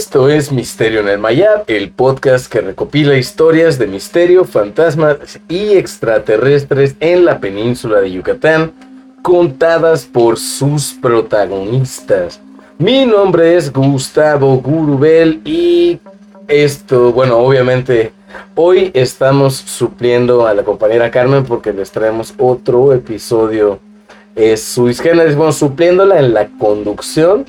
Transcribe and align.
Esto 0.00 0.30
es 0.30 0.50
Misterio 0.50 1.00
en 1.00 1.08
el 1.08 1.18
Mayab, 1.18 1.64
el 1.66 1.90
podcast 1.90 2.50
que 2.50 2.62
recopila 2.62 3.18
historias 3.18 3.78
de 3.78 3.86
misterio, 3.86 4.46
fantasmas 4.46 5.38
y 5.46 5.74
extraterrestres 5.74 6.96
en 7.00 7.26
la 7.26 7.38
península 7.38 8.00
de 8.00 8.10
Yucatán, 8.10 8.72
contadas 9.20 10.06
por 10.06 10.38
sus 10.38 10.94
protagonistas. 10.94 12.40
Mi 12.78 13.04
nombre 13.04 13.56
es 13.56 13.70
Gustavo 13.70 14.56
Gurubel 14.56 15.42
y 15.44 16.00
esto, 16.48 17.12
bueno, 17.12 17.36
obviamente 17.36 18.12
hoy 18.54 18.90
estamos 18.94 19.54
supliendo 19.54 20.46
a 20.46 20.54
la 20.54 20.62
compañera 20.62 21.10
Carmen 21.10 21.44
porque 21.44 21.74
les 21.74 21.90
traemos 21.90 22.32
otro 22.38 22.94
episodio. 22.94 23.78
Es 24.34 24.64
su 24.64 24.86
géneros, 24.94 25.36
bueno, 25.36 25.52
supliéndola 25.52 26.18
en 26.20 26.32
la 26.32 26.48
conducción 26.58 27.44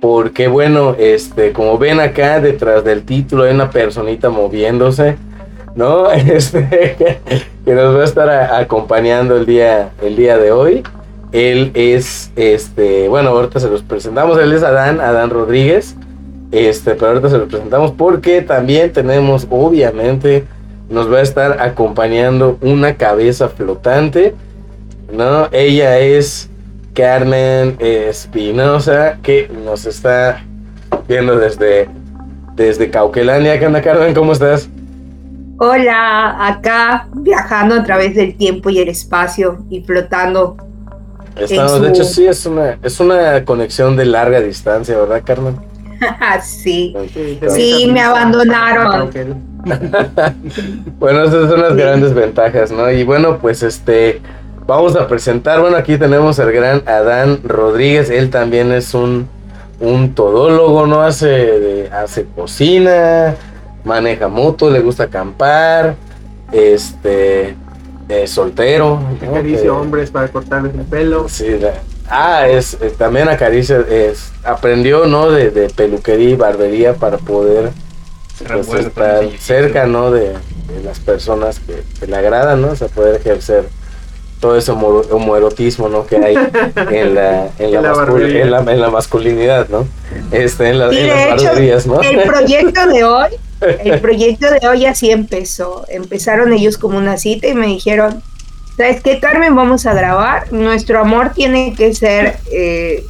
porque 0.00 0.48
bueno, 0.48 0.94
este, 0.98 1.52
como 1.52 1.78
ven 1.78 2.00
acá 2.00 2.40
detrás 2.40 2.84
del 2.84 3.04
título 3.04 3.44
hay 3.44 3.54
una 3.54 3.70
personita 3.70 4.30
moviéndose, 4.30 5.16
¿no? 5.74 6.10
Este, 6.12 6.96
que 7.64 7.74
nos 7.74 7.96
va 7.96 8.02
a 8.02 8.04
estar 8.04 8.30
acompañando 8.54 9.36
el 9.36 9.46
día, 9.46 9.90
el 10.02 10.16
día 10.16 10.38
de 10.38 10.52
hoy. 10.52 10.82
Él 11.32 11.72
es, 11.74 12.30
este, 12.36 13.08
bueno, 13.08 13.30
ahorita 13.30 13.60
se 13.60 13.68
los 13.68 13.82
presentamos, 13.82 14.38
él 14.38 14.52
es 14.52 14.62
Adán, 14.62 14.98
Adán 15.00 15.28
Rodríguez, 15.28 15.94
este, 16.52 16.94
pero 16.94 17.08
ahorita 17.08 17.28
se 17.28 17.38
los 17.38 17.48
presentamos 17.48 17.90
porque 17.92 18.40
también 18.40 18.92
tenemos, 18.92 19.46
obviamente, 19.50 20.44
nos 20.88 21.12
va 21.12 21.18
a 21.18 21.22
estar 21.22 21.60
acompañando 21.60 22.56
una 22.62 22.94
cabeza 22.96 23.50
flotante, 23.50 24.34
¿no? 25.12 25.48
Ella 25.52 25.98
es 25.98 26.47
Carmen 26.98 27.76
Espinosa, 27.78 29.18
que 29.22 29.48
nos 29.64 29.86
está 29.86 30.42
viendo 31.06 31.38
desde, 31.38 31.88
desde 32.56 32.90
Cauquelania. 32.90 33.56
¿Qué 33.56 33.66
onda, 33.68 33.80
Carmen? 33.80 34.12
¿Cómo 34.12 34.32
estás? 34.32 34.68
Hola, 35.60 36.48
acá 36.48 37.06
viajando 37.14 37.76
a 37.76 37.84
través 37.84 38.16
del 38.16 38.36
tiempo 38.36 38.68
y 38.70 38.80
el 38.80 38.88
espacio 38.88 39.64
y 39.70 39.80
flotando. 39.82 40.56
Estamos, 41.36 41.80
de 41.82 41.88
hecho, 41.90 42.02
sí, 42.02 42.26
es 42.26 42.44
una, 42.46 42.80
es 42.82 42.98
una 42.98 43.44
conexión 43.44 43.96
de 43.96 44.04
larga 44.04 44.40
distancia, 44.40 44.98
¿verdad, 44.98 45.22
Carmen? 45.24 45.56
sí, 46.42 46.96
sí, 47.48 47.88
me 47.92 48.00
abandonaron. 48.00 49.08
bueno, 50.98 51.22
esas 51.22 51.48
son 51.48 51.60
las 51.60 51.76
grandes 51.76 52.12
ventajas, 52.12 52.72
¿no? 52.72 52.90
Y 52.90 53.04
bueno, 53.04 53.38
pues 53.38 53.62
este, 53.62 54.20
Vamos 54.68 54.96
a 54.96 55.08
presentar, 55.08 55.62
bueno, 55.62 55.78
aquí 55.78 55.96
tenemos 55.96 56.38
al 56.38 56.52
gran 56.52 56.82
Adán 56.86 57.40
Rodríguez, 57.42 58.10
él 58.10 58.28
también 58.28 58.70
es 58.70 58.92
un, 58.92 59.26
un 59.80 60.14
todólogo, 60.14 60.86
¿no? 60.86 61.00
Hace, 61.00 61.88
hace 61.90 62.26
cocina, 62.36 63.34
maneja 63.82 64.28
moto, 64.28 64.68
le 64.68 64.80
gusta 64.80 65.04
acampar, 65.04 65.94
este, 66.52 67.56
es 68.10 68.30
soltero. 68.30 69.00
Acaricia 69.26 69.72
hombres 69.72 70.10
para 70.10 70.28
cortarles 70.28 70.74
el 70.74 70.82
pelo. 70.82 71.30
Sí, 71.30 71.46
ah, 72.10 72.46
es, 72.46 72.76
también 72.98 73.30
acaricia, 73.30 73.82
es, 73.88 74.32
aprendió, 74.44 75.06
¿no? 75.06 75.30
De, 75.30 75.70
peluquería 75.74 76.28
y 76.28 76.36
barbería 76.36 76.92
para 76.92 77.16
poder 77.16 77.70
pues, 78.46 78.68
estar 78.84 79.24
cerca, 79.38 79.86
¿no? 79.86 80.10
De, 80.10 80.34
las 80.84 81.00
personas 81.00 81.58
que, 81.58 81.82
que, 81.98 82.06
le 82.06 82.16
agradan, 82.16 82.60
¿no? 82.60 82.72
O 82.72 82.76
sea, 82.76 82.88
poder 82.88 83.14
ejercer 83.14 83.64
todo 84.40 84.56
ese 84.56 84.70
homoerotismo 84.72 85.88
¿no? 85.88 86.06
que 86.06 86.16
hay 86.16 86.34
en 86.36 87.14
la, 87.14 87.50
en 87.58 87.72
la, 87.72 88.60
en 88.60 88.80
la, 88.80 88.90
masculinidad, 88.90 89.68
¿no? 89.68 89.86
Este, 90.30 90.68
en, 90.68 90.78
la, 90.78 90.88
las 90.88 91.86
¿no? 91.86 92.00
El 92.00 92.22
proyecto 92.22 92.86
de 92.86 93.04
hoy, 93.04 93.30
el 93.60 94.00
proyecto 94.00 94.46
de 94.50 94.68
hoy 94.68 94.86
así 94.86 95.10
empezó. 95.10 95.84
Empezaron 95.88 96.52
ellos 96.52 96.78
como 96.78 96.98
una 96.98 97.16
cita 97.16 97.48
y 97.48 97.54
me 97.54 97.66
dijeron, 97.66 98.22
¿sabes 98.76 99.02
qué, 99.02 99.18
Carmen? 99.18 99.54
Vamos 99.54 99.86
a 99.86 99.94
grabar. 99.94 100.52
Nuestro 100.52 101.00
amor 101.00 101.32
tiene 101.34 101.74
que 101.74 101.94
ser 101.94 102.38
eh, 102.52 103.04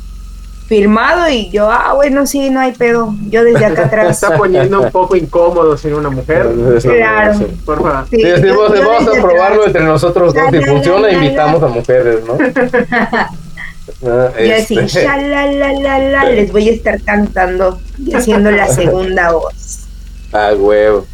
firmado 0.69 1.29
y 1.31 1.49
yo, 1.49 1.71
ah, 1.71 1.95
bueno, 1.95 2.27
sí, 2.27 2.51
no 2.51 2.61
hay 2.61 2.73
pedo. 2.73 3.15
Yo 3.31 3.43
desde 3.43 3.65
acá 3.65 3.83
atrás. 3.87 4.19
Se 4.19 4.27
está 4.27 4.37
poniendo 4.37 4.83
un 4.83 4.91
poco 4.91 5.17
incómodo 5.17 5.77
sin 5.77 5.95
una 5.95 6.11
mujer. 6.11 6.47
Claro. 6.83 7.39
Por 7.65 7.83
favor. 7.83 8.07
Sí, 8.11 8.23
vamos 8.23 9.09
a 9.09 9.23
probarlo 9.23 9.67
entre 9.67 9.83
nosotros 9.83 10.35
dos. 10.35 10.43
Si 10.53 10.61
funciona, 10.61 11.11
invitamos 11.11 11.63
a 11.63 11.69
mujeres, 11.69 12.21
¿no? 12.27 12.39
Ah, 14.07 14.31
y 14.39 14.51
así, 14.53 14.79
este. 14.79 15.09
les 16.35 16.53
voy 16.53 16.69
a 16.69 16.73
estar 16.73 17.03
cantando 17.03 17.81
y 17.99 18.15
haciendo 18.15 18.51
la 18.51 18.69
segunda 18.73 19.33
voz. 19.33 19.87
Ah, 20.31 20.53
huevo. 20.57 21.07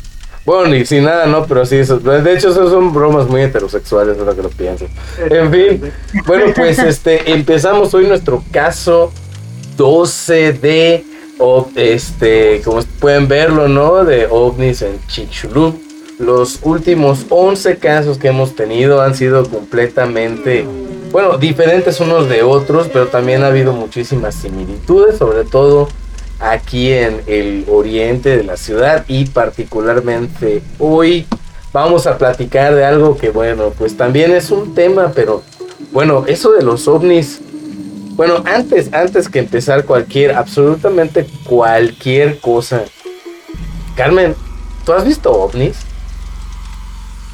Bueno, 0.44 0.74
y 0.74 0.84
sin 0.84 1.04
nada, 1.04 1.26
¿no? 1.26 1.46
Pero 1.46 1.64
sí, 1.64 1.76
eso, 1.76 1.98
de 1.98 2.32
hecho, 2.32 2.50
esos 2.50 2.70
son 2.70 2.92
bromas 2.92 3.28
muy 3.28 3.42
heterosexuales, 3.42 4.18
es 4.18 4.24
lo 4.24 4.36
que 4.36 4.42
lo 4.42 4.50
pienso. 4.50 4.86
En 5.30 5.50
fin, 5.50 5.92
bueno, 6.26 6.46
pues 6.54 6.78
este, 6.80 7.32
empezamos 7.32 7.94
hoy 7.94 8.06
nuestro 8.06 8.42
caso 8.50 9.12
12 9.76 10.52
de, 10.54 11.04
este, 11.76 12.60
como 12.64 12.82
pueden 13.00 13.28
verlo, 13.28 13.68
¿no? 13.68 14.04
De 14.04 14.26
ovnis 14.26 14.82
en 14.82 14.98
Chicxulub. 15.06 15.78
Los 16.18 16.60
últimos 16.62 17.26
11 17.28 17.78
casos 17.78 18.18
que 18.18 18.28
hemos 18.28 18.54
tenido 18.54 19.02
han 19.02 19.14
sido 19.14 19.44
completamente, 19.48 20.64
bueno, 21.10 21.38
diferentes 21.38 21.98
unos 22.00 22.28
de 22.28 22.42
otros, 22.42 22.88
pero 22.92 23.08
también 23.08 23.42
ha 23.42 23.48
habido 23.48 23.72
muchísimas 23.72 24.36
similitudes, 24.36 25.18
sobre 25.18 25.44
todo 25.44 25.88
aquí 26.38 26.92
en 26.92 27.22
el 27.26 27.64
oriente 27.68 28.36
de 28.36 28.44
la 28.44 28.56
ciudad 28.56 29.04
y 29.08 29.26
particularmente 29.26 30.62
hoy 30.78 31.26
vamos 31.72 32.06
a 32.06 32.18
platicar 32.18 32.74
de 32.74 32.84
algo 32.84 33.16
que, 33.16 33.30
bueno, 33.30 33.72
pues 33.76 33.96
también 33.96 34.32
es 34.32 34.50
un 34.50 34.74
tema, 34.74 35.12
pero 35.14 35.42
bueno, 35.92 36.24
eso 36.26 36.52
de 36.52 36.62
los 36.62 36.86
ovnis 36.86 37.40
bueno, 38.16 38.42
antes, 38.46 38.92
antes 38.92 39.28
que 39.28 39.40
empezar 39.40 39.84
cualquier, 39.84 40.32
absolutamente 40.32 41.26
cualquier 41.44 42.38
cosa. 42.38 42.84
Carmen, 43.96 44.34
¿tú 44.84 44.92
has 44.92 45.04
visto 45.04 45.32
ovnis? 45.32 45.76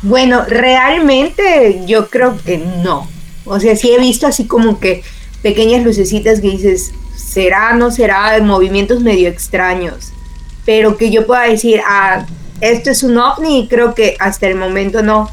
Bueno, 0.02 0.44
realmente 0.46 1.82
yo 1.86 2.08
creo 2.08 2.38
que 2.42 2.58
no. 2.58 3.06
O 3.44 3.60
sea, 3.60 3.76
sí 3.76 3.92
he 3.92 3.98
visto 3.98 4.26
así 4.26 4.46
como 4.46 4.80
que 4.80 5.02
pequeñas 5.42 5.84
lucecitas 5.84 6.40
que 6.40 6.50
dices, 6.50 6.92
será, 7.14 7.74
no 7.74 7.90
será, 7.90 8.38
movimientos 8.40 9.00
medio 9.00 9.28
extraños. 9.28 10.12
Pero 10.64 10.96
que 10.96 11.10
yo 11.10 11.26
pueda 11.26 11.42
decir, 11.42 11.80
ah, 11.86 12.24
esto 12.62 12.90
es 12.90 13.02
un 13.02 13.18
ovni, 13.18 13.68
creo 13.68 13.94
que 13.94 14.16
hasta 14.18 14.46
el 14.46 14.54
momento 14.54 15.02
no 15.02 15.30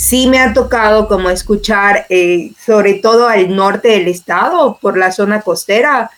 sí 0.00 0.28
me 0.28 0.38
ha 0.38 0.54
tocado 0.54 1.06
como 1.08 1.28
escuchar, 1.28 2.06
eh, 2.08 2.52
sobre 2.58 2.94
todo 2.94 3.28
al 3.28 3.54
norte 3.54 3.88
del 3.88 4.08
estado, 4.08 4.78
por 4.80 4.96
la 4.96 5.12
zona 5.12 5.42
costera, 5.42 6.10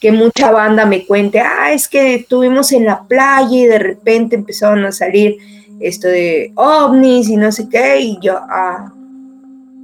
que 0.00 0.10
mucha 0.10 0.50
banda 0.50 0.86
me 0.86 1.04
cuente, 1.04 1.40
ah, 1.40 1.70
es 1.70 1.86
que 1.86 2.14
estuvimos 2.14 2.72
en 2.72 2.86
la 2.86 3.02
playa 3.04 3.48
y 3.50 3.66
de 3.66 3.78
repente 3.78 4.36
empezaron 4.36 4.86
a 4.86 4.92
salir 4.92 5.36
esto 5.80 6.08
de 6.08 6.52
ovnis 6.54 7.28
y 7.28 7.36
no 7.36 7.52
sé 7.52 7.68
qué, 7.68 8.00
y 8.00 8.18
yo, 8.22 8.38
ah, 8.38 8.90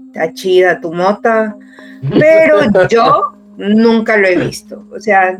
está 0.06 0.32
chida 0.32 0.80
tu 0.80 0.90
mota, 0.90 1.54
pero 2.18 2.60
yo 2.88 3.34
nunca 3.58 4.16
lo 4.16 4.28
he 4.28 4.36
visto, 4.36 4.82
o 4.90 4.98
sea, 4.98 5.38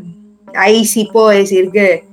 ahí 0.53 0.85
sí 0.85 1.09
puedo 1.11 1.29
decir 1.29 1.71
que 1.71 2.05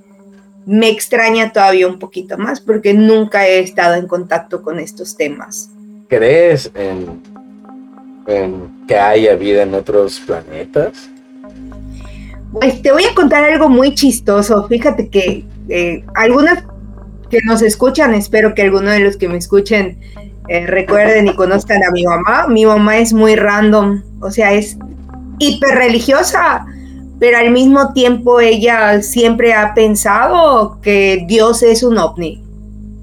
me 0.65 0.89
extraña 0.89 1.53
todavía 1.53 1.87
un 1.87 1.99
poquito 1.99 2.39
más 2.39 2.59
porque 2.60 2.94
nunca 2.94 3.47
he 3.47 3.59
estado 3.60 3.97
en 3.97 4.06
contacto 4.06 4.62
con 4.62 4.78
estos 4.78 5.15
temas 5.15 5.71
crees 6.10 6.71
en, 6.75 7.22
que 8.87 8.98
haya 8.98 9.34
vida 9.37 9.62
en 9.62 9.75
otros 9.75 10.21
planetas? 10.21 11.09
Pues 12.53 12.83
te 12.83 12.92
voy 12.92 13.04
a 13.04 13.15
contar 13.15 13.45
algo 13.45 13.68
muy 13.68 13.95
chistoso. 13.95 14.66
Fíjate 14.68 15.09
que 15.09 15.45
eh, 15.68 16.04
algunas 16.15 16.65
que 17.30 17.39
nos 17.47 17.62
escuchan, 17.62 18.12
espero 18.12 18.54
que 18.54 18.62
algunos 18.62 18.92
de 18.92 19.01
los 19.01 19.16
que 19.16 19.28
me 19.28 19.39
escuchen 19.39 19.98
eh, 20.48 20.66
recuerden 20.66 21.28
y 21.28 21.34
conozcan 21.34 21.83
a 21.84 21.92
mi 21.92 22.04
mamá. 22.04 22.48
Mi 22.48 22.66
mamá 22.66 22.98
es 22.98 23.12
muy 23.12 23.36
random, 23.36 24.03
o 24.21 24.30
sea, 24.30 24.53
es 24.53 24.77
hiper 25.39 25.77
religiosa, 25.77 26.66
pero 27.21 27.39
al 27.39 27.53
mismo 27.53 27.92
tiempo 27.92 28.41
ella 28.41 29.01
siempre 29.01 29.54
ha 29.54 29.74
pensado 29.74 30.80
que 30.83 31.24
Dios 31.28 31.62
es 31.62 31.84
un 31.84 31.98
ovni. 31.98 32.42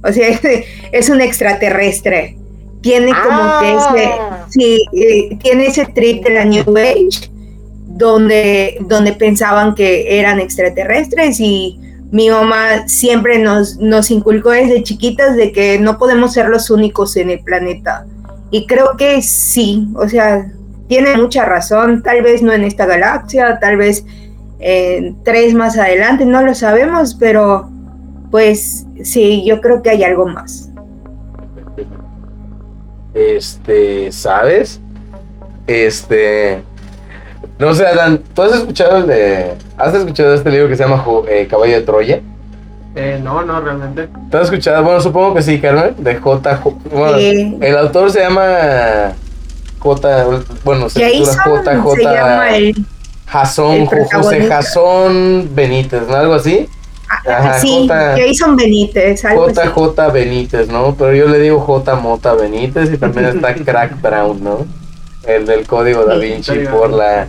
O 0.03 0.11
sea, 0.11 0.27
es 0.91 1.09
un 1.09 1.21
extraterrestre 1.21 2.37
tiene 2.81 3.11
como 3.11 3.59
que 3.59 3.73
ese, 3.73 4.05
ah. 4.19 4.45
sí, 4.49 4.85
eh, 4.93 5.37
tiene 5.41 5.67
ese 5.67 5.85
trip 5.87 6.23
de 6.23 6.29
la 6.31 6.45
New 6.45 6.77
Age, 6.77 7.31
donde, 7.87 8.77
donde 8.81 9.13
pensaban 9.13 9.75
que 9.75 10.19
eran 10.19 10.39
extraterrestres 10.39 11.39
y 11.39 11.79
mi 12.11 12.29
mamá 12.29 12.87
siempre 12.87 13.39
nos, 13.39 13.77
nos 13.77 14.11
inculcó 14.11 14.51
desde 14.51 14.83
chiquitas 14.83 15.35
de 15.35 15.51
que 15.51 15.79
no 15.79 15.97
podemos 15.97 16.33
ser 16.33 16.47
los 16.49 16.69
únicos 16.69 17.17
en 17.17 17.29
el 17.31 17.39
planeta. 17.39 18.05
Y 18.51 18.65
creo 18.65 18.95
que 18.97 19.21
sí, 19.21 19.87
o 19.95 20.07
sea, 20.07 20.49
tiene 20.87 21.17
mucha 21.17 21.43
razón, 21.43 22.01
tal 22.01 22.21
vez 22.21 22.41
no 22.41 22.53
en 22.53 22.63
esta 22.63 22.85
galaxia, 22.85 23.59
tal 23.59 23.75
vez 23.77 24.05
eh, 24.59 25.13
tres 25.23 25.53
más 25.53 25.77
adelante, 25.77 26.25
no 26.25 26.41
lo 26.41 26.55
sabemos, 26.55 27.15
pero 27.15 27.69
pues 28.31 28.85
sí, 29.03 29.43
yo 29.45 29.59
creo 29.59 29.81
que 29.81 29.89
hay 29.89 30.03
algo 30.03 30.27
más. 30.27 30.66
Este, 33.17 34.11
¿sabes? 34.11 34.79
Este, 35.65 36.61
no 37.57 37.73
sé, 37.73 37.87
Adán, 37.87 38.21
¿tú 38.35 38.43
has 38.43 38.53
escuchado 38.53 38.97
el 38.97 39.07
de, 39.07 39.53
has 39.77 39.93
escuchado 39.95 40.35
este 40.35 40.51
libro 40.51 40.67
que 40.69 40.75
se 40.75 40.83
llama 40.83 41.03
eh, 41.27 41.47
Caballo 41.49 41.73
de 41.73 41.81
Troya? 41.81 42.21
Eh, 42.95 43.19
no, 43.23 43.43
no, 43.43 43.59
realmente. 43.59 44.07
¿Tú 44.29 44.37
has 44.37 44.43
escuchado? 44.45 44.83
Bueno, 44.83 45.01
supongo 45.01 45.33
que 45.35 45.41
sí, 45.41 45.59
Carmen, 45.59 45.95
de 45.97 46.15
J. 46.15 46.61
Bueno, 46.91 47.17
Sí. 47.17 47.57
el 47.61 47.77
autor 47.77 48.11
se 48.11 48.21
llama 48.21 49.13
J. 49.79 50.25
Bueno, 50.63 50.89
se 50.89 51.01
Jason 51.01 51.55
llama 51.55 51.81
J. 51.81 52.55
el... 52.55 52.85
Jasón, 53.27 53.73
el 53.75 53.87
José. 53.87 54.47
Jasón 54.47 55.49
Benítez, 55.53 56.07
¿no? 56.07 56.15
Algo 56.15 56.35
así. 56.35 56.69
Ajá, 57.09 57.59
sí, 57.59 57.87
J- 57.87 58.15
Jason 58.17 58.55
Benítez, 58.55 59.23
algo 59.25 59.45
así. 59.47 59.55
JJ 59.55 60.11
Benítez, 60.13 60.67
¿no? 60.67 60.95
Pero 60.97 61.13
yo 61.13 61.27
le 61.27 61.39
digo 61.39 61.59
J. 61.59 61.95
Mota 61.95 62.33
Benítez 62.33 62.91
y 62.93 62.97
también 62.97 63.25
está 63.27 63.53
Crack 63.65 64.01
Brown, 64.01 64.43
¿no? 64.43 64.65
El 65.25 65.45
del 65.45 65.65
código 65.67 66.05
da. 66.05 66.15
Vinci 66.17 66.59
por 66.71 66.91
la 66.91 67.27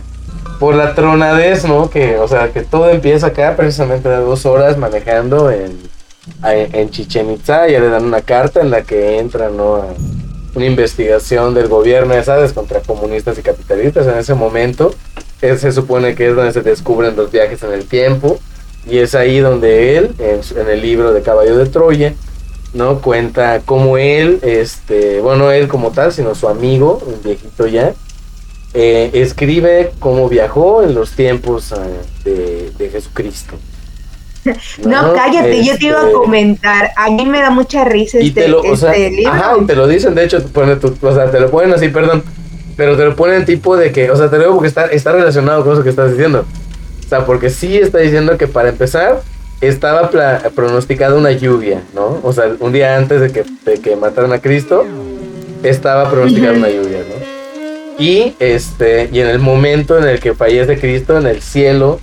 por 0.59 0.75
la 0.75 0.93
tronadez, 0.93 1.63
¿no? 1.65 1.89
Que, 1.89 2.17
o 2.17 2.27
sea, 2.27 2.51
que 2.51 2.61
todo 2.61 2.89
empieza 2.89 3.27
acá 3.27 3.55
precisamente 3.55 4.09
de 4.09 4.17
dos 4.17 4.45
horas 4.45 4.77
manejando 4.77 5.49
en, 5.51 5.77
en 6.43 6.89
Chichen 6.89 7.31
Itza, 7.31 7.67
ya 7.69 7.79
le 7.79 7.87
dan 7.89 8.05
una 8.05 8.21
carta 8.21 8.59
en 8.59 8.69
la 8.69 8.81
que 8.81 9.19
entra, 9.19 9.49
¿no? 9.49 9.75
A 9.77 9.85
una 10.55 10.65
investigación 10.65 11.53
del 11.53 11.67
gobierno, 11.69 12.13
ya 12.13 12.23
sabes, 12.23 12.51
contra 12.53 12.81
comunistas 12.81 13.37
y 13.37 13.41
capitalistas 13.41 14.07
en 14.07 14.17
ese 14.17 14.33
momento. 14.33 14.93
se 15.39 15.71
supone 15.71 16.15
que 16.15 16.29
es 16.29 16.35
donde 16.35 16.51
se 16.51 16.61
descubren 16.61 17.15
los 17.15 17.31
viajes 17.31 17.63
en 17.63 17.71
el 17.71 17.85
tiempo. 17.85 18.39
Y 18.87 18.97
es 18.99 19.15
ahí 19.15 19.39
donde 19.39 19.97
él, 19.97 20.15
en, 20.19 20.41
en 20.59 20.69
el 20.69 20.81
libro 20.81 21.13
de 21.13 21.21
Caballo 21.21 21.57
de 21.57 21.65
Troya, 21.67 22.13
¿no? 22.73 22.99
Cuenta 23.01 23.61
cómo 23.65 23.97
él, 23.97 24.39
este, 24.41 25.19
bueno, 25.21 25.45
no 25.45 25.51
él 25.51 25.67
como 25.67 25.91
tal, 25.91 26.11
sino 26.11 26.35
su 26.35 26.47
amigo, 26.47 27.01
un 27.05 27.21
viejito 27.23 27.67
ya, 27.67 27.93
eh, 28.73 29.09
escribe 29.13 29.91
cómo 29.99 30.29
viajó 30.29 30.83
en 30.83 30.93
los 30.95 31.11
tiempos 31.11 31.71
ah, 31.73 31.85
de, 32.23 32.71
de 32.77 32.89
Jesucristo. 32.89 33.55
No, 34.85 35.13
cállate, 35.13 35.63
yo 35.63 35.77
te 35.77 35.85
iba 35.85 35.99
a 35.99 36.03
Este, 36.03 36.13
comentar. 36.13 36.91
A 36.95 37.09
mí 37.11 37.25
me 37.25 37.39
da 37.41 37.49
mucha 37.49 37.83
risa 37.83 38.19
y 38.19 38.27
este, 38.29 38.43
te 38.43 38.47
lo, 38.47 38.61
o 38.61 38.75
sea, 38.75 38.91
este 38.93 39.11
libro. 39.11 39.33
ajá, 39.33 39.53
y 39.61 39.65
te 39.65 39.75
lo 39.75 39.87
dicen, 39.87 40.15
de 40.15 40.23
hecho, 40.23 40.41
te 40.41 40.47
pone 40.47 40.75
tu- 40.77 40.95
o 41.01 41.13
sea, 41.13 41.29
te 41.29 41.39
lo 41.39 41.51
ponen 41.51 41.73
así, 41.73 41.89
perdón, 41.89 42.23
pero 42.77 42.95
te 42.97 43.03
lo 43.05 43.15
ponen 43.15 43.45
tipo 43.45 43.75
de 43.75 43.91
que, 43.91 44.09
o 44.09 44.15
sea, 44.15 44.29
te 44.29 44.37
lo 44.37 44.43
digo 44.43 44.55
porque 44.55 44.69
está, 44.69 44.85
está 44.87 45.11
relacionado 45.11 45.63
con 45.63 45.73
eso 45.73 45.83
que 45.83 45.89
estás 45.89 46.11
diciendo. 46.11 46.45
O 47.09 47.15
sea, 47.17 47.25
porque 47.25 47.49
sí 47.49 47.75
está 47.75 47.97
diciendo 47.97 48.37
que 48.37 48.45
para 48.45 48.69
empezar, 48.69 49.23
estaba 49.61 50.11
pronosticada 50.53 51.15
una 51.15 51.31
lluvia, 51.31 51.81
¿no? 51.95 52.19
O 52.21 52.31
sea, 52.33 52.51
un 52.59 52.71
día 52.71 52.97
antes 52.97 53.19
de 53.19 53.31
que, 53.31 53.43
de 53.65 53.81
que 53.81 53.95
mataran 53.95 54.31
a 54.31 54.39
Cristo, 54.39 54.85
estaba 55.63 56.07
pronosticada 56.11 56.53
una 56.53 56.69
lluvia, 56.69 56.99
¿no? 56.99 57.95
Y 57.97 58.35
este, 58.37 59.09
y 59.11 59.21
en 59.21 59.27
el 59.27 59.39
momento 59.39 59.97
en 59.97 60.03
el 60.03 60.19
que 60.19 60.35
fallece 60.35 60.79
Cristo, 60.79 61.17
en 61.17 61.25
el 61.25 61.41
cielo 61.41 61.99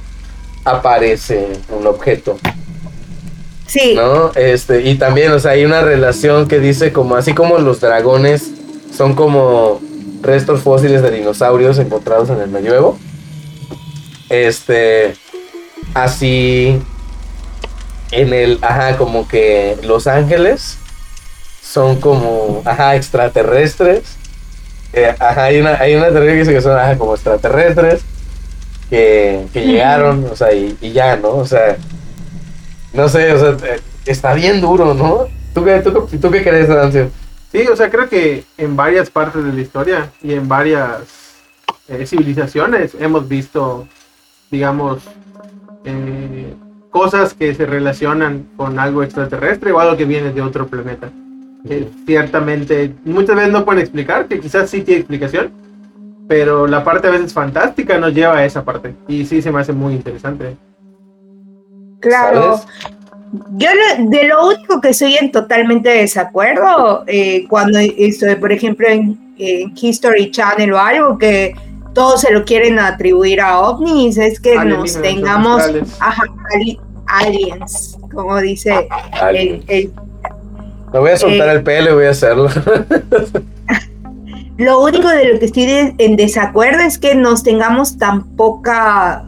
aparece 0.65 1.51
un 1.71 1.87
objeto, 1.87 2.37
Sí, 3.69 3.95
¿no? 3.95 4.33
Este, 4.35 4.83
y 4.89 4.97
también, 4.97 5.31
o 5.31 5.39
sea, 5.39 5.53
hay 5.53 5.65
una 5.65 5.83
relación 5.83 6.49
que 6.49 6.59
dice 6.59 6.93
como, 6.93 7.15
así 7.15 7.33
como 7.33 7.59
los 7.59 7.81
dragones 7.81 8.51
son 8.93 9.15
como 9.15 9.81
restos 10.21 10.63
fósiles 10.63 11.01
de 11.01 11.13
dinosaurios 11.13 11.79
encontrados 11.79 12.29
en 12.31 12.41
el 12.41 12.51
medioevo. 12.51 12.99
Este, 14.29 15.15
así, 15.95 16.81
en 18.11 18.33
el, 18.33 18.59
ajá, 18.63 18.97
como 18.97 19.27
que 19.29 19.77
los 19.83 20.07
ángeles 20.07 20.79
son 21.63 22.01
como, 22.01 22.63
ajá, 22.65 22.97
extraterrestres. 22.97 24.17
Eh, 24.93 25.15
ajá, 25.19 25.45
hay 25.45 25.61
una, 25.61 25.75
hay 25.75 25.95
una 25.95 26.09
teoría 26.09 26.33
que 26.33 26.39
dice 26.41 26.53
que 26.53 26.61
son, 26.61 26.79
ajá, 26.79 26.97
como 26.97 27.15
extraterrestres 27.15 28.03
que, 28.89 29.47
que 29.53 29.65
llegaron, 29.67 30.25
o 30.31 30.37
sea, 30.37 30.53
y, 30.53 30.77
y 30.81 30.93
ya, 30.93 31.17
¿no? 31.17 31.31
O 31.31 31.47
sea, 31.47 31.77
no 32.93 33.09
sé, 33.09 33.33
o 33.33 33.39
sea, 33.57 33.69
eh, 33.75 33.81
está 34.07 34.33
bien 34.35 34.61
duro, 34.61 34.95
¿no? 34.95 35.27
¿Tú 35.53 35.65
qué, 35.65 35.81
tú, 35.81 36.07
qué- 36.09 36.19
tú 36.19 36.31
qué 36.31 36.43
crees, 36.43 36.69
Dancio? 36.69 37.11
Sí, 37.53 37.67
o 37.67 37.77
sea, 37.77 37.91
creo 37.91 38.09
que 38.09 38.45
en 38.59 38.77
varias 38.77 39.11
partes 39.11 39.45
de 39.45 39.53
la 39.53 39.61
historia 39.61 40.11
y 40.23 40.35
en 40.35 40.47
varias 40.49 41.01
eh, 41.89 42.07
civilizaciones 42.07 42.93
hemos 43.01 43.27
visto, 43.29 43.87
digamos, 44.51 45.03
eh, 45.85 46.55
cosas 46.91 47.35
que 47.35 47.55
se 47.55 47.67
relacionan 47.67 48.47
con 48.57 48.79
algo 48.79 49.03
extraterrestre 49.03 49.73
o 49.73 49.81
algo 49.81 49.97
que 49.97 50.05
viene 50.05 50.33
de 50.33 50.43
otro 50.43 50.67
planeta. 50.67 51.11
Que 51.67 51.89
ciertamente 52.07 52.93
muchas 53.05 53.37
veces 53.37 53.53
no 53.53 53.65
pueden 53.65 53.83
explicar, 53.83 54.27
que 54.27 54.41
quizás 54.41 54.71
sí 54.71 54.83
tiene 54.83 55.01
explicación, 55.01 55.51
pero 56.29 56.67
la 56.67 56.83
parte 56.85 57.09
a 57.09 57.11
veces 57.11 57.33
fantástica 57.33 57.99
nos 57.99 58.15
lleva 58.15 58.39
a 58.39 58.45
esa 58.45 58.65
parte. 58.65 58.95
Y 59.09 59.25
sí 59.27 59.43
se 59.43 59.51
me 59.53 59.61
hace 59.61 59.73
muy 59.73 59.95
interesante. 59.95 60.57
claro. 62.01 62.59
¿Sabes? 62.59 62.67
Yo 63.57 63.69
lo- 63.75 64.09
de 64.11 64.29
lo 64.29 64.47
único 64.49 64.81
que 64.81 64.91
estoy 64.91 65.17
en 65.17 65.33
totalmente 65.33 65.89
desacuerdo, 65.91 67.03
eh, 67.09 67.45
cuando 67.49 67.79
estoy, 67.81 68.37
por 68.37 68.53
ejemplo, 68.53 68.87
en, 68.89 69.19
en 69.37 69.73
History 69.77 70.31
Channel 70.31 70.73
o 70.73 70.79
algo 70.79 71.19
que 71.19 71.55
todos 71.97 72.21
se 72.21 72.31
lo 72.31 72.45
quieren 72.45 72.79
atribuir 72.79 73.41
a 73.41 73.59
ovnis, 73.59 74.19
es 74.19 74.39
que 74.39 74.55
nos 74.65 75.01
tengamos 75.01 75.63
ancestrales. 75.63 75.97
ajá, 75.99 76.23
ali- 76.55 76.79
aliens, 77.07 77.97
como 78.15 78.37
dice 78.39 78.87
el, 79.33 79.65
el- 79.67 79.91
Me 80.93 80.99
voy 81.01 81.11
a 81.13 81.17
soltar 81.17 81.49
Eh. 81.49 81.53
el 81.53 81.63
pelo 81.63 81.91
y 81.91 81.95
voy 81.95 82.05
a 82.05 82.11
hacerlo. 82.11 82.49
Lo 84.59 84.81
único 84.83 85.09
de 85.09 85.33
lo 85.33 85.39
que 85.39 85.47
estoy 85.47 85.67
de- 85.67 85.95
en 85.99 86.17
desacuerdo 86.17 86.81
es 86.81 86.99
que 86.99 87.15
nos 87.15 87.43
tengamos 87.43 87.99
tan 87.99 88.25
poca 88.37 89.25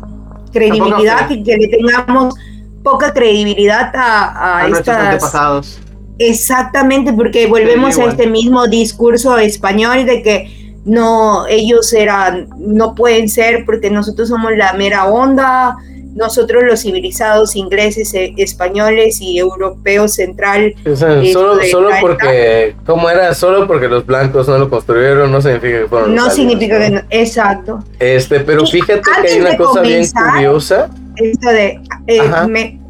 credibilidad 0.52 1.28
y 1.30 1.42
que 1.42 1.56
le 1.58 1.68
tengamos 1.68 2.34
poca 2.82 3.12
credibilidad 3.12 3.94
a, 3.94 4.28
a 4.28 4.58
A 4.64 4.68
estas 4.68 4.88
antepasados. 4.88 5.80
Exactamente, 6.18 7.12
porque 7.12 7.46
volvemos 7.46 7.98
a 7.98 8.04
este 8.04 8.26
mismo 8.26 8.66
discurso 8.68 9.36
español 9.38 10.06
de 10.06 10.22
que 10.22 10.57
no, 10.84 11.46
ellos 11.48 11.92
eran, 11.92 12.48
no 12.58 12.94
pueden 12.94 13.28
ser 13.28 13.64
porque 13.66 13.90
nosotros 13.90 14.28
somos 14.28 14.52
la 14.56 14.72
mera 14.72 15.06
onda, 15.06 15.76
nosotros 16.14 16.64
los 16.64 16.80
civilizados 16.82 17.54
ingleses, 17.54 18.12
eh, 18.14 18.34
españoles 18.38 19.20
y 19.20 19.38
europeos 19.38 20.14
central, 20.14 20.74
O 20.90 20.96
sea, 20.96 21.22
Esto 21.22 21.40
solo, 21.40 21.62
solo 21.70 21.90
porque, 22.00 22.74
¿cómo 22.86 23.08
era? 23.08 23.32
Solo 23.34 23.66
porque 23.68 23.86
los 23.88 24.04
blancos 24.04 24.48
no 24.48 24.58
lo 24.58 24.68
construyeron, 24.68 25.30
no 25.30 25.40
significa 25.40 25.80
que 25.80 25.86
fueron 25.86 26.14
no 26.14 26.24
los 26.24 26.34
significa 26.34 26.78
que 26.80 26.90
no, 26.90 27.00
exacto. 27.10 27.84
Este, 28.00 28.40
pero 28.40 28.64
Y 28.64 28.66
fíjate 28.66 29.02
que 29.22 29.28
hay 29.28 29.40
una 29.40 29.56
cosa 29.56 29.80
bien 29.82 30.04
curiosa. 30.10 30.90
Esto 31.16 31.48
de, 31.50 31.80
eh, 32.08 32.22
me- 32.48 32.80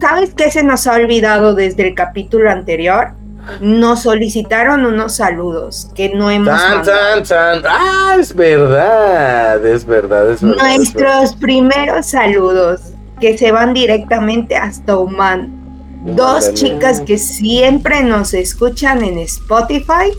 ¿sabes 0.00 0.32
qué 0.34 0.50
se 0.50 0.62
nos 0.62 0.86
ha 0.86 0.94
olvidado 0.94 1.54
desde 1.54 1.88
el 1.88 1.94
capítulo 1.94 2.50
anterior? 2.50 3.14
Nos 3.60 4.02
solicitaron 4.02 4.86
unos 4.86 5.16
saludos 5.16 5.88
que 5.94 6.10
no 6.14 6.30
hemos 6.30 6.56
Tan, 6.56 6.82
tan, 6.84 7.22
tan. 7.24 7.62
Ah, 7.66 8.16
es 8.18 8.34
verdad, 8.34 9.64
es 9.66 9.84
verdad, 9.84 10.30
es 10.30 10.40
verdad. 10.42 10.56
es 10.56 10.56
verdad. 10.60 10.64
Nuestros 10.76 11.34
primeros 11.36 12.06
saludos 12.06 12.80
que 13.20 13.36
se 13.36 13.50
van 13.52 13.74
directamente 13.74 14.56
hasta 14.56 14.96
Oman. 14.96 15.60
Dos 16.04 16.42
Madre 16.46 16.54
chicas 16.54 16.96
mía. 16.98 17.04
que 17.06 17.18
siempre 17.18 18.02
nos 18.02 18.34
escuchan 18.34 19.04
en 19.04 19.18
Spotify, 19.20 20.10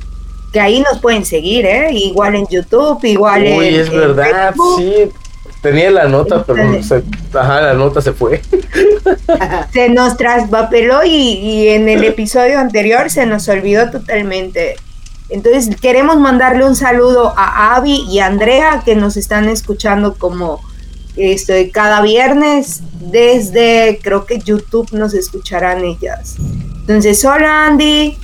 que 0.54 0.60
ahí 0.62 0.80
nos 0.82 1.00
pueden 1.00 1.26
seguir, 1.26 1.66
¿eh? 1.66 1.92
Igual 1.92 2.36
en 2.36 2.48
YouTube, 2.48 3.04
igual 3.04 3.46
en. 3.46 3.60
Uy, 3.60 3.68
es 3.68 3.88
en 3.88 3.94
verdad, 3.94 4.50
Facebook. 4.54 4.78
sí. 4.80 5.12
Tenía 5.64 5.90
la 5.90 6.08
nota, 6.10 6.44
pero 6.44 6.84
se, 6.84 7.02
ajá, 7.34 7.62
la 7.62 7.74
nota 7.74 8.02
se 8.02 8.12
fue. 8.14 8.42
Se 9.74 9.90
nos 9.90 10.18
traspapeló 10.18 11.04
y, 11.04 11.10
y 11.10 11.70
en 11.70 11.90
el 11.90 12.04
episodio 12.04 12.60
anterior 12.60 13.10
se 13.10 13.26
nos 13.26 13.48
olvidó 13.48 13.90
totalmente. 13.90 14.76
Entonces 15.30 15.76
queremos 15.82 16.20
mandarle 16.20 16.66
un 16.66 16.76
saludo 16.76 17.34
a 17.36 17.76
Avi 17.76 18.06
y 18.10 18.20
a 18.20 18.28
Andrea 18.28 18.82
que 18.86 18.96
nos 18.96 19.18
están 19.18 19.50
escuchando 19.50 20.14
como 20.16 20.62
esto 21.16 21.54
cada 21.72 22.02
viernes 22.02 22.82
desde 23.00 24.00
creo 24.04 24.26
que 24.26 24.40
YouTube 24.40 24.92
nos 24.92 25.14
escucharán 25.14 25.84
ellas. 25.86 26.36
Entonces, 26.82 27.24
hola 27.26 27.68
Andy, 27.68 28.18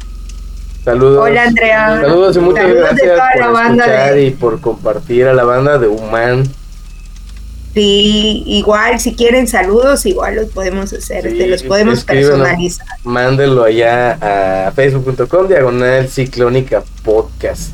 Saludos. 0.84 1.24
hola 1.26 1.44
Andrea. 1.44 2.00
Saludos 2.02 2.36
y 2.36 2.40
muchas 2.40 2.64
Saludos 2.64 2.84
gracias 2.84 3.20
por 3.34 3.66
escuchar 3.66 4.14
de- 4.14 4.24
y 4.26 4.32
por 4.32 4.60
compartir 4.62 5.28
a 5.28 5.34
la 5.34 5.46
banda 5.46 5.78
de 5.78 5.88
Human. 5.88 6.44
Sí, 7.74 8.44
igual 8.48 9.00
si 9.00 9.16
quieren 9.16 9.48
saludos, 9.48 10.06
igual 10.06 10.36
los 10.36 10.50
podemos 10.50 10.92
hacer, 10.92 11.30
Sí, 11.32 11.38
te 11.38 11.48
los 11.48 11.64
podemos 11.64 12.04
personalizar. 12.04 12.88
Mándenlo 13.04 13.64
allá 13.64 14.66
a 14.68 14.72
facebook.com 14.72 15.48
diagonal 15.48 16.08
ciclónica 16.08 16.84
podcast. 17.04 17.72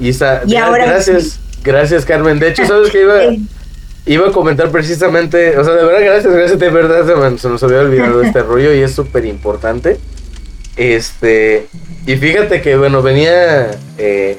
Y, 0.00 0.12
ahora 0.56 0.86
gracias, 0.86 1.38
gracias 1.62 2.04
Carmen. 2.04 2.38
De 2.40 2.48
hecho, 2.48 2.66
¿sabes 2.66 2.90
que 2.90 3.02
iba, 3.02 3.20
iba 4.06 4.28
a 4.28 4.32
comentar 4.32 4.70
precisamente, 4.70 5.56
o 5.58 5.64
sea, 5.64 5.74
de 5.74 5.84
verdad, 5.84 6.00
gracias, 6.04 6.32
gracias, 6.34 6.58
de 6.58 6.70
verdad, 6.70 7.06
se, 7.06 7.14
me- 7.14 7.38
se 7.38 7.48
nos 7.48 7.62
había 7.62 7.80
olvidado 7.80 8.22
este 8.24 8.42
rollo 8.42 8.74
y 8.74 8.80
es 8.80 8.92
súper 8.92 9.24
importante. 9.26 9.98
Este, 10.76 11.66
y 12.06 12.16
fíjate 12.16 12.62
que, 12.62 12.76
bueno, 12.76 13.02
venía 13.02 13.70
eh, 13.98 14.38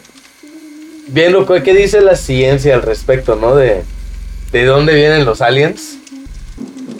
viendo 1.07 1.45
qué 1.45 1.62
qué 1.63 1.74
dice 1.74 2.01
la 2.01 2.15
ciencia 2.15 2.74
al 2.75 2.81
respecto, 2.81 3.36
¿no? 3.36 3.55
De, 3.55 3.83
de 4.51 4.65
dónde 4.65 4.93
vienen 4.96 5.25
los 5.25 5.41
aliens. 5.41 5.98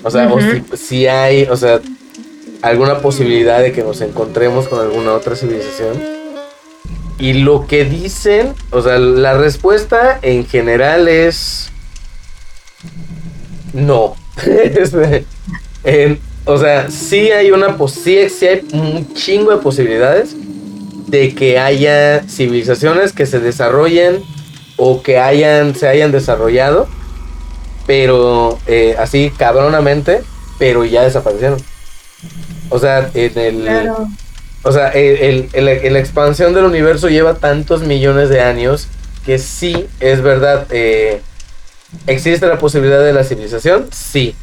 O 0.04 0.10
sea, 0.10 0.32
o 0.34 0.40
si, 0.40 0.64
si 0.78 1.08
hay, 1.08 1.44
o 1.44 1.56
sea, 1.56 1.80
alguna 2.62 3.00
posibilidad 3.00 3.60
de 3.62 3.72
que 3.72 3.84
nos 3.84 4.02
encontremos 4.02 4.68
con 4.68 4.80
alguna 4.80 5.14
otra 5.14 5.36
civilización. 5.36 6.02
Y 7.20 7.34
lo 7.34 7.68
que 7.68 7.86
dicen, 7.86 8.54
o 8.72 8.82
sea, 8.82 8.98
la 8.98 9.38
respuesta 9.38 10.18
en 10.22 10.46
general 10.46 11.08
es 11.08 11.70
no. 13.74 14.16
Este, 14.46 15.26
en- 15.84 16.20
o 16.46 16.58
sea, 16.58 16.90
sí 16.90 17.30
hay 17.32 17.52
una 17.52 17.78
sí, 17.88 18.28
sí 18.30 18.48
hay 18.48 18.66
un 18.74 19.14
chingo 19.14 19.52
de 19.52 19.58
posibilidades 19.58 20.36
de 21.08 21.36
que 21.36 21.60
haya 21.60 22.24
civilizaciones 22.28 23.14
que 23.14 23.28
se 23.28 23.40
desarrollen 23.40 24.24
o 24.78 25.04
que 25.04 25.20
hayan 25.20 25.76
se 25.76 25.88
hayan 25.88 26.12
desarrollado, 26.12 26.88
pero 27.86 28.60
eh, 28.68 28.96
así 29.00 29.32
cabronamente, 29.38 30.22
pero 30.60 30.86
ya 30.86 31.04
desaparecieron. 31.04 31.60
O 32.70 32.80
sea, 32.80 33.10
en 33.14 33.38
el 33.40 33.62
Claro. 33.64 34.08
o 34.64 34.72
sea, 34.72 34.90
el, 34.90 35.50
el- 35.54 35.68
el- 35.70 35.94
la 35.94 36.00
expansión 36.00 36.54
del 36.54 36.66
universo 36.66 37.10
lleva 37.10 37.36
tantos 37.36 37.82
millones 37.82 38.30
de 38.30 38.42
años 38.42 38.88
que 39.26 39.38
sí, 39.40 39.88
es 40.00 40.22
verdad. 40.22 40.68
eh, 40.72 41.22
¿Existe 42.08 42.48
la 42.48 42.58
posibilidad 42.58 43.04
de 43.04 43.12
la 43.14 43.24
civilización? 43.24 43.88
Sí. 43.92 44.34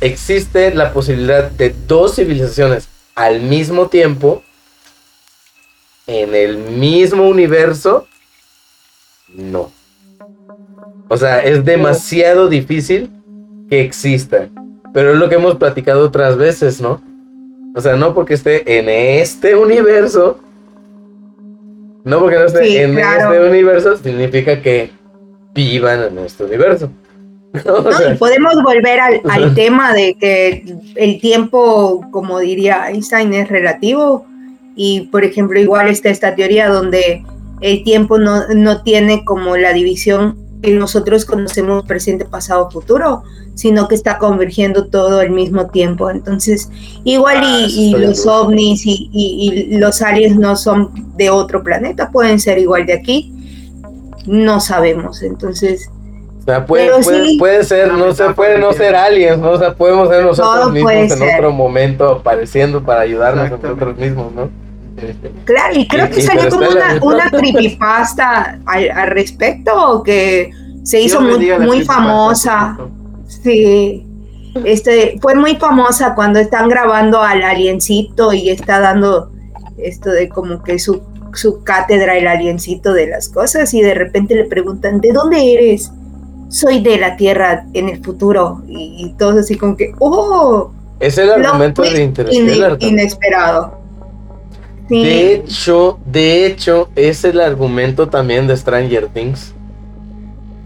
¿Existe 0.00 0.74
la 0.74 0.92
posibilidad 0.92 1.50
de 1.50 1.74
dos 1.86 2.16
civilizaciones 2.16 2.88
al 3.14 3.40
mismo 3.40 3.88
tiempo 3.88 4.42
en 6.06 6.34
el 6.34 6.58
mismo 6.58 7.28
universo? 7.28 8.06
No. 9.28 9.72
O 11.12 11.16
sea, 11.18 11.40
es 11.40 11.62
demasiado 11.62 12.48
difícil 12.48 13.10
que 13.68 13.82
exista. 13.82 14.48
Pero 14.94 15.12
es 15.12 15.18
lo 15.18 15.28
que 15.28 15.34
hemos 15.34 15.56
platicado 15.56 16.06
otras 16.06 16.38
veces, 16.38 16.80
¿no? 16.80 17.02
O 17.74 17.82
sea, 17.82 17.96
no 17.96 18.14
porque 18.14 18.32
esté 18.32 18.78
en 18.78 18.88
este 18.88 19.54
universo. 19.54 20.38
No 22.04 22.18
porque 22.18 22.36
no 22.36 22.44
esté 22.46 22.64
Sí, 22.64 22.78
en 22.78 22.94
claro. 22.94 23.34
este 23.34 23.46
universo, 23.46 23.98
significa 23.98 24.62
que 24.62 24.90
vivan 25.52 26.00
en 26.02 26.18
este 26.20 26.44
universo. 26.44 26.88
O 27.66 27.82
No, 27.82 28.10
y 28.10 28.16
podemos 28.16 28.54
volver 28.62 28.98
al, 28.98 29.20
al 29.28 29.54
tema 29.54 29.92
de 29.92 30.14
que 30.14 30.64
el 30.94 31.20
tiempo, 31.20 32.08
como 32.10 32.38
diría 32.38 32.88
Einstein, 32.88 33.34
es 33.34 33.50
relativo. 33.50 34.24
Y, 34.76 35.10
por 35.12 35.24
ejemplo, 35.24 35.60
igual 35.60 35.88
está 35.88 36.08
esta 36.08 36.34
teoría 36.34 36.70
donde 36.70 37.22
el 37.60 37.84
tiempo 37.84 38.16
no, 38.16 38.48
no 38.54 38.82
tiene 38.82 39.26
como 39.26 39.58
la 39.58 39.74
división 39.74 40.41
que 40.62 40.70
nosotros 40.72 41.24
conocemos 41.24 41.84
presente, 41.84 42.24
pasado, 42.24 42.70
futuro, 42.70 43.24
sino 43.54 43.88
que 43.88 43.94
está 43.96 44.18
convergiendo 44.18 44.86
todo 44.86 45.20
al 45.20 45.30
mismo 45.30 45.66
tiempo. 45.68 46.08
Entonces, 46.08 46.70
igual 47.04 47.38
Ah, 47.42 47.66
y, 47.68 47.94
bien 47.94 48.08
los 48.10 48.26
ovnis 48.26 48.86
y, 48.86 49.10
y- 49.12 49.66
y 49.74 49.78
los 49.78 50.00
aliens 50.02 50.36
no 50.38 50.54
son 50.56 50.90
de 51.16 51.28
otro 51.30 51.62
planeta, 51.62 52.10
pueden 52.10 52.38
ser 52.40 52.58
igual 52.58 52.86
de 52.86 52.94
aquí. 52.94 53.34
No 54.26 54.60
sabemos. 54.60 55.22
Entonces, 55.22 55.90
o 56.40 56.44
sea, 56.44 56.64
puede, 56.66 56.90
puede, 57.02 57.24
sí. 57.26 57.36
puede 57.38 57.64
ser, 57.64 57.92
no 57.92 58.14
se 58.14 58.30
puede 58.30 58.58
no 58.58 58.72
ser 58.72 58.94
aliens, 58.96 59.38
¿no? 59.38 59.50
O 59.50 59.58
sea, 59.58 59.74
podemos 59.74 60.08
ser 60.08 60.24
nosotros 60.24 60.60
Todo 60.60 60.70
mismos 60.70 60.92
en 60.92 61.08
ser. 61.10 61.34
otro 61.36 61.52
momento 61.52 62.08
apareciendo 62.08 62.82
para 62.82 63.00
ayudarnos 63.02 63.46
a 63.46 63.56
nosotros 63.56 63.96
mismos, 63.96 64.32
¿no? 64.32 64.61
Claro, 65.44 65.74
y 65.74 65.86
creo 65.88 66.06
Y- 66.06 66.10
que 66.10 66.22
salió 66.22 66.48
como 66.50 66.68
una, 66.68 66.98
una 67.02 67.30
creepypasta 67.30 68.58
al, 68.66 68.90
al 68.90 69.10
respecto, 69.10 70.02
que 70.02 70.50
se 70.82 71.00
hizo 71.00 71.20
muy, 71.20 71.84
famosa. 71.84 72.78
Sí. 73.26 74.06
Este, 74.64 75.18
fue 75.20 75.34
muy 75.34 75.56
famosa 75.56 76.14
cuando 76.14 76.38
están 76.38 76.68
grabando 76.68 77.22
al 77.22 77.42
aliencito 77.42 78.32
y 78.32 78.50
está 78.50 78.80
dando 78.80 79.32
esto 79.78 80.10
de 80.10 80.28
como 80.28 80.62
que 80.62 80.78
su, 80.78 81.00
su 81.32 81.62
cátedra 81.64 82.18
el 82.18 82.26
aliencito 82.26 82.92
de 82.92 83.06
las 83.06 83.28
cosas 83.30 83.72
y 83.72 83.80
de 83.80 83.94
repente 83.94 84.34
le 84.34 84.44
preguntan, 84.44 85.00
¿de 85.00 85.12
dónde 85.12 85.54
eres? 85.54 85.90
Soy 86.50 86.82
de 86.82 86.98
la 86.98 87.16
Tierra 87.16 87.64
en 87.72 87.88
el 87.88 88.04
futuro. 88.04 88.62
Y, 88.68 88.96
y 88.98 89.14
todos 89.16 89.36
así 89.36 89.56
como 89.56 89.74
que, 89.76 89.94
¡oh! 89.98 90.70
Es 91.00 91.16
el 91.18 91.30
argumento 91.30 91.82
de 91.82 92.08
también. 92.08 92.76
inesperado. 92.80 93.81
Sí. 94.88 95.02
De 95.04 95.32
hecho, 95.34 95.98
de 96.06 96.46
hecho, 96.46 96.88
es 96.96 97.24
el 97.24 97.40
argumento 97.40 98.08
también 98.08 98.46
de 98.46 98.56
Stranger 98.56 99.06
Things. 99.08 99.54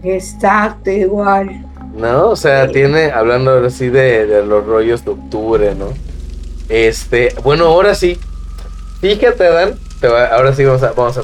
Exacto, 0.03 0.89
igual. 0.91 1.65
¿No? 1.95 2.29
O 2.29 2.35
sea, 2.35 2.67
Sí. 2.67 2.73
tiene, 2.73 3.11
hablando 3.11 3.51
ahora 3.51 3.69
sí 3.69 3.87
de, 3.89 4.25
de 4.27 4.45
los 4.45 4.65
rollos 4.65 5.03
de 5.05 5.11
octubre, 5.11 5.75
¿no? 5.75 5.87
Este, 6.69 7.33
bueno, 7.43 7.65
ahora 7.65 7.95
sí. 7.95 8.19
Fíjate, 9.01 9.45
Adán. 9.47 9.75
te 10.01 10.07
va- 10.07 10.27
ahora 10.27 10.53
sí 10.53 10.63
vamos 10.65 10.83
a, 10.83 10.91
vamos 10.91 11.17
a 11.17 11.23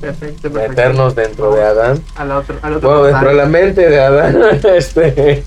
Perfecto, 0.00 0.42
perfecto. 0.50 0.50
meternos 0.68 1.14
dentro 1.14 1.54
de 1.54 1.62
Adán. 1.62 2.02
Al 2.16 2.30
otro, 2.32 2.56
al 2.62 2.74
otro 2.76 2.88
Bueno, 2.88 3.04
dentro 3.04 3.28
de 3.30 3.34
la 3.34 3.46
mente 3.46 3.88
de 3.88 4.00
Adán. 4.00 4.36
Este, 4.76 5.42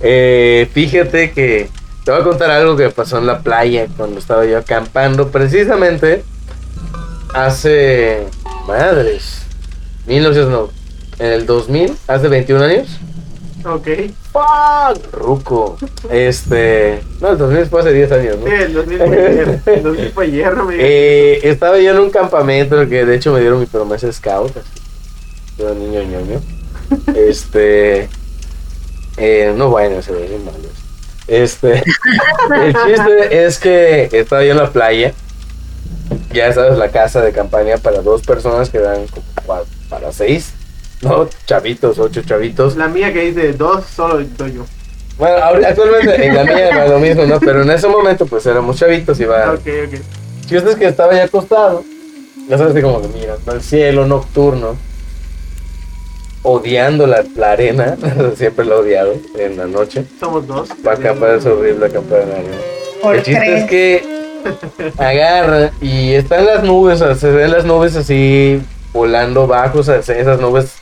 eh, 0.00 0.68
fíjate 0.72 1.32
que 1.32 1.68
te 2.04 2.10
voy 2.10 2.20
a 2.20 2.24
contar 2.24 2.50
algo 2.50 2.76
que 2.76 2.90
pasó 2.90 3.18
en 3.18 3.26
la 3.26 3.40
playa 3.40 3.88
cuando 3.96 4.18
estaba 4.18 4.44
yo 4.44 4.58
acampando. 4.58 5.30
Precisamente 5.30 6.22
hace. 7.32 8.26
Madres. 8.66 9.42
1900, 10.06 10.50
no. 10.50 10.70
En 11.18 11.32
el 11.32 11.46
2000, 11.46 11.96
hace 12.06 12.28
21 12.28 12.64
años. 12.64 12.88
Ok. 13.64 13.88
¡Fuck! 14.32 15.12
Ruco. 15.14 15.78
Este. 16.10 17.02
No, 17.20 17.30
el 17.30 17.38
2000 17.38 17.66
fue 17.66 17.80
hace 17.80 17.92
10 17.92 18.12
años, 18.12 18.36
¿no? 18.38 18.46
Sí, 18.46 18.52
el 18.52 18.74
2000 18.74 18.98
fue 18.98 19.26
ayer. 19.26 19.60
El 19.66 19.82
2000 19.82 20.10
fue 20.10 20.24
ayer, 20.26 20.56
no 20.56 20.64
me. 20.66 20.76
Eh, 20.78 21.48
estaba 21.48 21.78
yo 21.78 21.90
en 21.90 21.98
un 21.98 22.10
campamento 22.10 22.76
en 22.76 22.82
el 22.82 22.88
que 22.90 23.06
de 23.06 23.16
hecho 23.16 23.32
me 23.32 23.40
dieron 23.40 23.60
mi 23.60 23.66
promesa 23.66 24.12
scout. 24.12 24.54
así. 24.56 24.80
Yo 25.56 25.74
niño 25.74 26.02
ñoño. 26.02 26.40
Este. 27.16 28.08
Eh, 29.16 29.54
no 29.56 29.70
vayan 29.70 29.98
a 29.98 30.02
ser 30.02 30.16
bien 30.16 30.44
malos. 30.44 30.83
Este. 31.26 31.82
el 32.64 32.74
chiste 32.86 33.44
es 33.46 33.58
que 33.58 34.08
estaba 34.12 34.44
yo 34.44 34.52
en 34.52 34.58
la 34.58 34.70
playa. 34.70 35.12
Ya 36.32 36.52
sabes, 36.52 36.76
la 36.78 36.90
casa 36.90 37.22
de 37.22 37.32
campaña 37.32 37.76
para 37.78 38.00
dos 38.02 38.22
personas 38.22 38.68
que 38.70 38.78
dan 38.78 39.06
como 39.06 39.24
pa- 39.46 39.62
para 39.88 40.12
seis. 40.12 40.52
No, 41.02 41.28
chavitos, 41.46 41.98
ocho 41.98 42.22
chavitos. 42.22 42.76
La 42.76 42.88
mía 42.88 43.12
que 43.12 43.20
dice 43.32 43.52
dos, 43.52 43.84
solo 43.86 44.24
doy 44.36 44.54
yo. 44.54 44.66
Bueno, 45.18 45.36
actualmente 45.66 46.26
en 46.26 46.34
la 46.34 46.44
mía 46.44 46.68
era 46.68 46.88
lo 46.88 46.98
mismo, 46.98 47.24
¿no? 47.24 47.38
Pero 47.40 47.62
en 47.62 47.70
ese 47.70 47.86
momento, 47.88 48.26
pues 48.26 48.44
éramos 48.46 48.76
chavitos 48.78 49.18
y 49.20 49.24
va. 49.24 49.52
Ok, 49.52 49.66
ok. 49.86 50.00
Si 50.48 50.56
es 50.56 50.62
que 50.76 50.86
estaba 50.86 51.14
ya 51.14 51.24
acostado, 51.24 51.84
ya 52.48 52.58
sabes, 52.58 52.72
así 52.72 52.82
como 52.82 53.00
que 53.00 53.08
mirando 53.08 53.52
al 53.52 53.62
cielo 53.62 54.06
nocturno, 54.06 54.76
odiando 56.44 57.06
la, 57.08 57.24
la 57.36 57.52
arena, 57.52 57.96
siempre 58.36 58.64
lo 58.64 58.76
he 58.76 58.80
odiado 58.82 59.14
en 59.38 59.56
la 59.56 59.66
noche, 59.66 60.04
Somos 60.20 60.46
dos. 60.46 60.68
para 60.84 60.96
acampar 60.96 61.34
es 61.36 61.44
horrible 61.46 61.86
acampar 61.86 62.20
en 62.20 62.28
la 62.30 62.34
arena. 62.36 62.56
Por 63.02 63.16
El 63.16 63.22
chiste 63.22 63.40
tres. 63.44 63.62
es 63.64 63.68
que 63.70 64.14
agarra 64.98 65.70
y 65.80 66.12
están 66.12 66.44
las 66.46 66.62
nubes, 66.62 67.00
o 67.00 67.06
sea, 67.06 67.14
se 67.14 67.30
ven 67.30 67.50
las 67.50 67.64
nubes 67.64 67.96
así 67.96 68.60
volando 68.92 69.46
bajo, 69.46 69.80
o 69.80 69.82
sea, 69.82 70.02
se- 70.02 70.20
esas 70.20 70.40
nubes 70.40 70.74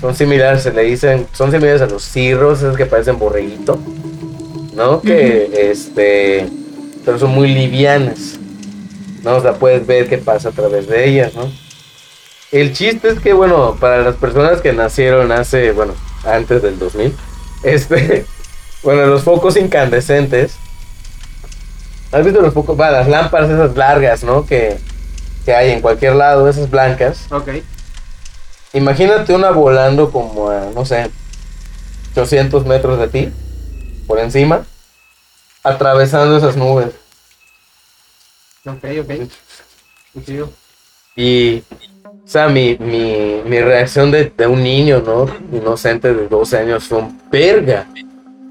son 0.00 0.14
similares, 0.16 0.62
se 0.62 0.72
le 0.72 0.82
dicen, 0.82 1.26
son 1.32 1.50
similares 1.50 1.82
a 1.82 1.86
los 1.86 2.02
cirros, 2.02 2.58
esos 2.58 2.76
que 2.76 2.86
parecen 2.86 3.18
borreguito, 3.18 3.78
¿no? 4.74 5.00
Que, 5.02 5.70
este, 5.70 6.48
pero 7.04 7.18
son 7.18 7.30
muy 7.30 7.48
livianas, 7.54 8.38
¿no? 9.22 9.36
O 9.36 9.40
sea, 9.42 9.52
puedes 9.52 9.86
ver 9.86 10.08
qué 10.08 10.18
pasa 10.18 10.48
a 10.48 10.52
través 10.52 10.88
de 10.88 11.08
ellas, 11.08 11.34
¿no? 11.34 11.50
El 12.52 12.72
chiste 12.72 13.08
es 13.08 13.20
que, 13.20 13.32
bueno, 13.32 13.76
para 13.80 14.02
las 14.02 14.16
personas 14.16 14.60
que 14.60 14.72
nacieron 14.72 15.30
hace, 15.32 15.72
bueno, 15.72 15.94
antes 16.24 16.62
del 16.62 16.78
2000, 16.78 17.16
este, 17.62 18.26
bueno, 18.82 19.06
los 19.06 19.22
focos 19.22 19.56
incandescentes, 19.56 20.56
¿Has 22.12 22.24
visto 22.24 22.40
los 22.40 22.52
focos? 22.52 22.78
Va, 22.78 22.90
las 22.90 23.08
lámparas 23.08 23.50
esas 23.50 23.76
largas, 23.76 24.24
¿no? 24.24 24.44
Que, 24.44 24.78
que 25.44 25.54
hay 25.54 25.70
en 25.70 25.80
cualquier 25.80 26.16
lado, 26.16 26.48
esas 26.48 26.68
blancas. 26.68 27.26
Ok. 27.30 27.48
Imagínate 28.72 29.32
una 29.32 29.50
volando 29.50 30.10
como 30.10 30.50
a, 30.50 30.70
no 30.74 30.84
sé, 30.84 31.10
800 32.12 32.66
metros 32.66 32.98
de 32.98 33.08
ti, 33.08 33.32
por 34.06 34.18
encima, 34.18 34.64
atravesando 35.62 36.36
esas 36.36 36.56
nubes. 36.56 36.90
Ok, 38.66 38.84
ok. 39.02 40.50
Y 41.16 41.64
O 42.30 42.32
sea, 42.32 42.48
mi, 42.48 42.76
mi, 42.78 43.40
mi 43.44 43.58
reacción 43.60 44.12
de, 44.12 44.30
de 44.38 44.46
un 44.46 44.62
niño, 44.62 45.02
¿no? 45.04 45.26
Inocente 45.52 46.14
de 46.14 46.28
12 46.28 46.58
años 46.58 46.84
fue 46.84 46.98
un 46.98 47.18
verga. 47.28 47.86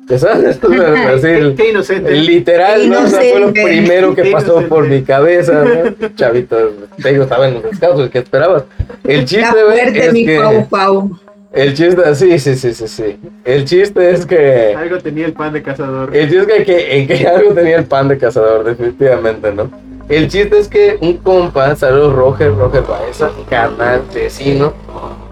¿Te 0.05 0.19
sabes? 0.19 0.59
Así, 1.07 1.27
el- 1.27 1.55
Qué 1.55 1.69
inocente. 1.69 2.12
literal, 2.12 2.89
¿no? 2.89 3.03
O 3.03 3.07
sea, 3.07 3.21
fue 3.21 3.39
lo 3.39 3.53
primero 3.53 4.13
que 4.13 4.24
Qué 4.24 4.31
pasó 4.31 4.48
inocente. 4.48 4.67
por 4.67 4.86
mi 4.86 5.01
cabeza, 5.03 5.63
¿no? 5.63 6.09
Chavito, 6.13 6.57
te 7.01 7.09
digo, 7.13 7.24
estaba 7.24 7.48
en 7.48 7.53
los 7.53 7.63
descansos, 7.63 8.09
¿qué 8.09 8.17
esperabas? 8.17 8.63
El 9.05 9.24
chiste, 9.24 9.63
güey, 9.63 9.79
fuerte 9.79 10.05
es 10.07 10.12
mi 10.13 10.25
Pau 10.25 10.51
que... 10.51 10.67
Pau. 10.69 11.19
El 11.53 11.74
chiste, 11.74 12.15
sí, 12.15 12.38
sí, 12.38 12.55
sí, 12.57 12.74
sí, 12.74 12.88
sí. 12.89 13.17
El 13.45 13.63
chiste 13.63 14.12
es 14.12 14.25
que... 14.25 14.75
Algo 14.77 14.98
tenía 14.98 15.25
el 15.25 15.31
pan 15.31 15.53
de 15.53 15.63
cazador. 15.63 16.13
El 16.13 16.29
chiste 16.29 16.57
es 16.57 16.65
que, 16.65 16.98
en 16.98 17.07
que 17.07 17.25
algo 17.25 17.53
tenía 17.53 17.77
el 17.77 17.86
pan 17.86 18.09
de 18.09 18.17
cazador, 18.17 18.65
definitivamente, 18.65 19.53
¿no? 19.53 19.71
El 20.09 20.27
chiste 20.27 20.57
es 20.57 20.67
que 20.67 20.97
un 21.01 21.17
compa, 21.17 21.75
saludos 21.75 22.15
Roger, 22.15 22.55
Roger 22.55 22.83
Baeza, 22.83 23.29
canal 23.47 24.01
vecino. 24.11 24.73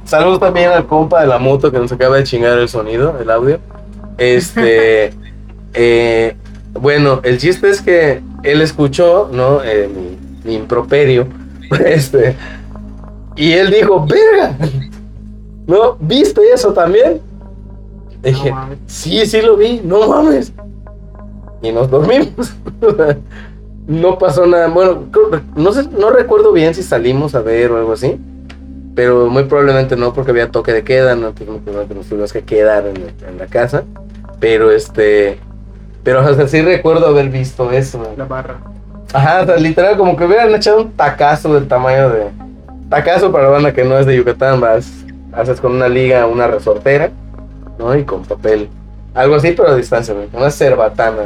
Saludos 0.03 0.39
también 0.39 0.69
al 0.69 0.85
compa 0.85 1.21
de 1.21 1.27
la 1.27 1.39
moto 1.39 1.71
que 1.71 1.79
nos 1.79 1.91
acaba 1.91 2.17
de 2.17 2.23
chingar 2.23 2.57
el 2.59 2.69
sonido, 2.69 3.17
el 3.19 3.29
audio. 3.31 3.59
Este, 4.19 5.11
eh, 5.73 6.35
bueno, 6.79 7.21
el 7.23 7.39
chiste 7.39 7.69
es 7.69 7.81
que 7.81 8.21
él 8.43 8.61
escuchó, 8.61 9.29
¿no? 9.31 9.63
Eh, 9.63 9.89
mi, 9.93 10.17
mi 10.47 10.55
improperio, 10.55 11.27
este, 11.85 12.35
y 13.35 13.53
él 13.53 13.71
dijo, 13.71 14.05
verga, 14.05 14.55
¿no? 15.65 15.97
¿Viste 15.99 16.41
eso 16.53 16.71
también? 16.73 17.19
Dije, 18.21 18.49
No 18.51 18.55
mames. 18.55 18.79
sí, 18.85 19.25
sí 19.25 19.41
lo 19.41 19.57
vi, 19.57 19.81
no 19.83 20.07
mames. 20.07 20.53
Y 21.63 21.71
nos 21.71 21.89
dormimos. 21.89 22.53
no 23.87 24.17
pasó 24.17 24.45
nada. 24.45 24.67
Bueno, 24.67 25.05
no 25.55 25.71
sé, 25.73 25.87
no 25.97 26.09
recuerdo 26.09 26.51
bien 26.51 26.73
si 26.75 26.83
salimos 26.83 27.35
a 27.35 27.41
ver 27.41 27.71
o 27.71 27.77
algo 27.77 27.93
así. 27.93 28.19
Pero 28.95 29.27
muy 29.27 29.43
probablemente 29.43 29.95
no, 29.95 30.13
porque 30.13 30.31
había 30.31 30.49
toque 30.49 30.73
de 30.73 30.83
queda, 30.83 31.15
no 31.15 31.27
Entonces, 31.27 31.73
nos- 31.73 31.89
nos 31.89 32.05
tuvimos 32.07 32.33
que 32.33 32.43
quedar 32.43 32.87
en, 32.87 32.97
en 33.27 33.37
la 33.37 33.45
casa. 33.47 33.83
Pero 34.39 34.71
este. 34.71 35.39
Pero 36.03 36.25
o 36.29 36.33
sea, 36.33 36.47
sí 36.47 36.61
recuerdo 36.61 37.07
haber 37.07 37.29
visto 37.29 37.71
eso. 37.71 38.01
La 38.17 38.25
barra. 38.25 38.57
Ajá, 39.13 39.41
o 39.43 39.45
sea, 39.45 39.55
literal, 39.57 39.97
como 39.97 40.17
que 40.17 40.25
hubieran 40.25 40.53
echado 40.53 40.81
un 40.81 40.91
tacazo 40.91 41.53
del 41.53 41.67
tamaño 41.67 42.09
de. 42.09 42.27
Tacazo 42.89 43.31
para 43.31 43.45
la 43.45 43.49
banda 43.51 43.73
que 43.73 43.83
no 43.83 43.97
es 43.99 44.05
de 44.05 44.15
Yucatán, 44.15 44.59
vas. 44.59 44.91
Haces 45.31 45.61
con 45.61 45.73
una 45.73 45.87
liga, 45.87 46.25
una 46.25 46.47
resortera, 46.47 47.11
¿no? 47.77 47.95
Y 47.95 48.03
con 48.03 48.23
papel. 48.23 48.69
Algo 49.13 49.35
así, 49.35 49.51
pero 49.51 49.69
a 49.69 49.75
distancia, 49.75 50.13
¿no? 50.13 50.37
Una 50.39 50.49
cerbatana, 50.49 51.21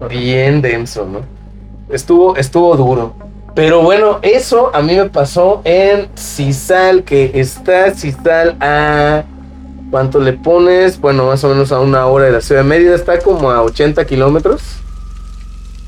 ¿no? 0.00 0.08
Bien 0.08 0.60
denso, 0.60 1.06
¿no? 1.06 1.20
Estuvo, 1.90 2.36
estuvo 2.36 2.76
duro. 2.76 3.14
Pero 3.54 3.82
bueno, 3.82 4.18
eso 4.22 4.70
a 4.74 4.82
mí 4.82 4.94
me 4.94 5.06
pasó 5.06 5.62
en 5.64 6.08
Cisal, 6.16 7.02
que 7.04 7.32
está 7.40 7.94
Cisal 7.94 8.56
a. 8.60 9.24
¿Cuánto 9.90 10.20
le 10.20 10.34
pones? 10.34 11.00
Bueno, 11.00 11.26
más 11.26 11.42
o 11.44 11.48
menos 11.48 11.72
a 11.72 11.80
una 11.80 12.06
hora 12.06 12.26
de 12.26 12.32
la 12.32 12.40
ciudad 12.42 12.60
de 12.62 12.68
Mérida. 12.68 12.94
Está 12.94 13.18
como 13.20 13.50
a 13.50 13.62
80 13.62 14.04
kilómetros 14.04 14.60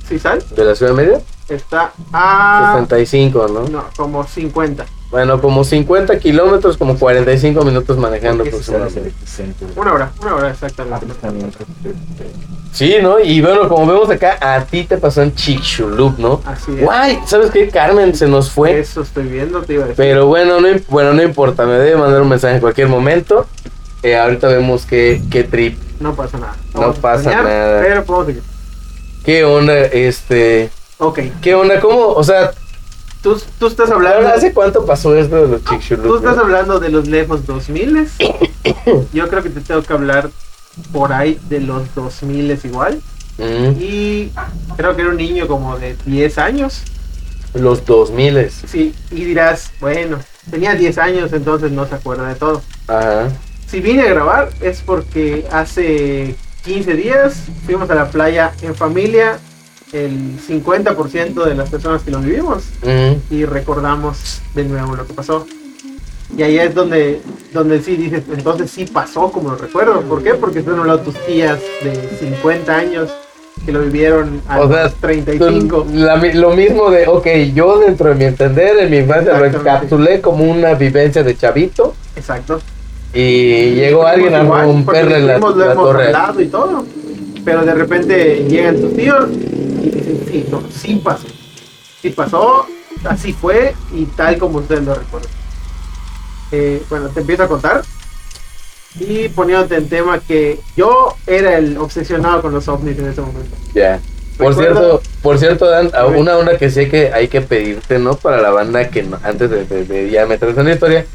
¿Sí 0.09 0.19
sal? 0.19 0.43
de 0.57 0.65
la 0.65 0.75
ciudad 0.75 0.93
de 0.93 0.97
Mérida. 0.97 1.21
Está 1.49 1.93
a. 2.13 2.73
65, 2.89 3.49
¿no? 3.49 3.69
No, 3.69 3.85
como 3.97 4.25
50. 4.25 4.87
Bueno, 5.11 5.41
como 5.41 5.65
50 5.65 6.19
kilómetros, 6.21 6.77
como 6.77 6.97
45 6.97 7.65
minutos 7.65 7.99
manejando 7.99 8.45
aproximadamente. 8.45 9.13
Una 9.75 9.93
hora, 9.93 10.13
una 10.23 10.35
hora 10.37 10.51
exactamente. 10.51 11.07
Sí, 12.73 12.95
¿no? 13.03 13.19
Y 13.19 13.41
bueno, 13.41 13.69
como 13.69 13.85
vemos 13.87 14.09
acá, 14.11 14.39
a 14.41 14.65
ti 14.65 14.85
te 14.85 14.97
pasó 14.99 15.23
en 15.23 15.35
Chicxulub, 15.35 16.19
¿no? 16.19 16.41
Así 16.45 16.71
es. 16.73 16.81
Guay, 16.83 17.19
¿sabes 17.27 17.51
qué? 17.51 17.69
Carmen 17.69 18.15
se 18.15 18.29
nos 18.29 18.51
fue. 18.53 18.79
Eso 18.79 19.03
estoy 19.03 19.25
viendo, 19.25 19.63
te 19.63 19.73
iba 19.75 19.85
a 19.85 19.89
decir. 19.89 19.97
Pero 19.97 20.27
bueno, 20.27 20.61
no, 20.61 20.69
bueno, 20.89 21.13
no 21.13 21.23
importa, 21.23 21.67
me 21.67 21.73
debe 21.73 21.97
mandar 21.97 22.23
un 22.23 22.29
mensaje 22.29 22.55
en 22.55 22.61
cualquier 22.61 22.87
momento. 22.87 23.47
Eh, 24.05 24.17
ahorita 24.17 24.47
vemos 24.47 24.87
qué, 24.87 25.21
qué 25.31 25.43
trip, 25.43 25.77
No 25.99 26.15
pasa 26.15 26.39
nada. 26.39 26.55
No 26.75 26.93
pasa 26.95 27.31
nada. 27.43 27.83
Pero 27.83 28.05
podemos 28.05 28.27
seguir. 28.29 28.43
qué 29.25 29.45
onda, 29.45 29.77
este, 29.77 30.71
Ok. 30.99 31.19
qué 31.43 31.55
onda, 31.57 31.81
cómo, 31.81 32.07
o 32.07 32.23
sea, 32.23 32.53
Tú, 33.23 33.41
tú 33.59 33.67
estás 33.67 33.91
hablando. 33.91 34.29
¿hace 34.29 34.53
cuánto 34.55 34.87
pasó 34.87 35.15
esto 35.15 35.37
de 35.37 35.49
los 35.49 35.63
Tú 35.63 35.75
Chicxulub? 35.75 36.17
estás 36.17 36.37
no? 36.37 36.43
hablando 36.43 36.81
de 36.81 36.89
los 36.89 37.07
lejos 37.07 37.47
2000 37.47 38.09
Yo 39.13 39.29
creo 39.29 39.43
que 39.43 39.51
te 39.51 39.61
tengo 39.61 39.83
que 39.83 39.93
hablar 39.93 40.31
por 40.93 41.13
ahí 41.13 41.39
de 41.49 41.61
los 41.61 41.95
2000 41.95 42.59
igual. 42.65 43.01
Mm, 43.39 43.73
Y 43.81 44.33
creo 44.77 44.97
que 44.97 45.03
era 45.03 45.11
un 45.11 45.17
niño 45.17 45.47
como 45.49 45.79
de 45.79 45.97
10 46.07 46.39
años. 46.39 46.83
los 47.55 47.85
2000 47.85 48.51
Sí, 48.51 48.95
y 49.11 49.25
dirás, 49.25 49.71
bueno, 49.81 50.19
tenía 50.51 50.75
10 50.75 50.99
años, 50.99 51.33
entonces 51.33 51.71
no 51.73 51.87
se 51.87 51.95
acuerda 51.97 52.29
de 52.29 52.35
todo. 52.37 52.63
Ajá. 52.87 53.29
Si 53.67 53.81
vine 53.81 54.03
a 54.03 54.07
grabar 54.11 54.51
es 54.61 54.81
porque 54.81 55.47
hace 55.53 56.35
15 56.65 56.95
días 56.95 57.45
fuimos 57.67 57.89
a 57.91 57.95
la 57.95 58.11
playa 58.11 58.53
en 58.63 58.75
familia, 58.75 59.39
el 59.93 60.39
50% 60.47 61.45
de 61.45 61.55
las 61.55 61.69
personas 61.71 62.03
que 62.03 62.11
lo 62.11 62.21
vivimos, 62.21 62.65
Mm, 62.83 63.35
y 63.35 63.45
recordamos 63.45 64.41
de 64.55 64.65
nuevo 64.65 64.95
lo 64.97 65.07
que 65.07 65.15
pasó. 65.15 65.47
Y 66.37 66.43
ahí 66.43 66.59
es 66.59 66.75
donde, 66.75 67.21
donde 67.53 67.83
sí 67.83 67.97
dices, 67.97 68.23
entonces 68.33 68.71
sí 68.71 68.85
pasó 68.85 69.33
como 69.33 69.51
lo 69.51 69.57
recuerdo. 69.57 70.01
¿Por 70.03 70.23
qué? 70.23 70.35
Porque 70.35 70.61
están 70.61 70.79
hablando 70.79 71.03
tus 71.03 71.17
tías 71.27 71.59
de 71.83 72.09
50 72.21 72.73
años 72.73 73.11
que 73.67 73.73
lo 73.73 73.81
vivieron 73.81 74.41
a 74.49 74.61
O 74.61 74.69
sea, 74.69 74.85
los 74.85 74.95
35. 74.95 75.87
La 75.93 76.17
lo 76.17 76.51
mismo 76.53 76.91
de, 76.91 77.09
ok, 77.09 77.27
yo 77.53 77.79
dentro 77.81 78.11
de 78.11 78.15
mi 78.15 78.25
entender, 78.25 78.79
en 78.79 78.91
mi 78.91 78.99
infancia 78.99 79.37
lo 79.39 79.45
encapsulé 79.45 80.21
como 80.21 80.45
una 80.45 80.75
vivencia 80.75 81.23
de 81.25 81.37
chavito 81.37 81.95
Exacto. 82.17 82.61
y 83.13 83.73
llegó 83.75 84.07
alguien 84.07 84.35
a 84.35 84.45
romperle 84.45 85.21
la, 85.21 85.27
la 85.27 85.37
hemos 85.37 85.55
torre. 85.57 86.13
y 86.39 86.47
todo. 86.47 86.87
Pero 87.45 87.65
de 87.65 87.75
repente 87.75 88.47
llegan 88.49 88.81
tus 88.81 88.95
tíos 88.95 89.27
y 89.83 89.91
dicen, 89.91 90.25
sí, 90.31 90.47
no, 90.51 90.63
sí 90.71 90.97
pasó. 90.97 91.27
Sí 92.03 92.11
pasó, 92.11 92.67
así 93.05 93.33
fue 93.33 93.75
y 93.93 94.05
tal 94.07 94.39
como 94.39 94.59
ustedes 94.59 94.83
lo 94.85 94.95
recuerdan. 94.95 95.31
Eh, 96.53 96.83
bueno, 96.89 97.09
te 97.09 97.21
empiezo 97.21 97.43
a 97.45 97.49
contar. 97.49 97.83
Y 98.99 99.29
poniéndote 99.29 99.77
en 99.77 99.89
tema 99.89 100.19
que 100.19 100.59
yo 100.77 101.15
era 101.27 101.57
el 101.59 101.79
obsesionado 101.79 102.43
con 102.43 102.53
los 102.53 102.67
ovnis 102.69 102.99
en 102.99 103.07
ese 103.09 103.21
momento. 103.21 103.57
Ya. 103.75 104.01
Por 104.37 104.57
Recuerdo- 104.57 104.81
cierto, 104.81 105.03
por 105.23 105.39
cierto, 105.39 105.67
Dan, 105.69 105.91
una 106.17 106.37
onda 106.37 106.57
que 106.59 106.71
sé 106.71 106.89
que 106.89 107.13
hay 107.13 107.29
que 107.29 107.41
pedirte, 107.43 107.99
¿no? 107.99 108.15
Para 108.17 108.41
la 108.41 108.51
banda 108.51 108.89
que, 108.89 109.03
no- 109.03 109.19
antes 109.23 109.51
de, 109.51 109.65
de- 109.67 109.85
de 109.85 110.11
ya 110.11 110.27
meterse 110.27 110.59
en 110.59 110.67
la 110.67 110.73
historia, 110.73 111.07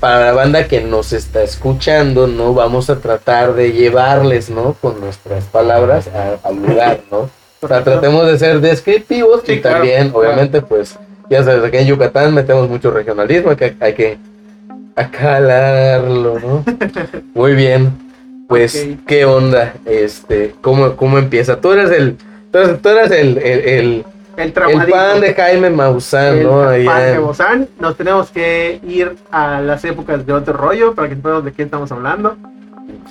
para 0.00 0.26
la 0.26 0.32
banda 0.32 0.66
que 0.66 0.80
nos 0.80 1.12
está 1.12 1.42
escuchando, 1.44 2.26
¿no? 2.26 2.52
Vamos 2.54 2.90
a 2.90 2.98
tratar 2.98 3.54
de 3.54 3.72
llevarles, 3.72 4.50
¿no? 4.50 4.74
Con 4.80 5.00
nuestras 5.00 5.44
palabras 5.44 6.08
a- 6.08 6.46
al 6.46 6.56
lugar, 6.56 7.00
¿no? 7.10 7.30
O 7.62 7.68
sea, 7.68 7.84
tratemos 7.84 8.26
de 8.26 8.38
ser 8.38 8.60
descriptivos 8.60 9.42
Sí, 9.46 9.52
y 9.52 9.60
claro, 9.60 9.76
también, 9.76 10.10
claro. 10.10 10.18
obviamente, 10.18 10.60
pues, 10.62 10.98
ya 11.30 11.44
sabes, 11.44 11.62
aquí 11.62 11.76
en 11.76 11.86
Yucatán 11.86 12.34
metemos 12.34 12.68
mucho 12.68 12.90
regionalismo, 12.90 13.54
que 13.56 13.76
hay 13.78 13.94
que 13.94 14.18
acalarlo, 14.96 16.40
¿no? 16.40 16.64
Muy 17.34 17.54
bien. 17.54 17.92
Pues. 18.48 18.86
¿qué 19.06 19.24
onda? 19.24 19.74
Este, 19.86 20.54
¿cómo, 20.60 20.96
cómo 20.96 21.18
empieza? 21.18 21.60
Tú 21.60 21.72
eres 21.72 21.90
el, 21.90 22.16
tú 22.50 22.58
eres, 22.58 22.82
tú 22.82 22.88
eres 22.88 23.10
el, 23.12 23.38
el, 23.38 23.60
el, 23.60 24.04
El 24.36 24.46
el 24.46 24.90
fan 24.90 25.20
de 25.20 25.32
Jaime 25.32 25.70
Maussan, 25.70 26.38
el 26.38 26.44
¿no? 26.44 26.64
Allá 26.64 26.90
fan 26.90 27.12
de 27.12 27.18
Bozán. 27.18 27.68
Nos 27.78 27.96
tenemos 27.96 28.30
que 28.30 28.80
ir 28.86 29.14
a 29.30 29.60
las 29.60 29.84
épocas 29.84 30.26
de 30.26 30.32
otro 30.32 30.52
rollo 30.52 30.94
para 30.94 31.08
que 31.08 31.14
sepamos 31.14 31.44
de 31.44 31.52
qué 31.52 31.62
estamos 31.62 31.90
hablando. 31.92 32.36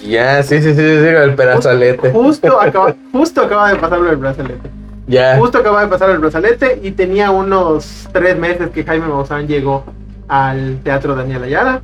Ya, 0.05 0.41
sí, 0.43 0.61
sí, 0.61 0.73
sí, 0.73 0.79
sí, 0.79 0.81
el 1.07 1.35
perazalete. 1.35 2.11
Justo 2.11 2.59
acaba, 2.61 2.95
justo 3.11 3.41
acaba 3.41 3.69
de 3.71 3.75
pasarlo 3.77 4.09
el 4.09 4.17
brazalete. 4.17 4.69
Ya. 5.07 5.37
Justo 5.37 5.57
acaba 5.57 5.81
de 5.81 5.87
pasar 5.87 6.09
el 6.11 6.19
brazalete 6.19 6.79
y 6.83 6.91
tenía 6.91 7.31
unos 7.31 8.07
tres 8.13 8.37
meses 8.37 8.69
que 8.69 8.83
Jaime 8.83 9.07
Maussan 9.07 9.47
llegó 9.47 9.83
al 10.27 10.77
Teatro 10.83 11.15
Daniel 11.15 11.43
Ayala 11.43 11.81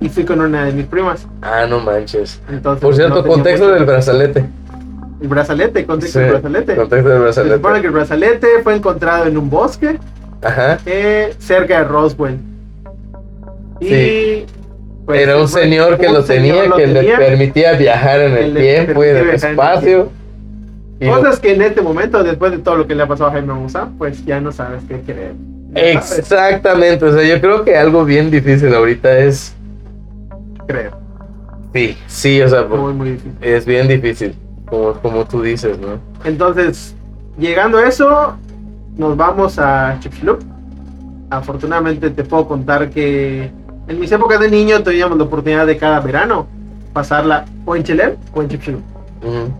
y 0.00 0.08
fui 0.08 0.24
con 0.24 0.40
una 0.40 0.64
de 0.64 0.72
mis 0.72 0.86
primas. 0.86 1.26
Ah, 1.42 1.66
no 1.68 1.78
manches. 1.78 2.40
Entonces, 2.50 2.82
Por 2.82 2.94
cierto, 2.96 3.22
no 3.22 3.26
contexto 3.28 3.68
del 3.70 3.84
brazalete. 3.84 4.44
El 5.22 5.28
brazalete, 5.28 5.86
contexto 5.86 6.18
Sí, 6.18 6.22
del 6.24 6.32
brazalete. 6.32 6.76
Contexto 6.76 7.08
del 7.08 7.32
Se 7.32 7.42
supone 7.42 7.48
brazalete. 7.56 7.80
que 7.80 7.86
el 7.86 7.92
brazalete 7.92 8.46
fue 8.64 8.74
encontrado 8.74 9.26
en 9.26 9.38
un 9.38 9.48
bosque 9.48 9.98
Ajá. 10.42 10.78
eh, 10.84 11.34
cerca 11.38 11.78
de 11.78 11.84
Roswell. 11.84 12.38
Y 13.80 13.86
Sí. 13.88 14.46
Pues, 15.06 15.20
Era 15.20 15.36
un 15.40 15.48
fue- 15.48 15.62
señor 15.62 15.98
que 15.98 16.06
un 16.08 16.14
lo 16.14 16.22
señor 16.22 16.56
tenía, 16.56 16.66
lo 16.68 16.76
que 16.76 16.86
le 16.86 17.16
permitía 17.16 17.72
viajar 17.74 18.20
en 18.20 18.32
el 18.36 18.54
tiempo 18.56 19.04
y 19.04 19.08
en 19.08 19.16
el 19.16 19.28
en 19.28 19.34
espacio. 19.34 20.08
Cosas 21.04 21.38
que 21.40 21.52
en 21.54 21.62
este 21.62 21.82
momento, 21.82 22.22
después 22.22 22.52
de 22.52 22.58
todo 22.58 22.76
lo 22.76 22.86
que 22.86 22.94
le 22.94 23.02
ha 23.02 23.06
pasado 23.06 23.28
a 23.28 23.32
Jaime 23.32 23.48
Maussan, 23.52 23.98
pues 23.98 24.24
ya 24.24 24.40
no 24.40 24.50
sabes 24.52 24.82
qué 24.88 25.00
creer. 25.00 25.32
Sabes, 25.74 26.18
Exactamente, 26.18 27.04
o 27.04 27.12
sea, 27.12 27.22
yo 27.24 27.40
creo 27.40 27.64
que 27.64 27.76
algo 27.76 28.04
bien 28.04 28.30
difícil 28.30 28.72
ahorita 28.74 29.18
es. 29.18 29.54
creo. 30.66 30.92
Sí, 31.74 31.98
sí, 32.06 32.40
o 32.40 32.48
sea, 32.48 32.62
Muy, 32.62 32.94
muy 32.94 33.10
difícil. 33.10 33.32
es 33.40 33.66
bien 33.66 33.88
difícil, 33.88 34.34
como, 34.66 34.92
como 34.94 35.24
tú 35.26 35.42
dices, 35.42 35.76
¿no? 35.78 35.98
Entonces, 36.24 36.94
llegando 37.36 37.78
a 37.78 37.88
eso, 37.88 38.36
nos 38.96 39.16
vamos 39.16 39.58
a 39.58 39.96
Chicxulub, 39.98 40.38
afortunadamente 41.30 42.10
te 42.10 42.22
puedo 42.22 42.46
contar 42.46 42.90
que 42.90 43.50
en 43.86 44.00
mis 44.00 44.10
épocas 44.12 44.40
de 44.40 44.50
niño 44.50 44.82
teníamos 44.82 45.18
la 45.18 45.24
oportunidad 45.24 45.66
de 45.66 45.76
cada 45.76 46.00
verano 46.00 46.46
pasarla 46.92 47.44
o 47.64 47.76
en 47.76 47.82
Chelem 47.82 48.16
o 48.32 48.42
en 48.42 48.48
Chipchulup. 48.48 48.82
Ujú. 49.22 49.52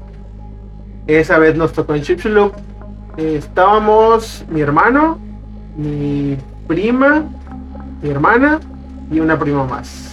Esa 1.06 1.38
vez 1.38 1.56
nos 1.56 1.72
tocó 1.72 1.94
en 1.94 2.02
Chipchulup. 2.02 2.54
Eh, 3.16 3.36
estábamos 3.38 4.44
mi 4.48 4.60
hermano, 4.60 5.18
mi 5.76 6.36
prima, 6.66 7.24
mi 8.02 8.10
hermana 8.10 8.60
y 9.10 9.20
una 9.20 9.38
prima 9.38 9.64
más. 9.64 10.10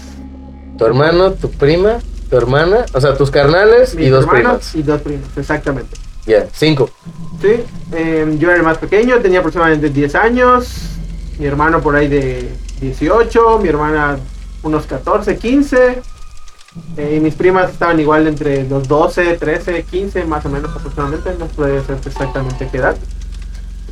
Tu 0.78 0.86
hermano, 0.86 1.32
tu 1.34 1.50
prima, 1.50 2.00
tu 2.30 2.38
hermana, 2.38 2.86
o 2.94 3.00
sea, 3.00 3.16
tus 3.16 3.32
carnales 3.32 3.96
y 3.98 4.10
dos 4.10 4.26
primas. 4.26 4.76
y 4.76 4.82
dos 4.82 5.02
primas, 5.02 5.38
exactamente. 5.38 5.96
Ya, 6.26 6.48
cinco. 6.52 6.90
Sí, 7.42 7.64
eh, 7.94 8.36
yo 8.38 8.50
era 8.50 8.58
el 8.58 8.64
más 8.64 8.78
pequeño, 8.78 9.18
tenía 9.20 9.40
aproximadamente 9.40 9.90
10 9.90 10.16
años, 10.16 10.98
mi 11.40 11.46
hermano 11.46 11.82
por 11.82 11.96
ahí 11.96 12.08
de 12.08 12.52
18, 12.82 13.60
mi 13.60 13.70
hermana 13.70 14.18
unos 14.64 14.86
14, 14.86 15.38
15, 15.38 16.02
eh, 16.98 17.16
y 17.18 17.20
mis 17.20 17.36
primas 17.36 17.72
estaban 17.72 18.00
igual 18.00 18.28
entre 18.28 18.64
los 18.68 18.88
12, 18.88 19.38
13, 19.38 19.84
15 19.84 20.26
más 20.26 20.46
o 20.46 20.50
menos 20.50 20.72
aproximadamente, 20.76 21.32
no 21.38 21.46
puede 21.48 21.84
ser 21.86 21.98
exactamente 22.06 22.68
qué 22.72 22.78
edad. 22.78 22.96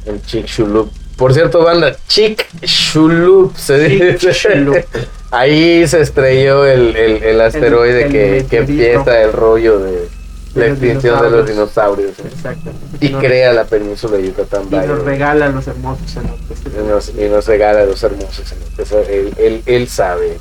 El 0.06 0.22
Chick 0.24 0.46
Shulup. 0.48 0.92
Por 1.16 1.34
cierto, 1.34 1.64
banda, 1.64 1.96
Chick 2.08 2.48
Shulup 2.62 3.56
se 3.56 3.90
Chick 3.90 4.22
dice. 4.22 4.32
Shulup. 4.32 4.78
Ahí 5.32 5.88
se 5.88 6.02
estrelló 6.02 6.66
el, 6.66 6.96
el, 6.96 7.24
el 7.24 7.42
asteroide 7.42 8.06
el 8.06 8.12
que, 8.12 8.46
que 8.50 8.58
empieza 8.58 9.22
el 9.22 9.34
rollo 9.34 9.80
de 9.80 10.10
la 10.56 10.68
extinción 10.68 11.22
de 11.22 11.30
los 11.30 11.48
dinosaurios. 11.48 12.20
¿eh? 12.20 12.24
Exactamente. 12.26 13.06
Y 13.06 13.10
nos, 13.10 13.24
crea 13.24 13.54
la 13.54 13.66
península 13.66 14.18
de 14.18 14.28
Yucatán. 14.28 14.64
y 14.72 14.76
nos 14.76 15.04
regala 15.04 15.50
los 15.50 15.68
hermosos 15.68 16.12
cenotes. 16.12 16.60
Y 16.66 16.88
nos, 16.88 17.10
y 17.10 17.30
nos 17.30 17.48
regala 17.48 17.86
los 17.86 18.02
hermosos 18.04 18.46
cenotes. 18.48 18.92
Él, 19.10 19.34
él, 19.38 19.64
él 19.66 19.88
sabe. 19.88 20.38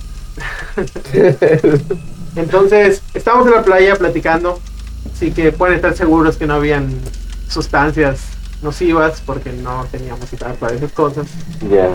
Entonces, 2.36 3.02
estábamos 3.14 3.48
en 3.48 3.54
la 3.54 3.62
playa 3.62 3.96
platicando, 3.96 4.60
así 5.12 5.32
que 5.32 5.52
pueden 5.52 5.76
estar 5.76 5.96
seguros 5.96 6.36
que 6.36 6.46
no 6.46 6.54
habían 6.54 6.88
sustancias 7.48 8.20
nocivas 8.62 9.22
porque 9.24 9.52
no 9.52 9.86
teníamos 9.90 10.28
citar 10.28 10.54
para 10.54 10.74
esas 10.74 10.92
cosas. 10.92 11.26
Ya. 11.70 11.90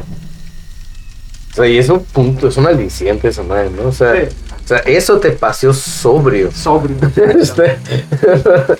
O 1.51 1.55
sea, 1.55 1.67
y 1.67 1.77
es 1.77 1.87
un 1.89 2.03
punto, 2.03 2.47
es 2.47 2.57
un 2.57 2.67
aliciente 2.67 3.27
esa 3.27 3.43
madre, 3.43 3.69
¿no? 3.69 3.89
O 3.89 3.91
sea, 3.91 4.13
Sí. 4.15 4.35
O 4.63 4.67
sea 4.67 4.77
eso 4.79 5.19
te 5.19 5.31
paseó 5.31 5.73
sobrio. 5.73 6.51
Sobrio. 6.51 6.95
Este- 7.15 7.77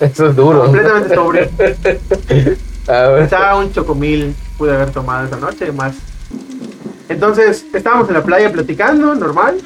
eso 0.00 0.28
es 0.28 0.36
duro. 0.36 0.64
Completamente 0.64 1.14
sobrio. 1.14 1.48
A 2.88 3.08
ver. 3.08 3.24
Quizá 3.24 3.56
un 3.56 3.72
chocomil 3.72 4.34
pude 4.58 4.74
haber 4.74 4.90
tomado 4.90 5.26
esa 5.26 5.36
noche 5.36 5.72
más. 5.72 5.94
Entonces, 7.08 7.64
estábamos 7.72 8.08
en 8.08 8.14
la 8.14 8.22
playa 8.22 8.50
platicando, 8.52 9.14
normal. 9.14 9.56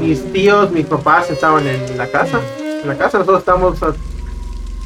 Mis 0.00 0.30
tíos, 0.32 0.70
mis 0.72 0.84
papás 0.86 1.30
estaban 1.30 1.66
en 1.66 1.96
la 1.96 2.06
casa. 2.06 2.40
En 2.58 2.86
la 2.88 2.96
casa 2.96 3.18
nosotros 3.18 3.40
estamos 3.40 3.82
a 3.82 3.94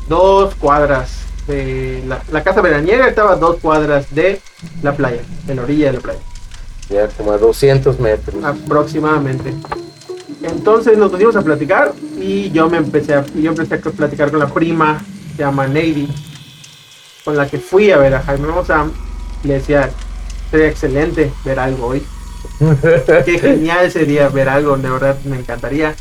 dos 0.09 0.55
cuadras 0.55 1.21
de 1.47 2.03
la, 2.07 2.23
la 2.31 2.43
casa 2.45 2.61
veraniega 2.61 3.09
estaba 3.09 3.33
a 3.33 3.37
dos 3.37 3.57
cuadras 3.61 4.13
de 4.15 4.41
la 4.83 4.93
playa, 4.95 5.23
de 5.47 5.55
la 5.55 5.63
orilla 5.63 5.87
de 5.87 5.93
la 5.95 6.01
playa. 6.01 6.21
Ya 6.89 7.09
como 7.09 7.33
a 7.33 7.39
200 7.39 7.99
metros. 8.01 8.45
aproximadamente. 8.45 9.55
Entonces 10.43 10.97
nos 10.97 11.11
pusimos 11.11 11.37
a 11.37 11.43
platicar 11.43 11.93
y 12.19 12.51
yo 12.51 12.69
me 12.71 12.79
empecé 12.79 13.15
a, 13.15 13.25
yo 13.27 13.51
empecé 13.51 13.75
a 13.75 13.79
platicar 13.79 14.31
con 14.31 14.41
la 14.41 14.47
prima, 14.47 15.03
se 15.37 15.43
llama 15.43 15.67
Neidy, 15.67 16.09
con 17.25 17.37
la 17.37 17.47
que 17.47 17.59
fui 17.59 17.91
a 17.91 17.99
ver 17.99 18.15
a 18.15 18.23
Jaime 18.23 18.49
Mozam. 18.49 18.93
Le 19.45 19.55
decía, 19.55 19.91
sería 20.51 20.69
excelente 20.69 21.31
ver 21.45 21.59
algo 21.59 21.89
hoy. 21.89 22.03
Qué 23.25 23.39
genial 23.39 23.91
sería 23.91 24.29
ver 24.29 24.49
algo, 24.49 24.77
de 24.77 24.91
verdad 24.91 25.19
me 25.25 25.39
encantaría. 25.39 25.95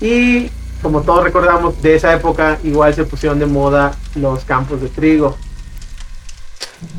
Y 0.00 0.48
como 0.80 1.02
todos 1.02 1.24
recordamos, 1.24 1.82
de 1.82 1.96
esa 1.96 2.14
época 2.14 2.58
igual 2.62 2.94
se 2.94 3.04
pusieron 3.04 3.38
de 3.38 3.46
moda 3.46 3.92
los 4.14 4.44
campos 4.44 4.80
de 4.80 4.88
trigo. 4.88 5.36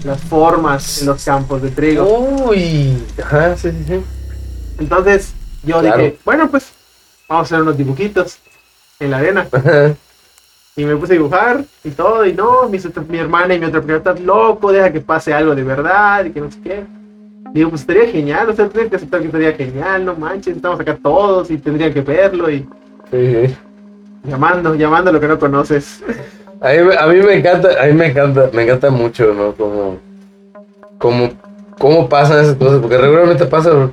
Las 0.04 0.22
formas 0.22 1.02
en 1.02 1.08
los 1.08 1.24
campos 1.24 1.62
de 1.62 1.72
trigo. 1.72 2.04
Uy. 2.06 3.02
Ajá, 3.24 3.58
sí, 3.58 3.72
sí, 3.72 3.86
sí. 3.88 4.02
Entonces 4.80 5.34
yo 5.64 5.80
Claro. 5.82 5.98
dije, 5.98 6.18
bueno, 6.26 6.50
pues 6.50 6.72
vamos 7.28 7.44
a 7.44 7.56
hacer 7.56 7.62
unos 7.62 7.78
dibujitos 7.78 8.40
en 9.00 9.12
la 9.12 9.18
arena. 9.18 9.48
Ajá. 9.52 9.94
Y 10.74 10.86
me 10.86 10.96
puse 10.96 11.12
a 11.14 11.18
dibujar 11.18 11.66
y 11.84 11.90
todo. 11.92 12.26
Y 12.26 12.32
no, 12.34 12.70
mi, 12.70 12.80
mi 13.10 13.18
hermana 13.18 13.54
y 13.54 13.60
mi 13.60 13.66
otra 13.66 13.82
prima 13.82 13.98
estás 13.98 14.22
loco, 14.22 14.72
deja 14.72 14.90
que 14.92 15.02
pase 15.02 15.34
algo 15.34 15.54
de 15.54 15.64
verdad 15.64 16.24
y 16.24 16.32
que 16.32 16.40
no 16.40 16.50
sé 16.50 16.62
qué. 16.64 16.84
Digo, 17.54 17.70
pues 17.72 17.82
estaría 17.82 18.08
genial, 18.10 18.50
o 18.50 18.54
sea, 18.56 18.70
tienes 18.70 18.90
que 18.90 18.96
aceptar 18.96 19.20
que 19.20 19.26
estaría 19.26 19.52
genial, 19.52 20.06
no 20.06 20.16
manches, 20.16 20.56
estamos 20.56 20.80
acá 20.80 20.98
todos 21.04 21.52
y 21.52 21.58
tendrían 21.58 21.94
que 21.94 22.00
verlo 22.00 22.50
y 22.50 22.60
Sí, 23.12 23.48
sí. 23.48 23.56
llamando, 24.24 24.74
llamando 24.76 25.10
a 25.10 25.14
lo 25.14 25.20
que 25.20 25.28
no 25.28 25.38
conoces. 25.38 26.02
A 26.62 26.70
mí, 26.70 26.78
me- 26.84 26.96
a 26.98 27.06
mí 27.08 27.16
me 27.22 27.34
encanta, 27.36 27.70
a 27.84 27.86
mí 27.88 27.94
me 27.94 28.06
encanta, 28.08 28.50
me 28.54 28.64
encanta 28.64 28.90
mucho, 28.90 29.34
¿no? 29.34 29.54
Como, 29.54 29.98
como, 30.98 31.32
cómo 31.78 32.08
pasan 32.08 32.40
esas 32.46 32.56
cosas, 32.56 32.80
porque 32.80 32.98
regularmente 32.98 33.46
pasa, 33.46 33.92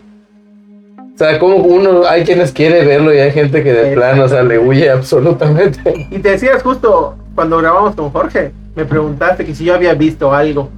o 1.19 1.25
sea, 1.25 1.37
como 1.41 1.57
uno, 1.57 2.07
hay 2.09 2.23
quienes 2.23 2.53
quiere 2.53 2.85
verlo 2.85 3.13
y 3.13 3.19
hay 3.19 3.33
gente 3.33 3.65
que 3.65 3.73
de 3.73 3.93
plano, 3.93 4.23
o 4.23 4.29
sea, 4.29 4.45
le 4.45 4.57
huye 4.57 4.89
absolutamente. 4.89 6.07
Y 6.13 6.21
te 6.21 6.31
decías 6.31 6.63
justo 6.63 7.17
cuando 7.35 7.59
grabamos 7.59 7.97
con 7.97 8.11
Jorge, 8.11 8.53
me 8.77 8.85
preguntaste 8.85 9.45
que 9.45 9.53
si 9.53 9.65
yo 9.65 9.75
había 9.75 9.95
visto 9.95 10.33
algo. 10.33 10.69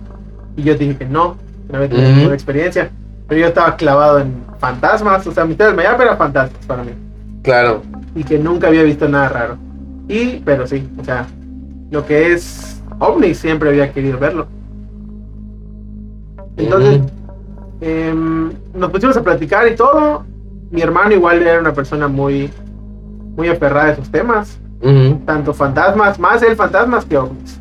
Y 0.57 0.62
yo 0.62 0.79
te 0.79 0.85
dije 0.85 0.96
que 0.96 1.05
no, 1.05 1.37
no 1.68 1.76
había 1.76 1.90
tenido 1.90 2.09
ninguna 2.09 2.33
experiencia. 2.33 2.90
Pero 3.29 3.42
yo 3.42 3.48
estaba 3.48 3.76
clavado 3.76 4.18
en 4.20 4.33
fantasmas, 4.59 5.26
o 5.26 5.31
sea, 5.31 5.44
mi 5.44 5.53
del 5.53 5.74
Mayap 5.74 6.00
era 6.00 6.16
fantasmas 6.16 6.64
para 6.64 6.85
mí. 6.85 6.92
Claro, 7.42 7.83
Y 8.14 8.24
que 8.24 8.38
nunca 8.38 8.68
había 8.68 8.83
visto 8.83 9.07
nada 9.11 9.29
raro. 9.29 9.59
Y, 10.09 10.37
pero 10.42 10.66
sí, 10.66 10.88
o 10.98 11.05
sea, 11.05 11.26
lo 11.90 12.07
que 12.07 12.33
es 12.33 12.81
ovni 12.98 13.35
siempre 13.35 13.68
había 13.68 13.92
querido 13.92 14.18
verlo. 14.18 14.46
Entonces. 16.57 17.03
Em, 17.81 18.51
nos 18.75 18.90
pusimos 18.90 19.16
a 19.16 19.23
platicar 19.23 19.66
y 19.69 19.77
todo. 19.77 20.25
Mi 20.71 20.83
hermano 20.83 21.14
igual 21.14 21.43
era 21.43 21.59
una 21.61 21.73
persona 21.73 22.09
muy, 22.09 22.51
muy 23.37 23.49
aferrada 23.49 23.88
a 23.88 23.93
esos 23.93 24.11
temas 24.11 24.61
tanto 25.27 25.53
fantasmas, 25.53 26.19
más 26.19 26.43
el 26.43 26.57
fantasmas 26.57 27.05
que 27.05 27.16
ovnis. 27.16 27.61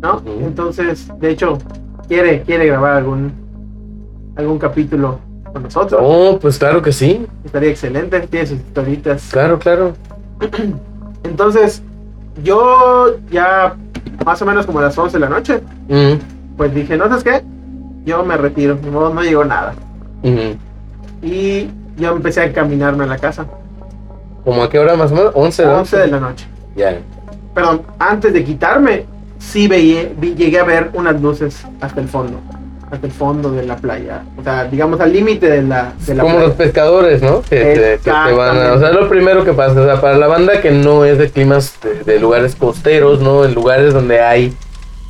¿No? 0.00 0.20
Entonces, 0.40 1.08
de 1.20 1.30
hecho, 1.30 1.58
quiere, 2.08 2.42
quiere 2.42 2.66
grabar 2.66 2.96
algún 2.96 3.32
algún 4.34 4.58
capítulo 4.58 5.20
con 5.52 5.62
nosotros. 5.62 6.00
No, 6.02 6.38
pues 6.38 6.58
claro 6.58 6.82
que 6.82 6.92
sí, 6.92 7.26
Estaría 7.44 7.70
excelente, 7.70 8.20
tiene 8.20 8.46
sus 8.46 8.58
historitas. 8.58 9.28
claro, 9.30 9.58
claro. 9.58 9.92
Entonces, 11.24 11.82
yo 12.42 13.16
ya 13.30 13.76
más 14.24 14.40
o 14.42 14.46
menos 14.46 14.66
como 14.66 14.80
a 14.80 14.82
las 14.82 14.98
11 14.98 15.16
de 15.16 15.20
la 15.20 15.28
noche, 15.28 15.60
pues 16.56 16.74
dije, 16.74 16.96
¿no 16.96 17.08
sabes 17.08 17.22
qué? 17.22 17.44
Yo 18.04 18.24
me 18.24 18.36
retiro, 18.36 18.78
ni 18.82 18.90
modo, 18.90 19.12
no 19.14 19.22
llegó 19.22 19.44
nada. 19.44 19.74
Y 21.22 21.68
yo 21.96 22.10
empecé 22.12 22.40
a 22.40 22.44
encaminarme 22.46 23.04
a 23.04 23.06
la 23.06 23.18
casa. 23.18 23.46
¿Cómo 24.44 24.62
a 24.62 24.68
qué 24.70 24.78
hora 24.78 24.96
más 24.96 25.12
o 25.12 25.14
menos? 25.14 25.32
11 25.34 25.62
de 25.62 25.68
11 25.68 25.96
de 25.98 26.06
la 26.08 26.20
noche. 26.20 26.46
Ya. 26.74 26.98
Perdón, 27.54 27.82
antes 27.98 28.32
de 28.32 28.42
quitarme, 28.44 29.06
sí 29.38 29.68
veía, 29.68 30.08
vi- 30.16 30.34
llegué 30.34 30.58
a 30.58 30.64
ver 30.64 30.90
unas 30.94 31.20
luces 31.20 31.64
hasta 31.80 32.00
el 32.00 32.08
fondo. 32.08 32.38
Hasta 32.90 33.06
el 33.06 33.12
fondo 33.12 33.52
de 33.52 33.64
la 33.64 33.76
playa. 33.76 34.22
O 34.36 34.42
sea, 34.42 34.64
digamos 34.64 35.00
al 35.00 35.12
límite 35.12 35.48
de 35.48 35.62
la, 35.62 35.92
de 36.06 36.14
la 36.14 36.22
Como 36.22 36.34
playa. 36.34 36.48
los 36.48 36.56
pescadores, 36.56 37.22
¿no? 37.22 37.40
Que, 37.42 37.56
te- 37.56 37.74
que 38.02 38.10
te 38.10 38.10
van 38.32 38.58
a, 38.58 38.72
o 38.74 38.78
sea, 38.80 38.90
lo 38.92 39.08
primero 39.08 39.44
que 39.44 39.52
pasa, 39.52 39.80
o 39.80 39.84
sea, 39.84 40.00
para 40.00 40.18
la 40.18 40.26
banda 40.26 40.60
que 40.60 40.70
no 40.72 41.04
es 41.04 41.18
de 41.18 41.30
climas 41.30 41.78
de, 41.82 42.02
de 42.12 42.18
lugares 42.18 42.54
costeros, 42.56 43.20
¿no? 43.20 43.44
En 43.44 43.54
lugares 43.54 43.94
donde 43.94 44.20
hay, 44.20 44.52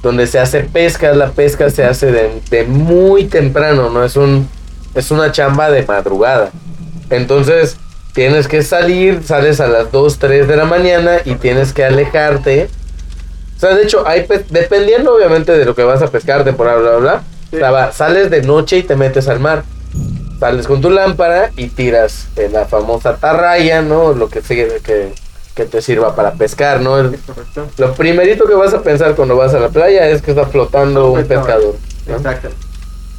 donde 0.02 0.26
se 0.26 0.38
hace 0.38 0.60
pesca, 0.60 1.12
la 1.14 1.30
pesca 1.30 1.70
se 1.70 1.84
hace 1.84 2.10
de, 2.10 2.40
de 2.50 2.64
muy 2.64 3.24
temprano, 3.26 3.88
¿no? 3.90 4.04
Es 4.04 4.16
un, 4.16 4.48
es 4.94 5.10
una 5.10 5.30
chamba 5.32 5.70
de 5.70 5.84
madrugada. 5.84 6.50
Entonces, 7.10 7.76
tienes 8.14 8.48
que 8.48 8.62
salir, 8.62 9.22
sales 9.24 9.60
a 9.60 9.68
las 9.68 9.92
2, 9.92 10.18
3 10.18 10.48
de 10.48 10.56
la 10.56 10.64
mañana 10.64 11.18
y 11.24 11.34
tienes 11.36 11.72
que 11.72 11.84
alejarte. 11.84 12.68
O 13.56 13.60
sea, 13.60 13.74
de 13.74 13.84
hecho, 13.84 14.06
hay 14.06 14.24
pe- 14.24 14.44
dependiendo 14.50 15.14
obviamente 15.14 15.52
de 15.56 15.64
lo 15.64 15.74
que 15.74 15.84
vas 15.84 16.02
a 16.02 16.08
pescar, 16.08 16.42
temporada, 16.44 16.78
bla, 16.78 16.90
bla, 16.90 16.98
bla. 16.98 17.22
Sí. 17.50 17.56
o 17.56 17.58
sea, 17.60 17.92
sales 17.92 18.30
de 18.30 18.42
noche 18.42 18.78
y 18.78 18.82
te 18.82 18.96
metes 18.96 19.28
al 19.28 19.38
mar. 19.40 19.62
Sales 20.40 20.66
con 20.66 20.80
tu 20.80 20.90
lámpara 20.90 21.52
y 21.56 21.68
tiras 21.68 22.26
eh, 22.36 22.48
la 22.52 22.64
famosa 22.64 23.10
atarraya, 23.10 23.82
¿no? 23.82 24.12
Lo 24.14 24.28
que, 24.28 24.42
sigue, 24.42 24.80
que, 24.82 25.12
que 25.54 25.64
te 25.66 25.82
sirva 25.82 26.14
para 26.16 26.32
pescar, 26.32 26.80
¿no? 26.80 26.98
El- 26.98 27.18
lo 27.78 27.94
primerito 27.94 28.46
que 28.46 28.54
vas 28.54 28.72
a 28.74 28.82
pensar 28.82 29.14
cuando 29.14 29.36
vas 29.36 29.52
a 29.54 29.60
la 29.60 29.68
playa 29.68 30.08
es 30.08 30.22
que 30.22 30.30
está 30.32 30.46
flotando 30.46 31.12
un 31.12 31.24
pescador. 31.24 31.76
¿no? 32.06 32.16
Exacto. 32.16 32.48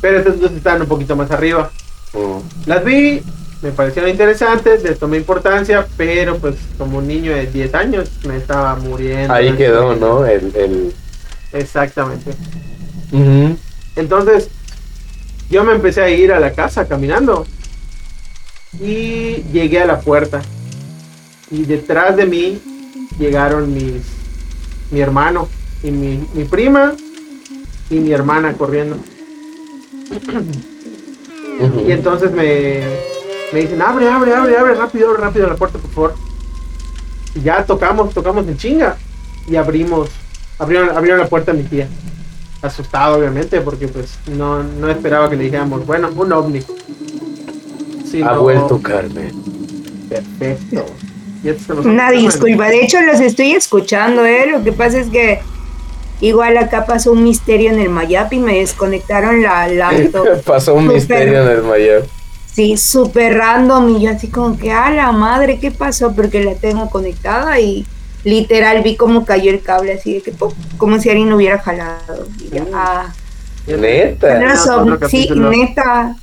Pero 0.02 0.18
estas 0.20 0.38
luces 0.38 0.58
están 0.58 0.82
un 0.82 0.88
poquito 0.88 1.16
más 1.16 1.30
arriba. 1.32 1.72
Mm. 2.14 2.68
Las 2.70 2.84
vi, 2.84 3.22
me 3.62 3.72
parecieron 3.72 4.10
interesantes, 4.12 4.84
les 4.84 5.00
tomé 5.00 5.18
importancia, 5.18 5.88
pero 5.96 6.38
pues 6.38 6.56
como 6.78 6.98
un 6.98 7.08
niño 7.08 7.32
de 7.34 7.46
10 7.48 7.74
años 7.76 8.10
me 8.28 8.36
estaba 8.38 8.76
muriendo. 8.76 9.34
Ahí 9.34 9.54
quedó, 9.54 9.96
¿no? 9.96 10.26
El, 10.26 10.52
el... 10.56 10.94
Exactamente. 11.54 12.32
Entonces, 13.96 14.50
Yo 15.50 15.64
me 15.64 15.74
empecé 15.76 16.02
a 16.02 16.10
ir 16.10 16.32
a 16.32 16.40
la 16.40 16.52
casa 16.54 16.88
caminando 16.88 17.46
y 18.82 19.44
llegué 19.52 19.82
a 19.82 19.86
la 19.86 20.00
puerta. 20.00 20.42
Y 21.52 21.64
detrás 21.66 22.16
de 22.16 22.26
mí 22.26 22.62
llegaron 23.20 23.74
mis, 23.74 24.02
mi 24.92 25.02
hermano 25.02 25.48
y 25.84 25.92
mi, 25.92 26.28
mi 26.34 26.46
prima 26.46 26.94
y 27.90 27.96
mi 27.96 28.12
hermana 28.12 28.54
corriendo. 28.54 28.98
Y 31.86 31.92
entonces 31.92 32.32
me, 32.32 32.82
me 33.54 33.60
dicen, 33.60 33.82
abre, 33.82 34.10
abre, 34.10 34.34
abre, 34.34 34.58
abre, 34.58 34.74
rápido, 34.76 35.14
rápido 35.14 35.48
la 35.48 35.56
puerta, 35.56 35.78
por 35.78 35.92
favor. 35.92 36.16
Y 37.36 37.42
ya 37.42 37.66
tocamos, 37.66 38.14
tocamos 38.14 38.48
en 38.48 38.58
chinga. 38.58 38.98
Y 39.48 39.56
abrimos, 39.56 40.10
abrieron, 40.58 40.96
abrieron 40.96 41.20
la 41.20 41.28
puerta 41.28 41.52
a 41.52 41.54
mi 41.54 41.64
tía. 41.64 41.88
Asustado, 42.62 43.18
obviamente, 43.18 43.60
porque 43.62 43.88
pues 43.88 44.18
no, 44.28 44.64
no 44.64 44.90
esperaba 44.90 45.30
que 45.30 45.36
le 45.36 45.44
dijéramos, 45.44 45.86
bueno, 45.86 46.10
un 46.16 46.32
ovni. 46.32 46.62
Ha 48.24 48.38
vuelto 48.38 48.82
Carmen. 48.82 49.34
Perfecto. 50.08 50.86
Una 51.84 52.12
disculpa, 52.12 52.70
de 52.70 52.84
hecho 52.84 53.02
los 53.02 53.20
estoy 53.20 53.52
escuchando, 53.52 54.26
¿eh? 54.26 54.48
Lo 54.50 54.64
que 54.64 54.72
pasa 54.72 55.00
es 55.00 55.08
que 55.10 55.42
igual 56.22 56.58
acá 56.58 56.86
pasó 56.86 57.12
un 57.12 57.24
misterio 57.24 57.72
en 57.72 57.80
el 57.80 57.90
Mayap 57.90 58.32
y 58.34 58.40
me 58.40 58.60
desconectaron 58.60 59.42
la 59.42 59.68
laptop. 59.68 60.42
Pasó 60.46 60.74
un 60.76 60.88
misterio 60.88 61.44
en 61.44 61.58
el 61.58 61.64
Mayab. 61.64 62.04
Sí, 62.54 62.78
súper 62.78 63.36
random 63.38 63.98
y 63.98 64.04
yo 64.04 64.12
así 64.12 64.30
como 64.30 64.58
que, 64.58 64.72
a 64.72 64.92
la 64.92 65.12
madre, 65.12 65.60
¿qué 65.60 65.72
pasó? 65.72 66.14
Porque 66.14 66.44
la 66.44 66.54
tengo 66.54 66.90
conectada 66.90 67.60
y 67.60 67.86
literal 68.24 68.84
vi 68.84 68.96
cómo 68.96 69.26
cayó 69.26 69.52
el 69.52 69.62
cable 69.62 69.94
así 69.94 70.14
de 70.14 70.22
que, 70.22 70.32
¡pum! 70.32 70.52
como 70.78 71.00
si 71.00 71.10
alguien 71.10 71.30
lo 71.30 71.38
hubiera 71.38 71.58
jalado. 71.58 72.28
Y 72.40 72.58
ah, 72.74 73.12
Neta. 73.68 74.40
no, 74.40 74.58
sí, 75.08 75.28
capítulo. 75.28 75.50
neta. 75.50 76.16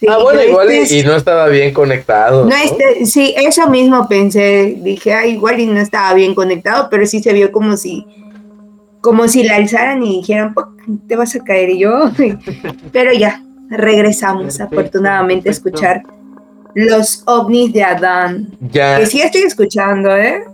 Sí, 0.00 0.06
ah, 0.08 0.16
bueno, 0.22 0.42
igual 0.42 0.72
y, 0.72 0.78
este 0.78 0.96
es- 0.98 1.04
y 1.04 1.06
no 1.06 1.14
estaba 1.14 1.46
bien 1.48 1.74
conectado. 1.74 2.44
No, 2.44 2.48
¿no? 2.50 2.56
este, 2.56 3.04
sí, 3.04 3.34
eso 3.36 3.68
mismo 3.68 4.08
pensé. 4.08 4.76
Dije, 4.80 5.12
ah, 5.12 5.26
igual 5.26 5.60
y 5.60 5.66
no 5.66 5.78
estaba 5.78 6.14
bien 6.14 6.34
conectado, 6.34 6.88
pero 6.90 7.04
sí 7.06 7.22
se 7.22 7.32
vio 7.34 7.52
como 7.52 7.76
si, 7.76 8.06
como 9.02 9.28
si 9.28 9.42
la 9.42 9.56
alzaran 9.56 10.02
y 10.02 10.16
dijeran, 10.20 10.54
"Puc, 10.54 10.68
te 11.06 11.16
vas 11.16 11.36
a 11.36 11.44
caer. 11.44 11.68
Y 11.70 11.80
yo, 11.80 12.10
pero 12.92 13.12
ya, 13.12 13.42
regresamos 13.68 14.56
Perfecto, 14.56 14.74
afortunadamente 14.74 15.48
a 15.50 15.52
escuchar 15.52 16.02
los 16.74 17.22
ovnis 17.26 17.72
de 17.72 17.82
Adán. 17.82 18.48
Ya. 18.72 18.98
Que 18.98 19.06
sí 19.06 19.20
estoy 19.20 19.42
escuchando, 19.42 20.16
¿eh? 20.16 20.44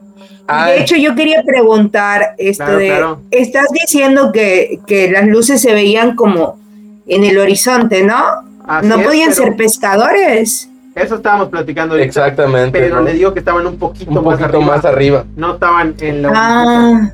De 0.49 0.81
hecho, 0.81 0.97
yo 0.97 1.15
quería 1.17 1.43
preguntar 1.45 2.35
esto 2.39 2.65
Claro, 2.65 2.79
de, 2.79 2.87
claro. 2.87 3.21
estás 3.33 3.67
diciendo 3.73 4.31
que, 4.33 4.79
que 4.87 5.11
las 5.11 5.27
luces 5.27 5.61
se 5.61 5.73
veían 5.75 6.15
como 6.15 6.59
en 7.07 7.25
el 7.25 7.37
horizonte, 7.39 8.03
¿no? 8.05 8.23
Así 8.67 8.89
no 8.89 8.97
es, 8.97 9.07
podían 9.07 9.31
pero 9.31 9.43
ser 9.45 9.57
pescadores. 9.57 10.71
Eso 10.95 11.17
estábamos 11.17 11.49
platicando 11.51 11.95
ahorita. 11.95 12.07
exactamente. 12.09 12.79
Pero 12.79 12.97
¿no? 12.97 13.03
le 13.03 13.13
digo 13.15 13.33
que 13.35 13.41
estaban 13.41 13.67
un 13.67 13.77
poquito, 13.77 14.11
un 14.11 14.17
más, 14.25 14.39
poquito 14.39 14.45
arriba. 14.59 14.65
más 14.77 14.85
arriba. 14.85 15.25
No 15.37 15.55
estaban 15.55 15.95
en 16.01 16.23
la 16.23 16.33
Ah. 16.35 17.11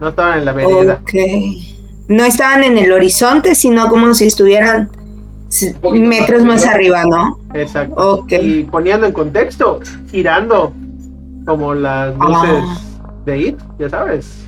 no 0.00 0.08
estaban 0.08 0.38
en 0.40 0.44
la 0.44 0.52
vereda. 0.52 0.98
Ok. 1.02 1.12
No 2.08 2.24
estaban 2.24 2.64
en 2.64 2.76
el 2.78 2.90
horizonte, 2.92 3.54
sino 3.54 3.88
como 3.88 4.14
si 4.14 4.26
estuvieran 4.26 4.90
más 5.82 5.92
metros 5.92 6.42
más 6.44 6.66
arriba. 6.66 7.04
¿no? 7.04 7.38
Exacto. 7.54 7.94
Ok. 8.22 8.32
Y 8.40 8.64
poniendo 8.64 9.06
en 9.06 9.12
contexto, 9.12 9.80
girando 10.10 10.72
como 11.46 11.74
las 11.74 12.16
luces 12.16 12.50
Ah. 12.64 12.78
de 13.24 13.38
IT, 13.38 13.58
ya 13.78 13.88
sabes. 13.90 14.47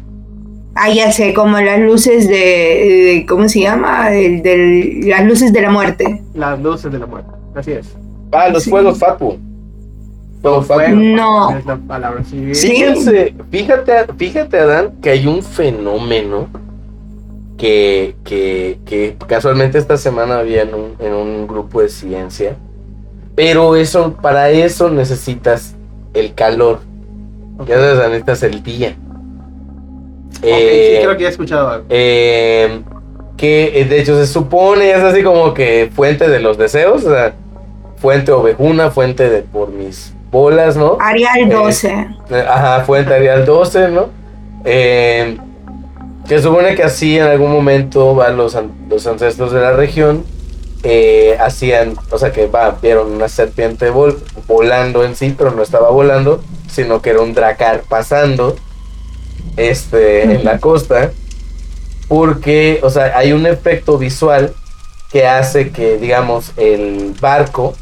Ah, 0.82 0.88
ya 0.90 1.12
sé, 1.12 1.34
como 1.34 1.60
las 1.60 1.78
luces 1.80 2.26
de, 2.26 2.34
de- 2.34 3.26
¿cómo 3.28 3.48
se 3.50 3.60
llama? 3.60 4.14
El, 4.14 4.42
del- 4.42 5.08
las 5.08 5.24
luces 5.26 5.52
de 5.52 5.60
la 5.60 5.70
muerte. 5.70 6.22
Las 6.34 6.58
luces 6.60 6.90
de 6.90 6.98
la 6.98 7.04
muerte. 7.06 7.30
Así 7.54 7.72
es. 7.72 7.94
Ah, 8.32 8.48
los 8.48 8.62
Sí. 8.62 8.70
fuegos 8.70 8.98
Fapu. 8.98 9.36
Fuegos 10.40 10.66
Fapu. 10.66 10.90
No. 10.94 11.50
Es 11.56 11.66
la 11.66 11.76
palabra. 11.76 12.22
Sí. 12.24 12.54
Sí. 12.54 12.68
Fíjense, 12.68 13.34
fíjate, 13.50 13.92
fíjate, 14.16 14.58
Adán, 14.58 14.92
que 15.02 15.10
hay 15.10 15.26
un 15.26 15.42
fenómeno 15.42 16.46
que, 17.58 18.16
que, 18.24 18.78
que 18.86 19.16
casualmente 19.26 19.76
esta 19.78 19.96
semana 19.98 20.38
había 20.38 20.62
en 20.62 20.74
un, 20.74 20.94
en 20.98 21.12
un 21.12 21.46
grupo 21.46 21.82
de 21.82 21.88
ciencia. 21.90 22.56
Pero 23.34 23.76
eso, 23.76 24.14
para 24.22 24.50
eso 24.50 24.88
necesitas 24.88 25.74
el 26.14 26.34
calor. 26.34 26.80
Ya 27.66 27.74
sabes, 27.76 27.98
necesitas 28.08 28.42
el 28.44 28.62
día. 28.62 28.96
Ok, 30.42 30.44
Eh, 30.46 30.94
sí, 30.96 31.04
creo 31.04 31.16
que 31.16 31.22
ya 31.22 31.28
he 31.28 31.32
escuchado 31.32 31.68
algo. 31.68 31.86
eh, 31.88 32.80
que 33.36 33.80
eh, 33.80 33.84
de 33.86 34.00
hecho 34.00 34.16
se 34.18 34.26
supone 34.26 34.90
es 34.90 34.98
así 34.98 35.22
como 35.22 35.54
que 35.54 35.90
fuente 35.94 36.28
de 36.28 36.40
los 36.40 36.58
deseos, 36.58 37.04
o 37.04 37.10
sea, 37.10 37.34
fuente 37.96 38.32
ovejuna, 38.32 38.90
fuente 38.90 39.28
de 39.30 39.42
por 39.42 39.68
mis 39.70 40.12
bolas, 40.30 40.76
¿no? 40.76 40.98
Arial 41.00 41.40
Eh, 41.40 41.54
12. 41.54 41.88
Eh, 42.30 42.44
Ajá, 42.48 42.84
fuente 42.84 43.14
Arial 43.14 43.44
12, 43.46 43.88
¿no? 43.88 44.08
Eh, 44.64 45.38
que 46.28 46.38
supone 46.40 46.74
que 46.74 46.82
así 46.84 47.18
en 47.18 47.24
algún 47.24 47.50
momento 47.50 48.14
va, 48.14 48.28
los, 48.30 48.56
los 48.88 49.06
ancestros 49.06 49.52
de 49.52 49.60
la 49.60 49.72
región 49.72 50.24
eh, 50.82 51.36
hacían, 51.40 51.94
o 52.10 52.18
sea 52.18 52.30
que 52.32 52.46
va, 52.46 52.78
vieron 52.80 53.10
una 53.12 53.28
serpiente 53.28 53.90
vol- 53.92 54.18
volando 54.46 55.04
en 55.04 55.16
sí, 55.16 55.34
pero 55.36 55.50
no 55.50 55.62
estaba 55.62 55.90
volando, 55.90 56.42
sino 56.68 57.02
que 57.02 57.10
era 57.10 57.20
un 57.20 57.32
dracar 57.34 57.82
pasando 57.88 58.54
este, 59.68 60.22
en 60.22 60.44
la 60.44 60.58
costa, 60.58 61.12
porque, 62.08 62.80
o 62.82 62.90
sea, 62.90 63.16
hay 63.16 63.32
un 63.32 63.46
efecto 63.46 63.98
visual 63.98 64.54
que 65.12 65.26
hace 65.26 65.70
que, 65.70 65.98
digamos, 65.98 66.52
el 66.56 67.14
barco 67.20 67.74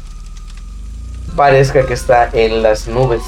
parezca 1.35 1.85
que 1.85 1.93
está 1.93 2.29
en 2.33 2.61
las 2.63 2.87
nubes. 2.87 3.21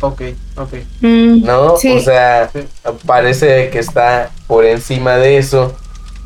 Ok, 0.00 0.22
ok. 0.56 0.74
Mm, 1.00 1.44
¿no? 1.44 1.76
Sí. 1.76 1.92
O 1.92 2.00
sea, 2.00 2.50
Sí. 2.52 2.60
parece 3.06 3.70
que 3.70 3.78
está 3.78 4.30
por 4.46 4.64
encima 4.64 5.16
de 5.16 5.38
eso, 5.38 5.74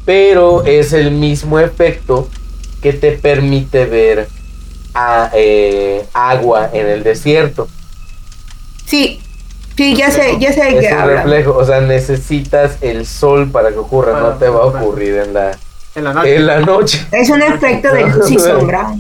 pero 0.05 0.65
es 0.65 0.93
el 0.93 1.13
mismo 1.13 1.59
efecto 1.59 2.29
que 2.83 2.93
te 2.93 3.13
permite 3.13 3.85
ver 3.85 4.29
a, 4.95 5.31
eh, 5.35 6.05
agua 6.13 6.71
en 6.73 6.89
el 6.89 7.05
desierto. 7.05 7.69
Sí, 8.87 9.21
sí, 9.81 9.97
ya 9.97 10.11
sé, 10.11 10.37
ya 10.39 10.53
sé 10.53 10.77
Es 10.79 10.93
un 10.93 10.99
hablan. 10.99 11.17
reflejo, 11.25 11.57
o 11.57 11.65
sea, 11.65 11.81
necesitas 11.81 12.77
el 12.83 13.07
sol 13.07 13.51
para 13.51 13.71
que 13.71 13.79
ocurra, 13.79 14.21
no 14.21 14.35
te 14.35 14.47
va 14.51 14.61
a 14.61 14.67
ocurrir 14.67 15.17
en 15.17 15.33
la, 15.33 15.53
En 15.95 16.05
la 16.05 16.13
noche. 16.13 16.37
en 16.37 16.47
la 16.47 16.61
noche. 16.61 17.07
Es 17.13 17.31
un 17.31 17.41
efecto 17.41 17.91
de 17.91 18.07
luz 18.09 18.31
y 18.31 18.39
sombra. 18.39 18.95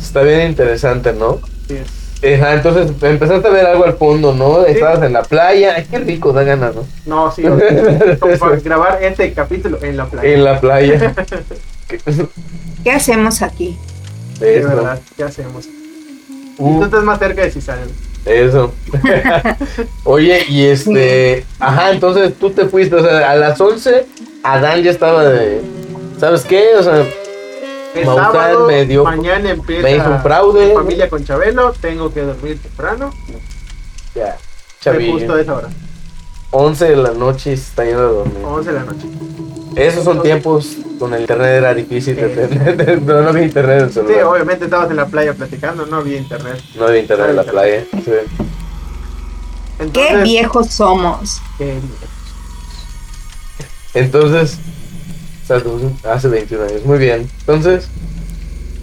Está 0.00 0.22
bien 0.22 0.48
interesante, 0.50 1.12
¿no? 1.12 1.38
Sí, 1.68 1.76
es. 1.76 2.34
Ajá, 2.40 2.54
entonces 2.54 2.90
empezaste 3.00 3.46
a 3.46 3.50
ver 3.50 3.64
algo 3.64 3.84
al 3.84 3.94
fondo, 3.94 4.34
¿no? 4.34 4.66
Estabas 4.66 5.00
en 5.04 5.12
la 5.12 5.22
playa, 5.22 5.74
ay, 5.76 5.86
qué 5.88 6.00
rico, 6.00 6.32
da 6.32 6.42
ganas, 6.42 6.74
¿no? 6.74 6.84
No, 7.06 7.30
sí, 7.30 7.42
como 7.42 8.38
para 8.40 8.56
grabar 8.64 8.98
este 9.04 9.32
capítulo 9.32 9.78
en 9.82 9.96
la 9.96 10.06
playa. 10.06 10.28
En 10.28 10.44
la 10.44 10.60
playa. 10.60 11.14
¿Qué 12.84 12.90
hacemos 12.90 13.40
aquí? 13.40 13.78
De 14.40 14.58
Eso. 14.58 14.68
verdad, 14.68 14.98
¿qué 15.16 15.22
hacemos? 15.22 15.68
Uh. 16.58 16.80
Tú 16.80 16.84
estás 16.86 17.04
más 17.04 17.18
cerca 17.20 17.42
de 17.42 17.50
Cisal. 17.52 17.78
Eso. 18.24 18.72
Oye, 20.04 20.44
y 20.48 20.66
este. 20.66 21.44
Ajá, 21.58 21.90
entonces 21.92 22.34
tú 22.38 22.50
te 22.50 22.66
fuiste, 22.66 22.94
o 22.96 23.02
sea, 23.02 23.30
a 23.30 23.36
las 23.36 23.60
11, 23.60 24.06
Adán 24.42 24.82
ya 24.82 24.90
estaba 24.90 25.24
de. 25.24 25.62
¿Sabes 26.18 26.42
qué? 26.42 26.74
O 26.78 26.82
sea, 26.82 27.04
El 27.94 28.04
Maussan 28.06 28.32
sábado, 28.32 28.66
me 28.66 28.84
dio- 28.84 29.04
mañana 29.04 29.50
empieza 29.50 29.82
me 29.82 29.96
hizo 29.96 30.10
un 30.10 30.20
fraude. 30.20 30.66
mi 30.68 30.74
familia 30.74 31.08
con 31.08 31.24
Chabelo, 31.24 31.72
tengo 31.80 32.12
que 32.12 32.20
dormir 32.20 32.60
temprano. 32.60 33.10
ya, 34.14 34.36
Fue 34.82 35.10
justo 35.10 35.32
a 35.34 35.40
esa 35.40 35.54
hora, 35.54 35.68
11 36.50 36.84
de 36.90 36.96
la 36.96 37.12
noche 37.12 37.52
está 37.54 37.84
yendo 37.84 38.00
a 38.00 38.12
dormir. 38.12 38.44
11 38.44 38.72
de 38.72 38.78
la 38.78 38.84
noche. 38.84 39.06
Esos 39.76 40.04
son 40.04 40.22
tiempos 40.22 40.76
con 40.98 41.14
el 41.14 41.20
internet 41.22 41.48
era 41.48 41.72
difícil 41.74 42.16
de 42.16 42.28
tener. 42.28 43.00
No, 43.02 43.22
no 43.22 43.28
había 43.30 43.42
internet 43.44 43.78
en 43.78 43.84
el 43.84 43.88
Sí, 43.88 43.94
celular. 43.94 44.24
obviamente 44.24 44.64
estabas 44.64 44.90
en 44.90 44.96
la 44.96 45.06
playa 45.06 45.32
platicando, 45.34 45.86
no 45.86 45.96
había 45.96 46.18
internet. 46.18 46.60
No 46.76 46.86
había 46.86 47.00
internet 47.00 47.30
en 47.30 47.36
la 47.36 47.44
playa. 47.44 47.84
sí. 47.92 48.00
¿Qué 48.04 49.84
Entonces, 49.84 50.22
viejos 50.24 50.66
somos? 50.68 51.40
Entonces. 53.94 54.58
o 55.44 55.46
sea, 55.46 55.62
tú- 55.62 55.92
Hace 56.04 56.28
21 56.28 56.64
años. 56.64 56.84
Muy 56.84 56.98
bien. 56.98 57.28
Entonces. 57.40 57.88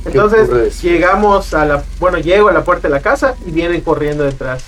¿Qué 0.03 0.09
entonces 0.17 0.81
llegamos 0.81 1.53
a 1.53 1.65
la, 1.65 1.83
bueno, 1.99 2.17
llego 2.17 2.47
a 2.47 2.53
la 2.53 2.63
puerta 2.63 2.87
de 2.87 2.93
la 2.93 3.01
casa 3.01 3.35
y 3.45 3.51
vienen 3.51 3.81
corriendo 3.81 4.23
detrás 4.23 4.63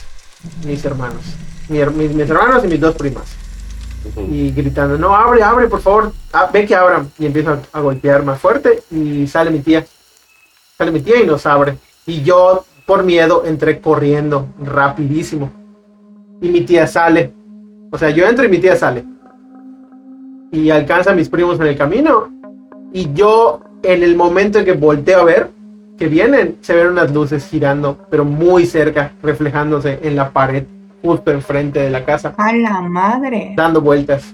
mis 0.66 0.84
hermanos, 0.84 1.22
Mi 1.70 1.78
her- 1.80 1.92
mis, 1.92 2.12
mis 2.12 2.30
hermanos 2.30 2.62
y 2.66 2.68
mis 2.68 2.80
dos 2.82 2.96
primas. 2.96 3.24
Y 4.30 4.52
gritando, 4.52 4.98
no, 4.98 5.16
abre, 5.16 5.44
abre, 5.44 5.68
por 5.68 5.82
favor, 5.82 6.12
Ah, 6.32 6.50
ve 6.52 6.66
que 6.66 6.76
abran. 6.76 7.12
Y 7.18 7.26
empiezo 7.26 7.52
a, 7.52 7.60
a 7.74 7.82
golpear 7.82 8.24
más 8.24 8.40
fuerte 8.40 8.84
y 8.92 9.26
sale 9.28 9.50
mi 9.50 9.60
tía. 9.60 9.86
Sale 10.78 10.92
mi 10.92 11.02
tía 11.02 11.22
y 11.22 11.26
nos 11.26 11.46
abre. 11.46 11.76
Y 12.06 12.22
yo, 12.22 12.66
por 12.86 13.04
miedo, 13.04 13.44
entré 13.46 13.82
corriendo 13.82 14.48
rapidísimo. 14.62 15.52
Y 16.42 16.50
mi 16.50 16.62
tía 16.62 16.88
sale. 16.88 17.34
O 17.92 17.98
sea, 17.98 18.10
yo 18.12 18.26
entro 18.28 18.46
y 18.46 18.50
mi 18.50 18.60
tía 18.60 18.76
sale. 18.76 19.04
Y 20.52 20.70
alcanza 20.70 21.12
a 21.12 21.16
mis 21.16 21.30
primos 21.30 21.60
en 21.60 21.68
el 21.68 21.78
camino. 21.78 22.30
Y 22.94 23.12
yo 23.14 23.62
en 23.84 24.04
el 24.04 24.16
momento 24.16 24.60
en 24.60 24.66
que 24.66 24.74
volteo 24.74 25.22
a 25.22 25.24
ver 25.24 25.50
que 25.98 26.08
vienen, 26.08 26.58
se 26.62 26.74
ven 26.74 26.88
unas 26.88 27.12
luces 27.14 27.46
girando, 27.50 27.98
pero 28.10 28.24
muy 28.24 28.66
cerca, 28.66 29.12
reflejándose 29.22 30.00
en 30.02 30.16
la 30.16 30.32
pared 30.32 30.64
justo 31.02 31.32
enfrente 31.32 31.80
de 31.80 31.90
la 31.90 32.04
casa, 32.06 32.34
A 32.38 32.52
la 32.54 32.82
madre. 32.82 33.54
dando 33.56 33.82
vueltas. 33.82 34.34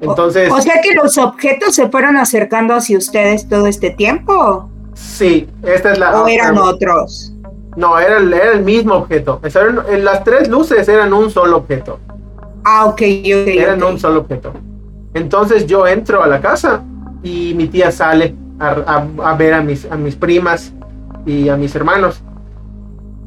Entonces, 0.00 0.50
O 0.52 0.60
sea 0.60 0.74
que 0.82 0.94
los 0.94 1.18
objetos 1.18 1.74
se 1.74 1.88
fueron 1.88 2.16
acercando 2.16 2.74
hacia 2.74 2.96
ustedes 2.98 3.48
todo 3.48 3.66
este 3.66 3.90
tiempo. 3.90 4.68
sí, 4.94 5.48
esta 5.62 5.92
es 5.92 5.98
la... 5.98 6.22
¿O 6.22 6.28
eran 6.28 6.56
otros? 6.58 7.32
No, 7.76 7.98
era, 7.98 8.18
el- 8.18 8.32
era 8.32 8.52
el 8.52 8.62
mismo 8.64 8.94
objeto. 8.94 9.40
Eran- 9.44 9.84
las 10.04 10.24
tres 10.24 10.48
luces 10.48 10.88
eran 10.88 11.12
un 11.12 11.30
solo 11.30 11.56
objeto. 11.58 11.98
Ah, 12.64 12.86
ok, 12.86 12.94
ok. 12.94 13.48
Eran 13.48 13.82
un 13.82 13.98
solo 13.98 14.20
objeto. 14.20 14.52
Entonces 15.14 15.66
yo 15.66 15.86
entro 15.86 16.22
a 16.22 16.26
la 16.26 16.40
casa 16.40 16.82
y 17.22 17.54
mi 17.54 17.66
tía 17.68 17.90
sale 17.92 18.34
a, 18.58 18.70
a- 19.24 19.30
a 19.30 19.34
ver 19.36 19.54
a 19.54 19.62
mis, 19.62 19.84
a 19.90 19.96
mis 19.96 20.14
primas 20.16 20.72
y 21.26 21.48
a 21.48 21.56
mis 21.56 21.74
hermanos. 21.74 22.20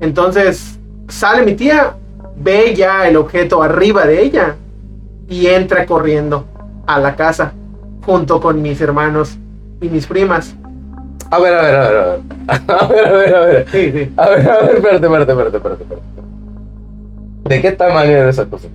Entonces 0.01 0.79
sale 1.11 1.43
mi 1.45 1.53
tía, 1.55 1.93
ve 2.37 2.73
ya 2.75 3.07
el 3.07 3.17
objeto 3.17 3.61
arriba 3.61 4.05
de 4.05 4.21
ella 4.23 4.55
y 5.29 5.47
entra 5.47 5.85
corriendo 5.85 6.45
a 6.87 6.99
la 6.99 7.15
casa 7.15 7.53
junto 8.05 8.41
con 8.41 8.61
mis 8.61 8.81
hermanos 8.81 9.37
y 9.81 9.89
mis 9.89 10.07
primas. 10.07 10.55
A 11.29 11.39
ver, 11.39 11.53
a 11.53 11.61
ver, 11.61 11.75
a 11.75 11.87
ver, 11.89 11.97
a 11.97 12.05
ver. 12.05 12.19
A 12.67 12.87
ver, 12.87 13.05
a 13.05 13.11
ver, 13.11 13.35
a 13.35 13.39
ver. 13.45 13.65
Sí, 13.71 13.91
sí. 13.91 14.13
A 14.17 14.29
ver, 14.29 14.49
a 14.49 14.61
ver, 14.61 14.75
espérate, 14.75 15.05
espérate, 15.05 15.31
espérate, 15.31 15.57
espérate. 15.57 15.83
espérate. 15.83 16.05
¿De 17.45 17.61
qué 17.61 17.71
tamaño 17.71 18.11
era 18.11 18.29
esa 18.29 18.45
cosa? 18.45 18.67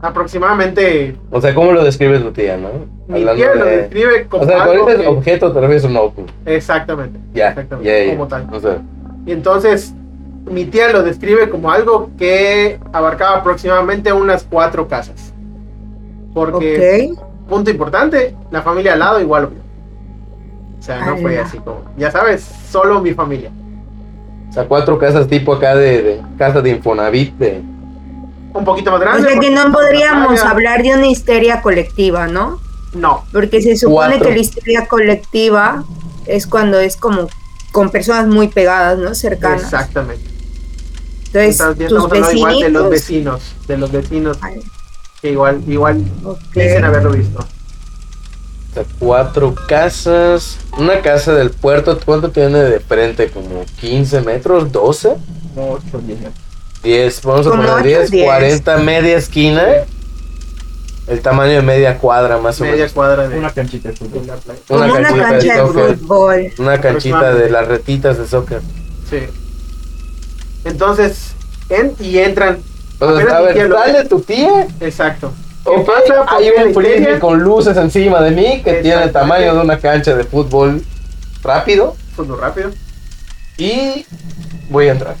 Aproximadamente 0.00 1.16
O 1.30 1.40
sea, 1.40 1.54
¿cómo 1.54 1.72
lo 1.72 1.84
describe 1.84 2.20
tu 2.20 2.30
tía, 2.30 2.56
no? 2.56 2.68
mi 3.08 3.20
Hablando 3.20 3.34
tía 3.42 3.54
lo 3.54 3.64
de- 3.64 3.76
describe 3.78 4.26
como 4.28 4.42
O 4.42 4.46
sea, 4.46 4.62
algo 4.62 4.84
con 4.84 4.92
ese 4.92 5.02
que- 5.02 5.08
objeto 5.08 5.52
te 5.52 5.60
refieres 5.60 5.84
a 5.84 5.88
un 5.88 5.96
ovni. 5.96 6.26
Exactamente. 6.46 7.18
Ya, 7.34 7.48
Exactamente, 7.50 7.90
ya, 7.90 8.04
ya. 8.06 8.12
como 8.16 8.28
tal. 8.28 8.46
O 8.52 8.60
sea, 8.60 8.78
Y 9.26 9.32
entonces 9.32 9.94
mi 10.50 10.64
tía 10.66 10.90
lo 10.92 11.02
describe 11.02 11.48
como 11.50 11.70
algo 11.70 12.10
que 12.18 12.78
abarcaba 12.92 13.38
aproximadamente 13.38 14.12
unas 14.12 14.44
cuatro 14.44 14.86
casas. 14.88 15.32
Porque, 16.34 17.14
punto 17.48 17.70
importante, 17.70 18.34
la 18.50 18.62
familia 18.62 18.92
al 18.92 18.98
lado 19.00 19.20
igual 19.20 19.42
lo 19.44 19.48
vio. 19.50 19.60
O 20.78 20.82
sea, 20.82 21.04
no 21.04 21.16
fue 21.18 21.36
Ala. 21.38 21.46
así 21.46 21.58
como, 21.58 21.82
ya 21.96 22.10
sabes, 22.10 22.42
solo 22.70 23.00
mi 23.00 23.12
familia. 23.12 23.50
o 24.48 24.52
sea, 24.52 24.64
cuatro 24.66 24.98
casas 24.98 25.26
tipo 25.26 25.52
acá 25.54 25.74
de, 25.74 26.02
de 26.02 26.22
casa 26.38 26.60
de 26.60 26.70
Infonavit 26.70 27.34
de... 27.36 27.62
Un 28.54 28.64
poquito 28.64 28.90
más 28.90 29.00
O 29.00 29.02
grande. 29.04 29.28
sea 29.30 29.40
que 29.40 29.50
no 29.50 29.70
podríamos 29.72 30.42
Ah, 30.42 30.50
hablar 30.50 30.82
de 30.82 30.94
una 30.94 31.06
histeria 31.08 31.60
colectiva, 31.60 32.26
¿no? 32.28 32.58
No, 32.94 33.24
Porque 33.32 33.60
se 33.60 33.76
supone 33.76 34.12
Cuatro. 34.16 34.28
que 34.28 34.34
la 34.34 34.40
histeria 34.40 34.86
colectiva 34.86 35.84
es 36.26 36.46
cuando 36.46 36.78
es 36.80 36.96
como 36.96 37.28
con 37.72 37.90
personas 37.90 38.26
muy 38.26 38.48
pegadas, 38.48 38.98
¿no? 38.98 39.14
Cercanas. 39.14 39.64
exactamente. 39.64 40.24
Entonces, 41.32 41.60
Entonces, 41.60 41.88
tus 41.88 42.04
hablando 42.04 42.32
igual 42.32 42.60
de 42.60 42.70
los 42.70 42.90
vecinos. 42.90 43.34
vecinos, 43.40 43.66
de 43.68 43.76
los 43.78 43.92
vecinos 43.92 44.38
que 45.20 45.30
igual, 45.32 45.62
igual 45.66 46.04
ok. 46.24 46.38
dicen 46.54 46.84
haberlo 46.84 47.10
visto. 47.12 47.38
O 47.40 48.74
sea, 48.74 48.84
cuatro 48.98 49.54
casas. 49.66 50.58
Una 50.78 51.00
casa 51.00 51.34
del 51.34 51.50
puerto, 51.50 51.98
¿cuánto 52.04 52.30
tiene 52.30 52.58
de 52.58 52.80
frente? 52.80 53.30
¿Como 53.30 53.64
15 53.80 54.20
metros? 54.22 54.70
¿12? 54.70 55.16
Ocho, 55.56 56.00
diez. 56.06 56.18
10, 56.82 57.22
vamos 57.22 57.46
a 57.46 57.50
poner 57.50 57.70
ocho, 57.70 57.84
10, 57.84 58.10
diez. 58.10 58.24
40 58.26 58.78
media 58.78 59.16
esquina. 59.16 59.64
El 61.08 61.20
tamaño 61.20 61.52
de 61.52 61.62
media 61.62 61.96
cuadra 61.98 62.36
más 62.38 62.60
o 62.60 62.64
Media 62.64 62.76
menos. 62.76 62.92
cuadra 62.92 63.26
de, 63.28 63.38
Una 63.38 63.50
canchita 63.50 63.88
de 63.88 63.94
de 63.94 63.98
fútbol. 63.98 64.22
una 64.68 64.92
canchita 64.92 65.28
cancha 65.30 65.52
de 65.54 65.56
soccer. 65.66 65.96
fútbol. 65.98 66.52
Una 66.58 66.80
canchita 66.80 67.34
de 67.34 67.50
las 67.50 67.66
retitas 67.66 68.18
de 68.18 68.26
soccer. 68.28 68.60
Sí. 69.08 69.20
Entonces, 70.64 71.32
en, 71.68 71.94
y 72.00 72.18
entran. 72.18 72.58
O 73.00 73.16
sea, 73.16 73.38
a 73.38 73.40
ver, 73.42 73.70
sale 73.72 74.04
tu 74.06 74.20
tía. 74.20 74.66
Exacto. 74.80 75.32
¿Qué 75.64 75.70
Ok, 75.70 75.86
pasa? 75.86 76.24
¿Por 76.24 76.34
hay 76.34 76.50
un 76.50 76.74
frisbee 76.74 77.18
con 77.18 77.40
luces 77.40 77.76
encima 77.76 78.20
de 78.22 78.30
mí 78.30 78.62
que 78.62 78.74
tiene 78.74 79.04
el 79.04 79.12
tamaño 79.12 79.54
de 79.54 79.60
una 79.60 79.78
cancha 79.78 80.16
de 80.16 80.24
fútbol 80.24 80.82
rápido. 81.42 81.94
Fútbol 82.16 82.40
rápido. 82.40 82.70
Y 83.56 84.06
voy 84.70 84.88
a 84.88 84.92
entrar. 84.92 85.16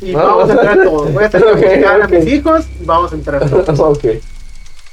Y 0.00 0.12
No, 0.12 0.18
vamos 0.18 0.48
a 0.50 0.52
entrar 0.54 0.82
todos. 0.82 1.12
Voy 1.12 1.24
a 1.24 1.30
salir 1.30 1.48
a 1.48 1.52
Ok, 1.52 1.56
buscar 1.58 2.02
a 2.02 2.08
mis 2.08 2.26
hijos 2.26 2.64
y 2.80 2.84
vamos 2.84 3.12
a 3.12 3.14
entrar 3.14 3.48
todos. 3.48 3.78
ok. 3.80 4.04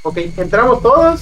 Ok, 0.03 0.17
entramos 0.38 0.81
todos. 0.81 1.21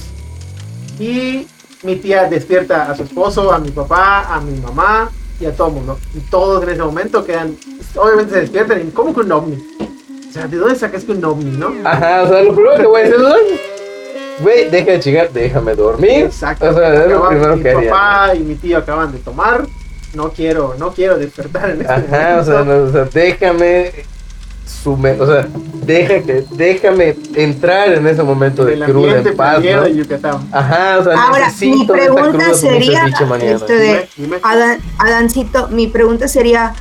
Y 0.98 1.46
mi 1.82 1.96
tía 1.96 2.24
despierta 2.24 2.90
a 2.90 2.96
su 2.96 3.04
esposo, 3.04 3.52
a 3.52 3.58
mi 3.58 3.70
papá, 3.70 4.34
a 4.34 4.40
mi 4.40 4.58
mamá 4.60 5.10
y 5.40 5.46
a 5.46 5.52
todo 5.54 5.68
el 5.68 5.74
mundo. 5.74 5.98
Y 6.14 6.20
todos 6.30 6.62
en 6.64 6.70
ese 6.70 6.82
momento 6.82 7.24
quedan. 7.24 7.56
Obviamente 7.96 8.34
se 8.34 8.40
despiertan 8.40 8.80
y, 8.86 8.90
¿cómo 8.90 9.14
que 9.14 9.20
un 9.20 9.32
ovni? 9.32 9.56
O 10.28 10.32
sea, 10.32 10.46
¿de 10.46 10.56
dónde 10.56 10.76
sacaste 10.76 11.12
un 11.12 11.24
ovni, 11.24 11.56
no? 11.56 11.72
Ajá, 11.84 12.22
o 12.22 12.28
sea, 12.28 12.42
lo 12.42 12.54
primero 12.54 12.76
que 12.76 12.86
voy 12.86 13.00
a 13.00 13.04
decir 13.04 13.16
es, 13.20 14.42
güey, 14.42 14.70
deja 14.70 14.90
de 14.92 15.00
chingar, 15.00 15.32
déjame 15.32 15.74
dormir. 15.74 16.24
Exacto. 16.24 16.68
O 16.70 16.74
sea, 16.74 17.04
es 17.04 17.10
lo 17.10 17.28
primero 17.28 17.56
mi 17.56 17.62
que 17.62 17.70
haría. 17.70 17.90
papá 17.90 18.34
y 18.34 18.40
mi 18.40 18.54
tío 18.56 18.78
acaban 18.78 19.12
de 19.12 19.18
tomar. 19.18 19.66
No 20.14 20.30
quiero, 20.30 20.74
no 20.78 20.92
quiero 20.92 21.18
despertar 21.18 21.70
en 21.70 21.80
este 21.82 21.92
Ajá, 21.92 22.38
o 22.40 22.44
sea, 22.44 22.54
momento. 22.64 22.64
no, 22.76 22.82
o 22.88 22.92
sea, 22.92 23.04
déjame 23.12 23.92
sume, 24.66 25.12
o 25.20 25.26
sea, 25.26 25.46
deja 25.84 26.20
que, 26.22 26.44
déjame 26.52 27.16
entrar 27.34 27.92
en 27.92 28.06
ese 28.06 28.22
momento 28.22 28.64
de 28.64 28.82
ambiente 28.82 29.30
en 29.30 29.36
paz, 29.36 29.62
¿no? 29.62 29.82
de 29.84 29.94
Yucatán. 29.94 30.48
Ajá, 30.52 30.98
o 30.98 31.04
sea, 31.04 31.12
Ahora, 31.22 31.52
mi 31.60 31.86
pregunta 31.86 32.54
sería, 32.54 33.04
esto 33.06 33.72
de. 33.72 34.08
Adán, 34.42 34.78
Adancito, 34.98 35.68
mi 35.68 35.86
pregunta 35.86 36.26
sería, 36.28 36.74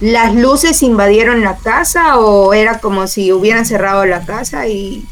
¿las 0.00 0.34
luces 0.34 0.82
invadieron 0.82 1.42
la 1.42 1.56
casa 1.56 2.18
o 2.18 2.54
era 2.54 2.78
como 2.78 3.06
si 3.06 3.32
hubieran 3.32 3.66
cerrado 3.66 4.06
la 4.06 4.24
casa 4.24 4.68
y 4.68 5.04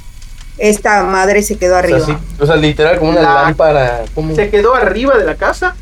esta 0.58 1.02
madre 1.04 1.42
se 1.42 1.58
quedó 1.58 1.74
O 1.74 1.78
arriba? 1.78 1.98
sea, 1.98 2.16
sí, 2.18 2.22
o 2.38 2.46
sea, 2.46 2.56
literal 2.56 2.98
como 2.98 3.10
una 3.10 3.22
La- 3.22 3.42
lámpara, 3.42 4.04
como 4.14 4.34
se 4.36 4.50
quedó 4.50 4.74
arriba 4.74 5.18
de 5.18 5.24
la 5.24 5.34
casa 5.34 5.74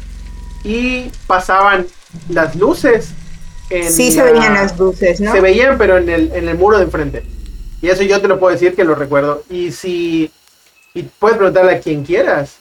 y 0.64 1.11
pasaban 1.27 1.87
las 2.31 2.57
luces. 2.57 3.11
En 3.81 3.91
sí 3.93 4.11
se 4.13 4.19
la- 4.25 4.33
veían 4.33 4.55
las 4.55 4.79
luces, 4.79 5.21
¿no? 5.21 5.33
Se 5.33 5.41
veían, 5.41 5.79
pero 5.79 5.97
en 5.99 6.09
el, 6.09 6.33
en 6.33 6.49
el 6.49 6.57
muro 6.59 6.79
de 6.79 6.85
enfrente. 6.85 7.23
Y 7.81 7.89
eso 7.89 8.03
yo 8.03 8.21
te 8.21 8.29
lo 8.29 8.39
puedo 8.39 8.53
decir 8.53 8.75
que 8.75 8.85
lo 8.85 8.95
recuerdo. 8.95 9.43
Y 9.51 9.73
si. 9.73 10.31
Y 10.95 11.03
puedes 11.05 11.37
preguntarle 11.37 11.73
a 11.77 11.81
quien 11.81 12.05
quieras. 12.05 12.59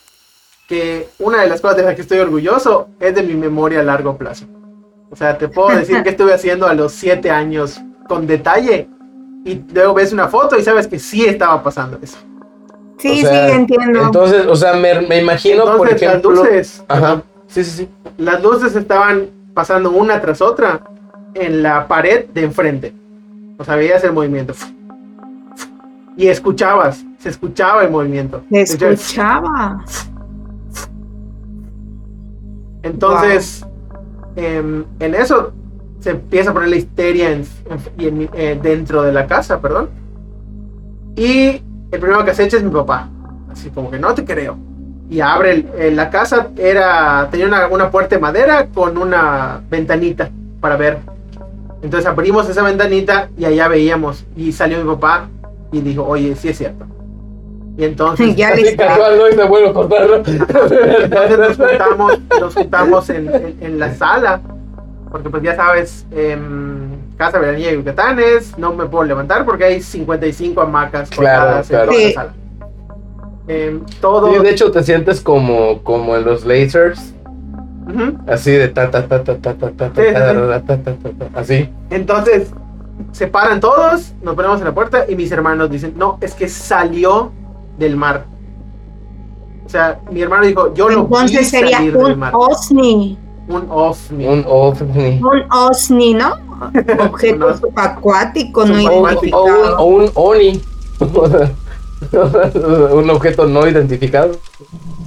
Que 0.67 1.10
una 1.19 1.41
de 1.41 1.50
las 1.50 1.60
cosas 1.60 1.78
de 1.78 1.84
las 1.84 1.95
que 1.95 2.02
estoy 2.02 2.19
orgulloso 2.19 2.88
es 3.00 3.13
de 3.13 3.24
mi 3.24 3.34
memoria 3.36 3.82
a 3.82 3.84
largo 3.84 4.17
plazo. 4.17 4.45
O 5.10 5.15
sea, 5.17 5.38
te 5.38 5.50
puedo 5.50 5.78
decir 5.78 6.02
que 6.02 6.10
estuve 6.12 6.34
haciendo 6.34 6.65
a 6.65 6.74
los 6.74 6.93
siete 6.93 7.30
años 7.30 7.82
con 8.08 8.26
detalle. 8.26 8.88
Y 9.43 9.62
luego 9.74 9.95
ves 9.95 10.13
una 10.13 10.28
foto 10.30 10.58
y 10.58 10.63
sabes 10.63 10.88
que 10.88 10.97
sí 10.97 11.26
estaba 11.26 11.62
pasando 11.62 12.00
eso. 12.02 12.17
sí, 13.00 13.24
o 13.24 13.28
sea, 13.28 13.47
sí, 13.50 13.54
entiendo. 13.54 14.02
Entonces, 14.04 14.45
o 14.47 14.56
sea, 14.56 14.74
me, 14.74 15.02
me 15.02 15.19
imagino, 15.19 15.65
por 15.65 15.89
Entonces, 15.89 16.02
ejemplo. 16.08 16.32
las 16.32 16.39
luces. 16.45 16.84
Ajá. 16.88 17.21
Sí, 17.47 17.63
sí, 17.65 17.71
sí. 17.71 17.89
las 18.17 18.41
luces 18.41 18.74
estaban 18.76 19.28
pasando 19.54 19.89
una 19.91 20.21
tras 20.21 20.41
otra 20.41 20.80
en 21.33 21.63
la 21.63 21.87
pared 21.87 22.25
de 22.33 22.43
enfrente. 22.43 22.93
O 23.57 23.63
sea, 23.63 23.75
veías 23.75 24.03
el 24.03 24.13
movimiento. 24.13 24.53
Y 26.17 26.27
escuchabas, 26.27 27.03
se 27.19 27.29
escuchaba 27.29 27.83
el 27.83 27.91
movimiento. 27.91 28.43
se 28.65 28.75
escuchaba. 28.93 29.83
entonces, 32.83 33.65
em, 34.35 34.83
en 34.99 35.15
eso 35.15 35.53
se 35.99 36.11
empieza 36.11 36.49
a 36.49 36.53
poner 36.53 36.69
la 36.69 36.75
histeria 36.77 37.31
en- 37.31 37.45
en- 37.99 38.29
eh, 38.33 38.59
dentro 38.61 39.03
de 39.03 39.11
la 39.13 39.27
casa, 39.27 39.61
perdón. 39.61 39.89
Y 41.15 41.61
el 41.91 41.99
primero 41.99 42.23
que 42.25 42.31
acecha 42.31 42.57
es 42.57 42.63
mi 42.63 42.71
papá. 42.71 43.07
Así 43.51 43.69
como 43.69 43.91
que 43.91 43.99
no 43.99 44.13
te 44.13 44.25
creo. 44.25 44.57
Y 45.09 45.19
abre 45.19 45.51
el- 45.53 45.69
eh, 45.77 45.91
la 45.91 46.09
casa, 46.09 46.47
era 46.57 47.27
tenía 47.29 47.45
una, 47.47 47.67
una 47.67 47.91
puerta 47.91 48.15
de 48.15 48.21
madera 48.21 48.67
con 48.73 48.97
una 48.97 49.61
ventanita 49.69 50.29
para 50.59 50.75
ver. 50.77 50.99
Entonces 51.82 52.07
abrimos 52.07 52.47
esa 52.49 52.63
ventanita 52.63 53.29
y 53.38 53.45
allá 53.45 53.67
veíamos. 53.67 54.25
Y 54.36 54.51
salió 54.51 54.77
mi 54.84 54.89
papá 54.93 55.29
y 55.71 55.82
dijo, 55.82 56.05
oye, 56.05 56.36
sí 56.36 56.49
es 56.49 56.57
cierto. 56.57 56.86
Y 57.77 57.86
entonces, 57.86 58.36
Ya 58.36 58.49
Así. 58.49 58.61
Y 58.61 58.65
se 59.36 59.43
vuelve 59.47 59.69
a 59.69 59.71
entonces 61.03 61.39
nos 61.39 61.57
juntamos, 61.57 62.19
nos 62.39 62.53
juntamos 62.55 63.09
en, 63.09 63.34
en- 63.34 63.57
en 63.61 63.79
la 63.79 63.93
sala. 63.95 64.41
Porque 65.11 65.29
pues 65.29 65.43
ya 65.43 65.55
sabes, 65.55 66.05
em, 66.11 66.89
Casa 67.17 67.38
Veranilla 67.39 67.69
de 67.71 67.75
Yucatán 67.77 68.19
es, 68.19 68.57
no 68.57 68.73
me 68.73 68.86
puedo 68.86 69.03
levantar 69.03 69.43
porque 69.45 69.65
hay 69.65 69.82
55 69.82 70.61
hamacas 70.61 71.09
colgadas 71.11 71.67
claro. 71.67 71.91
en 71.91 71.97
toda 71.97 71.99
Sí. 71.99 72.05
la 72.07 72.13
sala. 72.21 72.34
Em, 73.47 73.82
todo... 73.99 74.34
Sí, 74.34 74.39
de 74.39 74.49
hecho 74.51 74.71
te 74.71 74.84
sientes 74.84 75.19
como, 75.19 75.84
como 75.84 76.15
en 76.15 76.23
los 76.25 76.45
lasers. 76.45 77.13
Así 78.27 78.51
de 78.51 78.67
ta 78.69 78.89
ta 78.91 79.07
ta 79.07 79.23
ta 79.23 79.36
ta 79.38 79.53
ta 79.53 79.71
ta 79.71 79.89
ta 79.89 79.93
ta 79.93 80.61
ta 80.65 80.77
ta 80.77 80.77
ta 80.77 81.09
ta, 81.09 81.39
así. 81.39 81.69
Entonces, 81.89 82.51
se 83.11 83.27
paran 83.27 83.59
todos, 83.59 84.13
nos 84.21 84.36
ponemos 84.36 84.59
en 84.59 84.65
la 84.65 84.73
puerta 84.73 85.05
y 85.09 85.15
mis 85.15 85.32
hermanos 85.32 85.69
dicen, 85.69 85.93
no, 85.97 86.17
es 86.21 86.34
que 86.34 86.47
salió 86.47 87.32
del 87.77 87.95
mar. 87.95 88.25
O 89.65 89.69
sea, 89.69 89.99
mi 90.11 90.21
hermano 90.21 90.45
dijo, 90.45 90.73
yo 90.73 90.89
lo 90.89 91.05
vi 91.05 91.15
Entonces 91.15 91.49
sería 91.49 91.77
salir 91.77 91.97
del 91.97 92.13
un 92.13 92.19
mar. 92.19 92.34
OSNI. 92.36 93.17
Un 93.47 93.67
ovni. 93.69 94.27
Un 94.27 94.45
ovni. 94.47 95.21
Un 95.21 95.43
OSNI, 95.51 96.13
¿no? 96.13 96.36
Objeto 96.99 97.57
subacuático 97.57 98.65
no 98.65 98.79
identificado. 98.79 99.45
un, 99.45 99.73
o 99.77 99.86
un 99.86 100.11
oni. 100.13 100.61
un 102.93 103.09
objeto 103.09 103.47
no 103.47 103.67
identificado. 103.67 104.34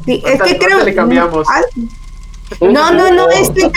Sí, 0.05 0.23
es 0.27 0.43
que 0.43 0.59
creo. 0.59 0.85
le 0.85 0.95
cambiamos. 0.95 1.47
No, 2.61 2.91
no, 2.93 3.11
no, 3.13 3.29
es 3.31 3.51
que, 3.51 3.71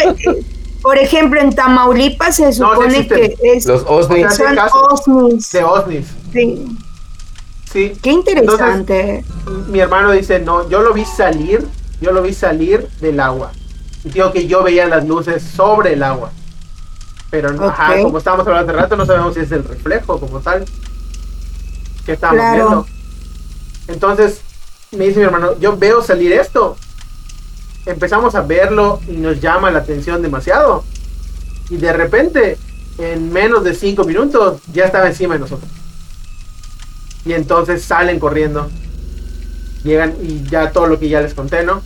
por 0.82 0.98
ejemplo, 0.98 1.40
en 1.42 1.54
Tamaulipas 1.56 2.36
se 2.36 2.52
supone 2.54 3.08
que 3.08 3.36
es, 3.44 3.66
Los 3.66 3.84
OSNI. 3.88 4.26
O 4.26 4.30
sea, 4.30 4.48
son 4.48 4.56
caso. 4.56 4.82
OSNIs. 4.92 5.52
De 5.52 5.64
ovnis. 5.64 6.08
Sí. 6.34 6.78
Sí. 7.72 7.94
Qué 8.02 8.12
interesante. 8.12 9.26
Mi 9.68 9.80
hermano 9.80 10.12
dice, 10.12 10.40
no, 10.40 10.70
yo 10.70 10.82
lo 10.82 10.94
vi 10.94 11.04
salir, 11.06 11.68
yo 12.02 12.12
lo 12.12 12.22
vi 12.22 12.34
salir 12.34 12.88
del 13.02 13.20
agua. 13.20 13.52
Y 14.04 14.10
digo 14.10 14.32
que 14.32 14.48
yo 14.48 14.64
veía 14.64 14.86
las 14.88 15.06
luces 15.06 15.44
sobre 15.44 15.94
el 15.94 16.04
agua. 16.04 16.32
Pero, 17.30 17.52
no- 17.52 17.66
ajá, 17.66 18.02
como 18.02 18.18
estábamos 18.20 18.48
hablando 18.48 18.72
hace 18.72 18.82
rato, 18.82 18.96
no 18.96 19.06
sabemos 19.06 19.34
si 19.34 19.42
es 19.42 19.52
el 19.52 19.64
reflejo 19.66 20.20
como 20.20 20.40
tal. 20.40 20.64
Que 22.06 22.14
estamos 22.14 22.38
Claro. 22.38 22.56
viendo. 22.56 22.86
Entonces, 23.90 24.40
me 24.92 25.06
dice 25.08 25.20
mi 25.20 25.26
hermano, 25.26 25.58
yo 25.60 25.76
veo 25.76 26.02
salir 26.02 26.32
esto. 26.34 26.78
Empezamos 27.88 28.36
a 28.36 28.42
verlo 28.42 29.00
y 29.08 29.14
nos 29.14 29.40
llama 29.42 29.72
la 29.72 29.80
atención 29.80 30.22
demasiado. 30.22 30.84
Y 31.70 31.78
de 31.78 31.94
repente, 31.94 32.58
en 32.98 33.32
menos 33.32 33.64
de 33.64 33.74
cinco 33.74 34.04
minutos, 34.04 34.62
ya 34.74 34.86
estaba 34.86 35.08
encima 35.08 35.36
de 35.36 35.40
nosotros. 35.40 35.70
Y 37.26 37.34
entonces 37.34 37.84
salen 37.84 38.20
corriendo. 38.20 38.70
Llegan 39.84 40.16
y 40.22 40.44
ya 40.50 40.72
todo 40.72 40.88
lo 40.88 41.00
que 41.00 41.08
ya 41.10 41.22
les 41.22 41.34
conté, 41.34 41.64
¿no? 41.64 41.82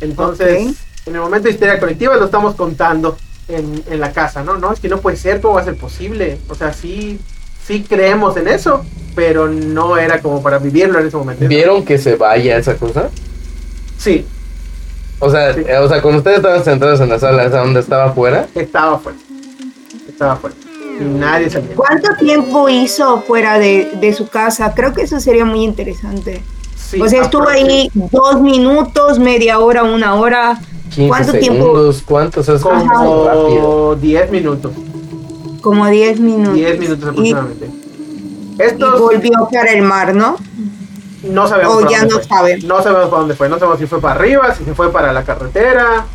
Entonces, 0.00 0.68
Ok. 0.68 0.76
en 1.06 1.14
el 1.14 1.20
momento 1.20 1.48
de 1.48 1.54
histeria 1.54 1.78
colectiva 1.80 2.16
lo 2.16 2.26
estamos 2.26 2.54
contando 2.54 3.16
en, 3.48 3.82
en 3.88 4.00
la 4.00 4.12
casa, 4.12 4.42
¿no? 4.42 4.58
No, 4.58 4.72
es 4.72 4.80
que 4.80 4.88
no 4.88 5.00
puede 5.00 5.16
ser, 5.16 5.40
¿cómo 5.40 5.54
va 5.54 5.62
a 5.62 5.64
ser 5.64 5.76
posible? 5.76 6.38
O 6.48 6.54
sea, 6.54 6.72
sí, 6.72 7.18
sí 7.66 7.84
creemos 7.88 8.36
en 8.36 8.48
eso, 8.48 8.84
pero 9.14 9.48
no 9.48 9.96
era 9.96 10.20
como 10.20 10.42
para 10.42 10.58
vivirlo 10.58 10.98
en 11.00 11.06
ese 11.06 11.16
momento. 11.16 11.46
¿Vieron 11.46 11.84
que 11.84 11.98
se 11.98 12.16
vaya 12.16 12.56
esa 12.58 12.76
cosa? 12.76 13.10
Sí, 13.98 14.26
O 15.20 15.30
sea, 15.30 15.52
Sí. 15.54 15.60
eh, 15.66 15.76
o 15.76 15.88
sea, 15.88 16.00
cuando 16.02 16.18
ustedes 16.18 16.38
estaban 16.38 16.64
sentados 16.64 17.00
en 17.00 17.08
la 17.10 17.18
sala 17.18 17.44
esa 17.44 17.58
donde 17.60 17.80
estaba 17.80 18.06
afuera, 18.06 18.46
estaba 18.54 18.98
fuera. 18.98 19.18
Estaba 20.08 20.36
fuera. 20.36 20.56
Y 21.00 21.04
nadie 21.04 21.48
salía. 21.50 21.74
¿Cuánto 21.76 22.08
tiempo 22.18 22.68
hizo 22.68 23.22
fuera 23.22 23.58
de, 23.58 23.90
de 24.00 24.12
su 24.12 24.28
casa? 24.28 24.72
Creo 24.74 24.92
que 24.92 25.02
eso 25.02 25.20
sería 25.20 25.44
muy 25.44 25.62
interesante. 25.62 26.42
Sí, 26.76 27.00
o 27.00 27.08
sea, 27.08 27.22
estuvo 27.22 27.48
ahí 27.48 27.90
dos 27.94 28.40
minutos, 28.40 29.18
media 29.18 29.58
hora, 29.60 29.82
una 29.84 30.14
hora. 30.14 30.58
15 30.90 31.08
¿Cuánto 31.08 31.32
tiempo? 31.38 31.64
segundos, 31.64 32.02
¿cuántos? 32.04 32.48
Es 32.48 32.60
como 32.62 32.74
Ajá. 32.76 32.98
muy 33.04 33.26
rápido. 33.28 33.60
Como 33.62 33.94
10 33.96 34.30
minutos. 34.30 34.72
Como 35.60 35.86
10 35.86 36.18
minutos. 36.20 36.54
10 36.54 36.78
minutos 36.80 37.04
Y- 37.04 37.08
aproximadamente. 37.10 37.66
Y, 38.58 38.62
Estos 38.62 39.00
volvió 39.00 39.48
para 39.52 39.72
el 39.72 39.82
mar, 39.82 40.14
¿no? 40.14 40.36
No 41.22 41.46
sabemos. 41.48 41.90
Ya 41.90 42.00
dónde 42.00 42.14
no 42.16 42.22
saben. 42.22 42.68
No 42.68 42.82
sabemos 42.82 43.08
para 43.08 43.20
dónde 43.20 43.34
fue. 43.34 43.48
No 43.48 43.58
sabemos 43.58 43.78
si 43.78 43.86
fue 43.86 44.00
para 44.00 44.14
arriba, 44.14 44.54
si 44.54 44.64
se 44.64 44.74
fue 44.74 44.92
para 44.92 45.12
la 45.12 45.24
carretera, 45.24 46.06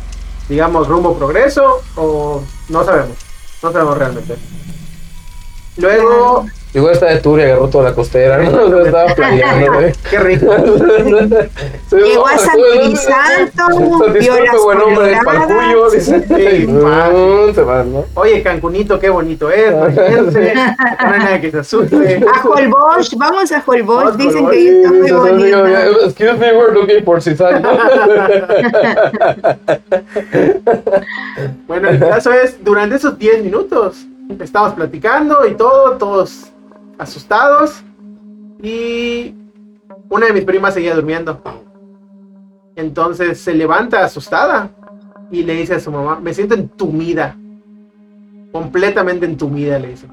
digamos 0.48 0.88
rumbo 0.88 1.16
progreso, 1.16 1.82
o 1.96 2.42
no 2.68 2.84
sabemos. 2.84 3.16
No 3.62 3.72
sabemos 3.72 3.98
realmente. 3.98 4.36
Luego, 5.76 6.46
Igual 6.76 6.92
está 6.92 7.06
de 7.06 7.20
tour 7.20 7.40
y 7.40 7.42
agarró 7.42 7.68
toda 7.68 7.84
la 7.84 7.94
costera, 7.94 8.36
¿no? 8.36 8.50
O 8.66 8.68
sea, 8.68 8.82
estaba 8.84 9.14
planeando, 9.14 9.72
güey. 9.72 9.92
qué 10.10 10.18
rico. 10.18 10.54
Llegó 11.90 12.26
a 12.26 12.32
no, 12.34 12.38
San 12.38 12.58
no, 12.58 12.64
Crisanto, 12.84 14.12
vio 14.12 14.44
las 14.44 14.62
buen 14.62 14.80
hombre, 14.82 15.12
es 15.12 15.24
para 15.24 15.38
el 15.38 15.44
coloradas. 15.46 15.74
cuyo, 15.74 15.90
dice. 15.90 16.20
Sí, 16.20 17.54
se 17.54 17.62
va, 17.62 17.82
¿no? 17.82 18.04
Oye, 18.12 18.42
Cancunito, 18.42 18.98
qué 18.98 19.08
bonito 19.08 19.50
es. 19.50 19.72
No 19.72 19.86
nadie 21.18 21.40
que 21.40 21.50
se 21.50 21.58
asuste. 21.60 22.20
A 22.26 22.46
Holbox, 22.46 23.16
vamos 23.16 23.50
a 23.52 23.62
Holbox, 23.66 24.18
dicen 24.18 24.46
que 24.50 24.56
ahí 24.56 24.68
está 24.68 24.92
muy 24.92 25.10
bonito. 25.12 25.66
Excuse 26.04 26.34
me, 26.34 26.52
we're 26.52 26.74
looking 26.74 27.02
for 27.04 27.22
Susan. 27.22 27.62
Bueno, 31.66 31.88
el 31.88 31.98
caso 32.00 32.32
es, 32.32 32.62
durante 32.62 32.96
esos 32.96 33.18
10 33.18 33.44
minutos, 33.44 34.04
estábamos 34.40 34.74
platicando 34.74 35.46
y 35.46 35.54
todo, 35.54 35.92
todos 35.92 36.52
asustados. 36.98 37.82
Y 38.62 39.34
una 40.08 40.26
de 40.26 40.32
mis 40.32 40.44
primas 40.44 40.74
seguía 40.74 40.94
durmiendo. 40.94 41.40
Entonces 42.76 43.40
se 43.40 43.54
levanta 43.54 44.04
asustada 44.04 44.70
y 45.30 45.42
le 45.42 45.54
dice 45.54 45.74
a 45.74 45.80
su 45.80 45.90
mamá, 45.90 46.20
me 46.20 46.34
siento 46.34 46.54
entumida. 46.54 47.36
Completamente 48.52 49.26
entumida, 49.26 49.78
le 49.78 49.88
dice. 49.88 50.06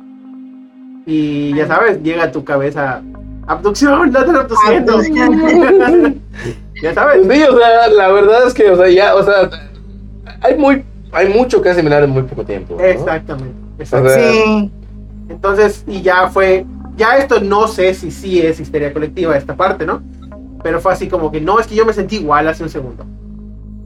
Y 1.06 1.54
ya 1.56 1.68
sabes, 1.68 2.02
llega 2.02 2.24
a 2.24 2.32
tu 2.32 2.44
cabeza, 2.44 3.02
abducción, 3.48 4.12
la 4.12 4.22
están 4.22 4.36
abduciendo. 4.38 5.02
ya 6.82 6.94
sabes. 6.94 7.28
Sí, 7.30 7.44
o 7.44 7.58
sea, 7.58 7.88
la 7.90 8.08
verdad 8.10 8.48
es 8.48 8.54
que, 8.54 8.70
o 8.70 8.76
sea, 8.76 8.90
ya, 8.90 9.16
o 9.16 9.24
sea, 9.24 9.50
hay 10.42 10.58
muy, 10.58 10.84
hay 11.12 11.30
mucho 11.30 11.62
que 11.62 11.70
asimilar 11.70 12.04
en 12.04 12.10
muy 12.12 12.24
poco 12.24 12.46
tiempo. 12.46 12.76
¿no? 12.78 12.84
Exactamente. 12.84 13.56
O 13.78 13.82
exactamente. 13.82 14.22
sea, 14.22 14.32
Sí, 14.32 14.72
Entonces, 15.34 15.84
y 15.88 16.04
ya 16.04 16.28
fue, 16.28 16.66
ya 16.96 17.18
esto 17.18 17.40
no 17.40 17.68
sé 17.68 17.94
si 17.96 18.12
sí 18.12 18.40
es 18.40 18.60
histeria 18.60 18.94
colectiva 18.94 19.36
esta 19.36 19.56
parte, 19.56 19.84
¿no? 19.86 20.02
Pero 20.62 20.80
fue 20.80 20.94
así 20.94 21.10
como 21.10 21.32
que, 21.32 21.42
no, 21.42 21.60
es 21.60 21.66
que 21.66 21.76
yo 21.76 21.86
me 21.86 21.94
sentí 21.94 22.18
igual 22.18 22.48
hace 22.48 22.62
un 22.64 22.70
segundo. 22.70 23.04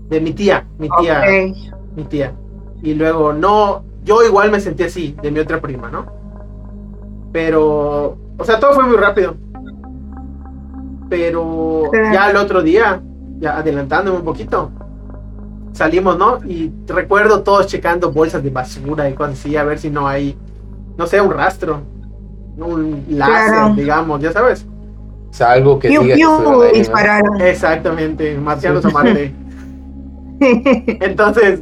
De 0.09 0.19
mi 0.19 0.33
tía, 0.33 0.67
mi 0.77 0.89
tía, 0.99 1.21
ok. 1.21 1.95
mi 1.95 2.03
tía. 2.03 2.33
Y 2.83 2.93
luego, 2.95 3.31
no, 3.31 3.83
yo 4.03 4.23
igual 4.23 4.51
me 4.51 4.59
sentí 4.59 4.83
así, 4.83 5.15
de 5.21 5.31
mi 5.31 5.39
otra 5.39 5.61
prima, 5.61 5.89
¿no? 5.89 6.05
Pero, 7.31 8.17
o 8.37 8.43
sea, 8.43 8.59
todo 8.59 8.73
fue 8.73 8.85
muy 8.85 8.97
rápido. 8.97 9.35
Pero 11.09 11.89
ya 11.93 12.29
el 12.29 12.35
otro 12.35 12.61
día, 12.61 13.01
ya 13.39 13.57
adelantándome 13.57 14.17
un 14.17 14.25
poquito, 14.25 14.69
salimos, 15.71 16.17
¿no? 16.17 16.39
Y 16.45 16.73
recuerdo 16.87 17.41
todos 17.41 17.67
checando 17.67 18.11
bolsas 18.11 18.43
de 18.43 18.49
basura 18.49 19.09
y 19.09 19.13
cosas 19.13 19.39
así, 19.39 19.55
a 19.55 19.63
ver 19.63 19.79
si 19.79 19.89
no 19.89 20.09
hay, 20.09 20.37
no 20.97 21.07
sé, 21.07 21.21
un 21.21 21.31
rastro, 21.31 21.81
un 22.57 23.05
láser, 23.09 23.53
Claro. 23.53 23.75
digamos, 23.75 24.21
ya 24.21 24.31
sabes. 24.31 24.65
o 25.29 25.33
sea, 25.33 25.51
algo 25.51 25.77
que 25.79 25.89
Piu, 25.89 26.01
diga 26.03 26.15
que 26.15 26.19
piu, 26.21 26.29
estuvieron 26.31 26.63
ahí, 26.63 26.71
¿no? 26.71 26.77
dispararon. 26.79 27.41
Exactamente, 27.41 28.37
marcianos 28.37 28.85
a 28.85 28.89
Marte. 28.89 29.33
Entonces 30.39 31.61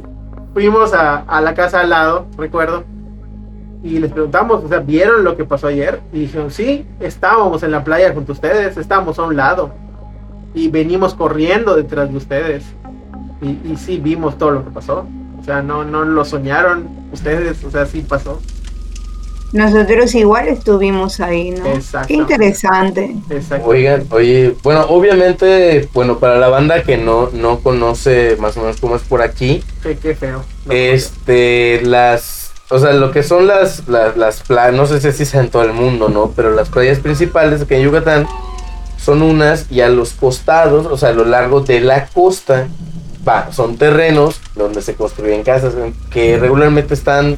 fuimos 0.54 0.92
a, 0.94 1.16
a 1.18 1.40
la 1.40 1.54
casa 1.54 1.80
al 1.80 1.90
lado, 1.90 2.26
recuerdo, 2.36 2.84
y 3.82 3.98
les 3.98 4.10
preguntamos, 4.12 4.64
o 4.64 4.68
sea, 4.68 4.78
¿vieron 4.80 5.22
lo 5.24 5.36
que 5.36 5.44
pasó 5.44 5.66
ayer? 5.68 6.00
Y 6.12 6.20
dijeron, 6.20 6.50
sí, 6.50 6.86
estábamos 7.00 7.62
en 7.62 7.70
la 7.70 7.84
playa 7.84 8.12
junto 8.12 8.32
a 8.32 8.34
ustedes, 8.34 8.76
estábamos 8.76 9.18
a 9.18 9.24
un 9.24 9.36
lado, 9.36 9.70
y 10.54 10.68
venimos 10.68 11.14
corriendo 11.14 11.76
detrás 11.76 12.10
de 12.10 12.16
ustedes, 12.16 12.64
y, 13.42 13.58
y 13.70 13.76
sí 13.76 13.98
vimos 13.98 14.38
todo 14.38 14.50
lo 14.50 14.64
que 14.64 14.70
pasó. 14.70 15.06
O 15.38 15.42
sea, 15.44 15.62
no, 15.62 15.84
no 15.84 16.04
lo 16.04 16.24
soñaron 16.24 16.88
ustedes, 17.12 17.62
o 17.64 17.70
sea, 17.70 17.86
sí 17.86 18.00
pasó. 18.00 18.40
Nosotros 19.52 20.14
igual 20.14 20.48
estuvimos 20.48 21.20
ahí, 21.20 21.50
¿no? 21.50 21.64
Qué 22.06 22.14
interesante. 22.14 23.16
Exacto. 23.30 23.68
Oigan, 23.68 24.04
oye, 24.10 24.54
bueno, 24.62 24.86
obviamente, 24.88 25.88
bueno, 25.94 26.18
para 26.18 26.36
la 26.38 26.48
banda 26.48 26.82
que 26.82 26.96
no, 26.96 27.30
no 27.32 27.60
conoce 27.60 28.36
más 28.38 28.56
o 28.56 28.60
menos 28.60 28.80
cómo 28.80 28.96
es 28.96 29.02
por 29.02 29.22
aquí, 29.22 29.62
Qué, 29.82 29.96
qué 29.96 30.14
feo. 30.14 30.44
No, 30.64 30.72
este, 30.72 31.80
las, 31.82 32.52
o 32.70 32.78
sea, 32.78 32.92
lo 32.92 33.12
que 33.12 33.22
son 33.22 33.46
las, 33.46 33.86
las, 33.88 34.16
las 34.16 34.42
playas, 34.42 34.74
no 34.74 34.86
sé 34.86 35.00
si 35.00 35.08
así 35.08 35.24
sea 35.24 35.40
en 35.40 35.50
todo 35.50 35.62
el 35.62 35.72
mundo, 35.72 36.08
¿no? 36.08 36.32
Pero 36.34 36.50
las 36.50 36.68
playas 36.68 36.98
principales 36.98 37.62
aquí 37.62 37.74
en 37.74 37.82
Yucatán 37.82 38.26
son 38.98 39.22
unas 39.22 39.70
y 39.70 39.80
a 39.80 39.88
los 39.88 40.12
costados, 40.12 40.86
o 40.86 40.96
sea, 40.96 41.10
a 41.10 41.12
lo 41.12 41.24
largo 41.24 41.60
de 41.60 41.80
la 41.80 42.06
costa, 42.08 42.66
va, 43.26 43.52
son 43.52 43.76
terrenos 43.76 44.40
donde 44.56 44.82
se 44.82 44.94
construyen 44.94 45.44
casas 45.44 45.74
que 46.10 46.38
regularmente 46.38 46.94
están, 46.94 47.36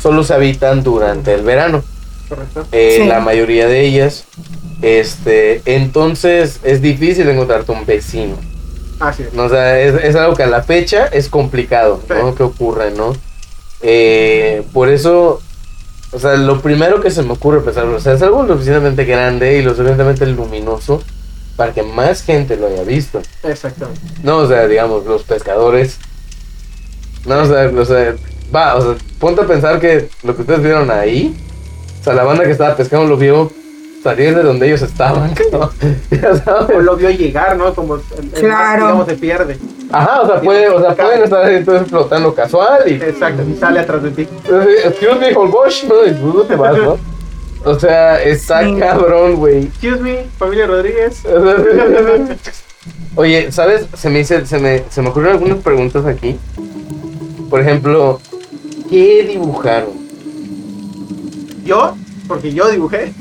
solo 0.00 0.24
se 0.24 0.34
habitan 0.34 0.82
durante 0.82 1.34
el 1.34 1.42
verano. 1.42 1.82
correcto. 2.28 2.66
eh, 2.72 2.98
Sí. 3.00 3.06
la 3.08 3.20
mayoría 3.20 3.66
de 3.66 3.80
ellas. 3.86 4.24
Este, 4.82 5.62
entonces 5.66 6.60
es 6.62 6.80
difícil 6.80 7.28
encontrarte 7.28 7.72
un 7.72 7.84
vecino. 7.84 8.36
Así 8.98 9.22
es. 9.24 9.32
¿no? 9.34 9.44
O 9.44 9.48
sea, 9.48 9.78
es, 9.80 9.94
es 10.02 10.14
algo 10.16 10.34
que 10.36 10.42
a 10.44 10.46
la 10.46 10.62
fecha 10.62 11.06
es 11.06 11.28
complicado, 11.28 12.00
¿no? 12.08 12.30
Sí. 12.30 12.36
Que 12.36 12.42
ocurre, 12.42 12.90
¿no? 12.92 13.14
Eh, 13.82 14.62
por 14.72 14.88
eso, 14.90 15.40
o 16.12 16.18
sea, 16.18 16.34
lo 16.34 16.60
primero 16.60 17.00
que 17.00 17.10
se 17.10 17.22
me 17.22 17.32
ocurre 17.32 17.60
pensar, 17.60 17.86
o 17.86 17.98
sea, 18.00 18.12
es 18.14 18.22
algo 18.22 18.42
lo 18.42 18.54
suficientemente 18.54 19.04
grande 19.04 19.56
y 19.58 19.62
lo 19.62 19.70
suficientemente 19.74 20.26
luminoso 20.26 21.02
para 21.56 21.72
que 21.72 21.82
más 21.82 22.22
gente 22.22 22.56
lo 22.56 22.66
haya 22.68 22.82
visto. 22.84 23.20
Exactamente. 23.42 24.00
No, 24.22 24.38
o 24.38 24.48
sea, 24.48 24.66
digamos, 24.66 25.04
los 25.06 25.22
pescadores. 25.24 25.98
No, 27.26 27.42
o 27.42 27.46
sea, 27.46 27.70
o 27.74 27.84
sea, 27.84 28.14
va, 28.54 28.76
o 28.76 28.82
sea, 28.82 28.94
ponte 29.18 29.40
a 29.42 29.46
pensar 29.46 29.78
que 29.80 30.08
lo 30.22 30.34
que 30.34 30.42
ustedes 30.42 30.62
vieron 30.62 30.90
ahí, 30.90 31.34
o 32.00 32.04
sea, 32.04 32.14
la 32.14 32.24
banda 32.24 32.44
que 32.44 32.50
estaba 32.52 32.76
pescando 32.76 33.06
lo 33.06 33.16
vio 33.16 33.50
salir 34.02 34.34
de 34.34 34.42
donde 34.42 34.66
ellos 34.66 34.80
estaban, 34.82 35.34
¿no? 35.52 35.70
Ya 36.10 36.34
sabes. 36.36 36.76
O 36.76 36.80
lo 36.80 36.96
vio 36.96 37.10
llegar, 37.10 37.56
¿no? 37.56 37.74
Como 37.74 37.96
el, 37.96 38.00
el 38.18 38.24
mar, 38.24 38.40
Claro. 38.40 38.82
digamos, 38.86 39.06
se 39.08 39.14
pierde. 39.16 39.58
Ajá, 39.92 40.22
o 40.22 40.26
sea, 40.26 40.40
puede, 40.40 40.68
o 40.68 40.80
sea, 40.80 40.94
pueden 40.94 41.22
estar 41.24 41.44
ahí 41.44 41.56
entonces 41.56 41.88
flotando 41.88 42.34
casual 42.34 42.82
y 42.86 42.92
Exacto, 42.94 43.42
y 43.42 43.54
sale 43.58 43.80
atrás 43.80 44.02
de 44.02 44.10
ti. 44.12 44.28
excuse 44.84 45.14
me, 45.18 45.34
Holbox, 45.34 45.84
¿no? 45.84 46.06
Y 46.06 46.12
tú 46.14 46.44
te 46.44 46.56
vas, 46.56 46.76
¿no? 46.78 46.96
O 47.64 47.78
sea, 47.78 48.22
está 48.22 48.62
Sí. 48.64 48.74
cabrón, 48.78 49.36
güey. 49.36 49.64
Excuse 49.64 50.00
me, 50.00 50.24
familia 50.38 50.66
Rodríguez. 50.66 51.22
Oye, 53.16 53.50
¿sabes? 53.52 53.86
Se 53.94 54.08
me, 54.08 54.20
hice- 54.20 54.46
se, 54.46 54.58
me, 54.58 54.84
se 54.88 55.02
me 55.02 55.08
ocurrieron 55.08 55.36
algunas 55.42 55.62
preguntas 55.62 56.06
aquí. 56.06 56.38
Por 57.50 57.60
ejemplo, 57.60 58.20
¿qué 58.90 59.24
dibujaron? 59.28 59.90
Yo, 61.64 61.96
porque 62.28 62.52
yo 62.52 62.68
dibujé, 62.70 63.12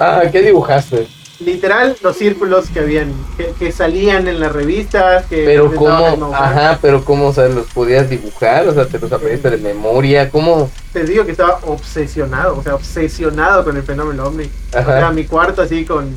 Ah, 0.00 0.22
¿qué 0.30 0.42
dibujaste? 0.42 1.06
literal, 1.40 1.96
los 2.02 2.16
círculos 2.16 2.68
que 2.68 2.80
habían, 2.80 3.12
que, 3.36 3.52
que 3.56 3.70
salían 3.70 4.26
en 4.26 4.40
las 4.40 4.52
revistas, 4.52 5.24
que 5.26 5.44
Pero 5.44 5.72
cómo, 5.72 6.34
ajá, 6.34 6.78
pero 6.82 7.04
cómo, 7.04 7.28
o 7.28 7.32
sea, 7.32 7.46
los 7.48 7.66
podías 7.68 8.10
dibujar, 8.10 8.66
o 8.66 8.74
sea, 8.74 8.86
te 8.86 8.98
los 8.98 9.12
aprendiste 9.12 9.50
de 9.50 9.58
memoria, 9.58 10.30
¿cómo? 10.30 10.68
Te 10.92 11.04
digo 11.04 11.24
que 11.24 11.30
estaba 11.32 11.60
obsesionado, 11.64 12.58
o 12.58 12.62
sea, 12.64 12.74
obsesionado 12.74 13.62
con 13.62 13.76
el 13.76 13.84
fenómeno 13.84 14.24
ovni. 14.24 14.50
Ajá. 14.74 14.80
O 14.96 14.98
sea, 14.98 15.10
mi 15.12 15.24
cuarto 15.26 15.62
así 15.62 15.84
con 15.84 16.08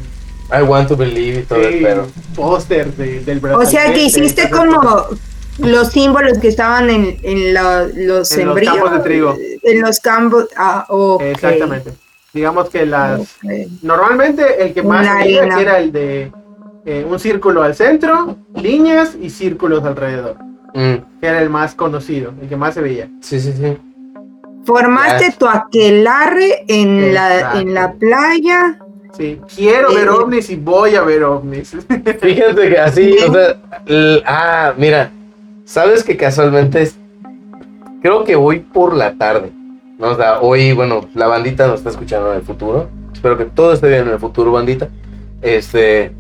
I 0.52 0.64
want 0.64 0.88
to 0.88 0.98
believe 0.98 1.42
y 1.42 1.44
todo 1.44 1.60
el 1.62 1.74
sí, 1.74 1.84
pedo. 1.84 2.08
póster 2.36 2.92
de, 2.96 3.20
del 3.20 3.38
O 3.38 3.42
brazalete. 3.42 3.72
sea 3.72 3.94
que 3.94 4.04
hiciste 4.04 4.50
como 4.50 4.82
cosas. 4.82 5.20
Los 5.62 5.90
símbolos 5.90 6.38
que 6.40 6.48
estaban 6.50 6.90
en, 6.90 7.18
en 7.24 7.54
la- 7.54 7.88
los 7.94 8.32
En 8.38 8.48
los 8.48 8.60
campos 8.62 8.92
de 8.92 9.00
trigo. 9.00 9.36
En 9.64 9.82
los 9.82 10.00
campos. 10.00 10.48
Ah. 10.56 10.86
Exactamente. 11.22 11.92
Digamos 12.34 12.70
que 12.70 12.86
las... 12.86 13.38
Normalmente 13.82 14.64
el 14.64 14.74
que 14.74 14.84
más 14.84 15.24
que 15.24 15.38
era 15.38 15.80
el 15.80 15.92
de 15.92 16.32
eh, 16.86 17.06
un 17.08 17.20
círculo 17.20 17.62
al 17.62 17.76
centro, 17.76 18.38
líneas 18.56 19.16
y 19.22 19.30
círculos 19.30 19.84
alrededor. 19.84 20.38
Mm, 20.74 21.20
Que 21.20 21.28
era 21.28 21.42
el 21.42 21.50
más 21.50 21.76
conocido, 21.76 22.34
el 22.42 22.48
que 22.48 22.56
más 22.56 22.74
se 22.74 22.82
veía. 22.82 23.10
sí, 23.22 23.40
sí, 23.40 23.52
sí. 23.54 23.78
Formaste 24.64 25.34
tu 25.38 25.48
aquelarre 25.48 26.64
en 26.68 27.14
la, 27.14 27.60
en 27.60 27.74
la 27.74 27.94
playa. 27.94 28.80
Sí, 29.18 29.40
quiero 29.56 29.94
ver 29.94 30.08
Eh, 30.08 30.10
ovnis 30.12 30.50
y 30.52 30.56
voy 30.56 30.96
a 30.96 31.02
ver 31.02 31.24
ovnis. 31.24 31.72
Fíjate 32.22 32.70
que 32.70 32.78
así, 32.80 33.18
o 33.28 33.34
sea, 33.34 33.58
l- 33.88 34.24
ah, 34.26 34.74
mira, 34.78 35.12
sabes 35.72 36.04
que 36.04 36.18
casualmente 36.18 36.92
creo 38.02 38.26
que 38.26 38.36
hoy 38.36 38.60
por 38.60 38.94
la 38.94 39.14
tarde, 39.14 39.54
hoy, 40.42 40.74
bueno, 40.74 41.08
la 41.16 41.28
bandita 41.28 41.66
nos 41.66 41.78
está 41.78 41.92
escuchando 41.92 42.32
en 42.32 42.40
el 42.40 42.44
futuro, 42.44 42.90
espero 43.14 43.38
que 43.38 43.46
todo 43.46 43.72
esté 43.72 43.88
bien 43.88 44.02
en 44.02 44.10
el 44.10 44.20
futuro, 44.20 44.52
bandita, 44.52 44.90
este, 45.42 46.12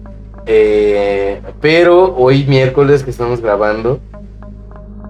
eh, 0.46 1.42
pero 1.60 2.16
hoy 2.16 2.46
miércoles 2.46 3.04
que 3.04 3.12
estamos 3.12 3.42
grabando, 3.42 4.00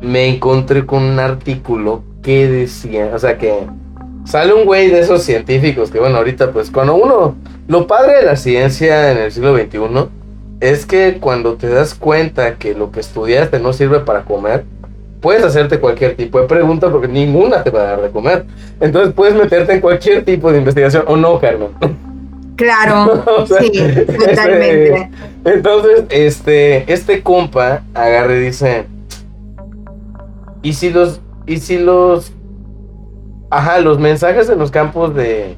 me 0.01 0.27
encontré 0.27 0.87
con 0.87 1.03
un 1.03 1.19
artículo 1.19 2.01
que 2.23 2.47
decía, 2.47 3.11
o 3.13 3.19
sea, 3.19 3.37
que 3.37 3.67
sale 4.25 4.53
un 4.55 4.65
güey 4.65 4.87
de 4.89 5.01
esos 5.01 5.21
científicos 5.21 5.91
que, 5.91 5.99
bueno, 5.99 6.17
ahorita, 6.17 6.51
pues, 6.51 6.71
cuando 6.71 6.95
uno, 6.95 7.35
lo 7.67 7.85
padre 7.85 8.15
de 8.17 8.25
la 8.25 8.35
ciencia 8.35 9.11
en 9.11 9.19
el 9.19 9.31
siglo 9.31 9.55
XXI 9.55 10.09
es 10.61 10.85
que 10.85 11.17
cuando 11.19 11.55
te 11.55 11.67
das 11.67 11.95
cuenta 11.95 12.55
que 12.55 12.75
lo 12.75 12.91
que 12.91 12.99
estudiaste 12.99 13.59
no 13.59 13.73
sirve 13.73 13.99
para 13.99 14.23
comer, 14.23 14.63
puedes 15.19 15.43
hacerte 15.43 15.79
cualquier 15.79 16.15
tipo 16.15 16.39
de 16.39 16.47
pregunta 16.47 16.89
porque 16.89 17.07
ninguna 17.07 17.63
te 17.63 17.71
va 17.71 17.81
a 17.81 17.83
dar 17.83 18.01
de 18.01 18.11
comer. 18.11 18.45
Entonces 18.79 19.13
puedes 19.13 19.35
meterte 19.35 19.73
en 19.73 19.81
cualquier 19.81 20.23
tipo 20.23 20.51
de 20.51 20.59
investigación, 20.59 21.03
o 21.07 21.17
no, 21.17 21.39
Carmen. 21.39 21.69
Claro, 22.55 23.23
O 23.39 23.47
sea, 23.47 23.59
sí, 23.59 23.71
totalmente. 24.05 25.09
Entonces, 25.45 26.03
este, 26.09 26.93
este 26.93 27.23
compa 27.23 27.81
agarre 27.95 28.37
y 28.37 28.45
dice, 28.45 28.85
¿y 30.61 30.73
si 30.73 30.91
los, 30.91 31.21
y 31.47 31.57
si 31.57 31.79
los, 31.79 32.33
ajá, 33.49 33.79
los 33.79 33.97
mensajes 33.97 34.47
en 34.47 34.59
los 34.59 34.69
campos 34.69 35.15
de, 35.15 35.57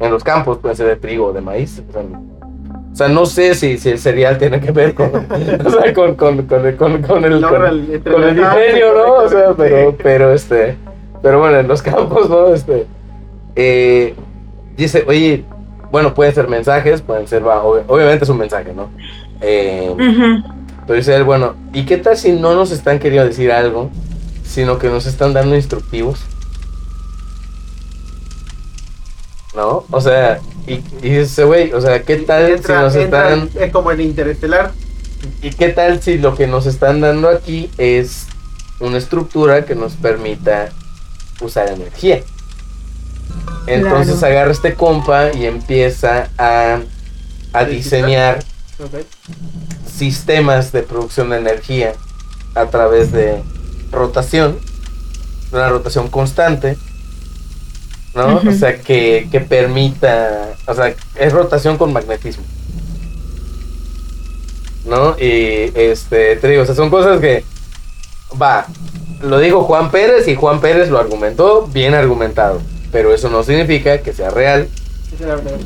en 0.00 0.10
los 0.10 0.22
campos 0.22 0.58
pueden 0.58 0.76
ser 0.76 0.86
de 0.86 0.96
trigo 0.96 1.28
o 1.28 1.32
de 1.32 1.40
maíz? 1.40 1.82
O 1.88 1.92
sea, 1.92 2.02
o 2.94 2.96
sea, 2.96 3.08
no 3.08 3.26
sé 3.26 3.54
si, 3.56 3.76
si 3.76 3.90
el 3.90 3.98
cereal 3.98 4.38
tiene 4.38 4.60
que 4.60 4.70
ver 4.70 4.94
con, 4.94 5.10
o 5.66 5.70
sea, 5.70 5.92
con, 5.92 6.14
con, 6.14 6.46
con, 6.46 6.64
el- 6.64 6.76
con, 6.76 7.02
con 7.02 7.24
el, 7.24 7.40
Logra 7.40 7.68
con, 7.70 7.78
el- 7.80 8.02
con 8.02 8.22
el 8.22 8.28
entrelazarse 8.30 8.60
diseño, 8.66 8.86
¿no? 8.94 9.12
O 9.14 9.28
sea, 9.28 9.52
pero, 9.56 9.96
pero 10.02 10.32
este, 10.32 10.76
pero 11.20 11.40
bueno, 11.40 11.58
en 11.58 11.66
los 11.68 11.82
campos, 11.82 12.30
¿no? 12.30 12.54
Este, 12.54 12.86
eh, 13.56 14.14
dice, 14.76 15.04
oye, 15.08 15.44
bueno, 15.90 16.14
pueden 16.14 16.34
ser 16.34 16.48
mensajes, 16.48 17.02
pueden 17.02 17.26
ser, 17.26 17.46
va, 17.46 17.62
ob- 17.64 17.82
obviamente 17.88 18.22
es 18.24 18.30
un 18.30 18.38
mensaje, 18.38 18.72
¿no? 18.74 18.88
Eh, 19.40 19.92
pero 20.86 20.96
dice 20.96 21.14
él, 21.16 21.24
bueno, 21.24 21.54
¿y 21.72 21.84
qué 21.86 21.96
tal 21.96 22.16
si 22.16 22.32
no 22.32 22.54
nos 22.54 22.70
están 22.70 22.98
queriendo 23.00 23.26
decir 23.28 23.50
algo, 23.50 23.90
sino 24.44 24.78
que 24.78 24.88
nos 24.88 25.06
están 25.06 25.32
dando 25.32 25.56
instructivos? 25.56 26.20
¿No? 29.54 29.84
O 29.90 30.00
sea, 30.00 30.40
y, 30.66 30.74
y 31.02 31.10
dice, 31.18 31.44
güey, 31.44 31.72
o 31.72 31.80
sea, 31.80 32.02
¿qué 32.02 32.16
tal 32.16 32.50
Entra- 32.50 32.66
si 32.66 32.72
nos 32.84 32.94
entra 32.96 33.34
están... 33.34 33.50
es 33.62 33.72
como 33.72 33.92
en 33.92 34.00
Interestelar. 34.00 34.72
¿Y 35.42 35.50
qué 35.50 35.68
tal 35.68 36.02
si 36.02 36.18
lo 36.18 36.34
que 36.34 36.46
nos 36.46 36.66
están 36.66 37.00
dando 37.00 37.28
aquí 37.28 37.70
es 37.78 38.26
una 38.80 38.98
estructura 38.98 39.64
que 39.64 39.74
nos 39.74 39.92
permita 39.94 40.70
usar 41.40 41.70
energía? 41.70 42.22
Entonces 43.66 44.18
Claro. 44.18 44.34
agarra 44.34 44.52
este 44.52 44.74
compa 44.74 45.32
y 45.32 45.46
empieza 45.46 46.28
a, 46.36 46.80
a 47.52 47.64
diseñar 47.64 48.40
sistemas 49.86 50.72
de 50.72 50.82
producción 50.82 51.30
de 51.30 51.38
energía 51.38 51.92
a 52.54 52.66
través 52.66 53.12
de 53.12 53.42
rotación, 53.90 54.58
una 55.52 55.68
rotación 55.68 56.08
constante, 56.08 56.76
¿no? 58.14 58.36
O 58.48 58.52
sea, 58.52 58.76
que, 58.80 59.28
que 59.30 59.40
permita, 59.40 60.50
o 60.66 60.74
sea, 60.74 60.94
es 61.16 61.32
rotación 61.32 61.76
con 61.76 61.92
magnetismo. 61.92 62.44
¿No? 64.86 65.16
Y 65.18 65.72
este, 65.74 66.36
te 66.36 66.48
digo, 66.48 66.62
o 66.62 66.66
sea, 66.66 66.74
son 66.74 66.90
cosas 66.90 67.18
que, 67.20 67.42
va, 68.40 68.66
lo 69.22 69.38
dijo 69.38 69.62
Juan 69.64 69.90
Pérez 69.90 70.28
y 70.28 70.34
Juan 70.34 70.60
Pérez 70.60 70.90
lo 70.90 70.98
argumentó, 70.98 71.66
bien 71.72 71.94
argumentado, 71.94 72.60
pero 72.92 73.14
eso 73.14 73.30
no 73.30 73.42
significa 73.42 73.98
que 73.98 74.12
sea 74.12 74.30
real. 74.30 74.68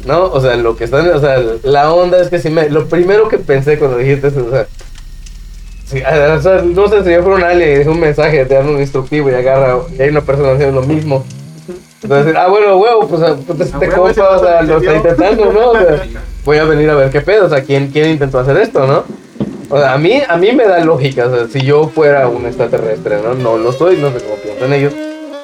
¿no? 0.06 0.24
O 0.26 0.40
sea, 0.40 0.54
lo 0.56 0.76
que 0.76 0.84
están, 0.84 1.08
o 1.10 1.18
sea, 1.20 1.42
la 1.64 1.92
onda 1.92 2.20
es 2.20 2.28
que 2.28 2.38
si 2.38 2.48
me, 2.50 2.68
lo 2.70 2.86
primero 2.86 3.28
que 3.28 3.38
pensé 3.38 3.78
cuando 3.78 3.96
dijiste 3.98 4.28
eso, 4.28 4.46
o 4.46 4.50
sea, 4.50 4.66
si- 5.86 6.02
a- 6.02 6.34
o 6.38 6.42
sea, 6.42 6.62
no 6.62 6.86
sé 6.86 7.02
si 7.02 7.10
yo 7.10 7.22
fuera 7.22 7.36
un 7.38 7.44
alien 7.44 7.70
y 7.70 7.74
dejo 7.76 7.90
un 7.92 8.00
mensaje, 8.00 8.44
te 8.44 8.54
dan 8.54 8.68
un 8.68 8.78
instructivo 8.78 9.30
y 9.30 9.34
agarra, 9.34 9.78
y 9.98 10.02
hay 10.02 10.10
una 10.10 10.20
persona 10.20 10.52
haciendo 10.52 10.80
lo 10.80 10.86
mismo. 10.86 11.24
Entonces, 12.02 12.34
ah, 12.36 12.48
bueno, 12.48 12.76
huevo, 12.76 13.08
pues, 13.08 13.22
ah, 13.22 13.36
pues, 13.46 13.60
este 13.60 13.88
huevo, 13.88 14.08
ese 14.08 14.20
compa, 14.20 14.36
o 14.36 14.44
sea, 14.44 14.62
lo 14.62 14.78
está 14.78 14.96
intentando, 14.96 15.52
¿no? 15.52 15.70
O 15.70 15.78
sea, 15.78 16.04
voy 16.44 16.58
a 16.58 16.64
venir 16.64 16.90
a 16.90 16.94
ver 16.94 17.10
qué 17.10 17.20
pedo, 17.20 17.46
o 17.46 17.48
sea, 17.48 17.62
¿quién, 17.62 17.88
quién 17.88 18.10
intentó 18.10 18.38
hacer 18.38 18.56
esto, 18.56 18.86
no? 18.86 19.04
O 19.68 19.78
sea, 19.78 19.94
a 19.94 19.98
mí, 19.98 20.22
a 20.26 20.36
mí 20.36 20.52
me 20.52 20.64
da 20.64 20.78
lógica, 20.84 21.26
o 21.26 21.34
sea, 21.34 21.48
si 21.48 21.60
yo 21.60 21.88
fuera 21.88 22.28
un 22.28 22.46
extraterrestre, 22.46 23.20
¿no? 23.20 23.34
No 23.34 23.58
lo 23.58 23.72
soy, 23.72 23.96
no 23.96 24.12
sé 24.12 24.18
cómo 24.24 24.36
piensan 24.36 24.72
ellos, 24.72 24.94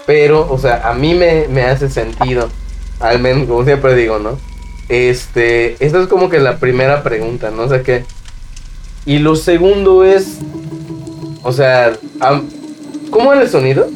pero, 0.07 0.51
o 0.51 0.59
sea, 0.59 0.89
a 0.89 0.95
mí 0.95 1.15
me, 1.15 1.49
me 1.49 1.63
hace 1.63 1.91
sentido, 1.91 2.49
al 3.01 3.19
menos, 3.19 3.49
como 3.49 3.65
siempre 3.65 3.95
digo, 3.97 4.19
¿no? 4.19 4.39
Este, 4.89 5.77
esta 5.85 6.01
es 6.01 6.07
como 6.07 6.29
que 6.29 6.39
la 6.39 6.59
primera 6.59 7.03
pregunta, 7.03 7.51
¿no? 7.51 7.63
O 7.63 7.69
sea, 7.69 7.83
que... 7.83 8.05
Y 9.07 9.19
lo 9.19 9.37
segundo 9.37 10.05
es, 10.05 10.39
o 11.43 11.53
sea, 11.53 11.93
¿cómo 13.11 13.33
era 13.33 13.43
el 13.43 13.49
sonido? 13.51 13.89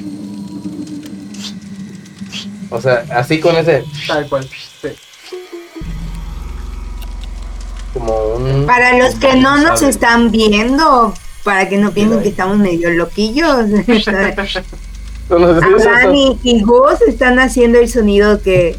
O 2.71 2.81
sea, 2.81 3.05
así 3.15 3.41
con 3.41 3.57
ese, 3.57 3.85
Tal 4.07 4.29
cual. 4.29 4.49
Sí. 4.83 4.89
como 7.95 8.35
un... 8.35 8.67
Para 8.67 8.99
los 8.99 9.15
que 9.17 9.37
no 9.37 9.57
nos 9.59 9.81
Sabe. 9.81 9.91
están 9.91 10.31
viendo, 10.31 11.15
para 11.45 11.69
que 11.69 11.79
no 11.79 11.93
piensen 11.93 12.23
que 12.23 12.29
estamos 12.29 12.59
medio 12.59 12.91
loquillos, 12.91 13.67
eso. 13.89 14.11
y, 16.15 16.39
y 16.43 16.63
Gus 16.63 17.01
están 17.07 17.39
haciendo 17.39 17.79
el 17.79 17.89
sonido 17.89 18.41
que, 18.43 18.77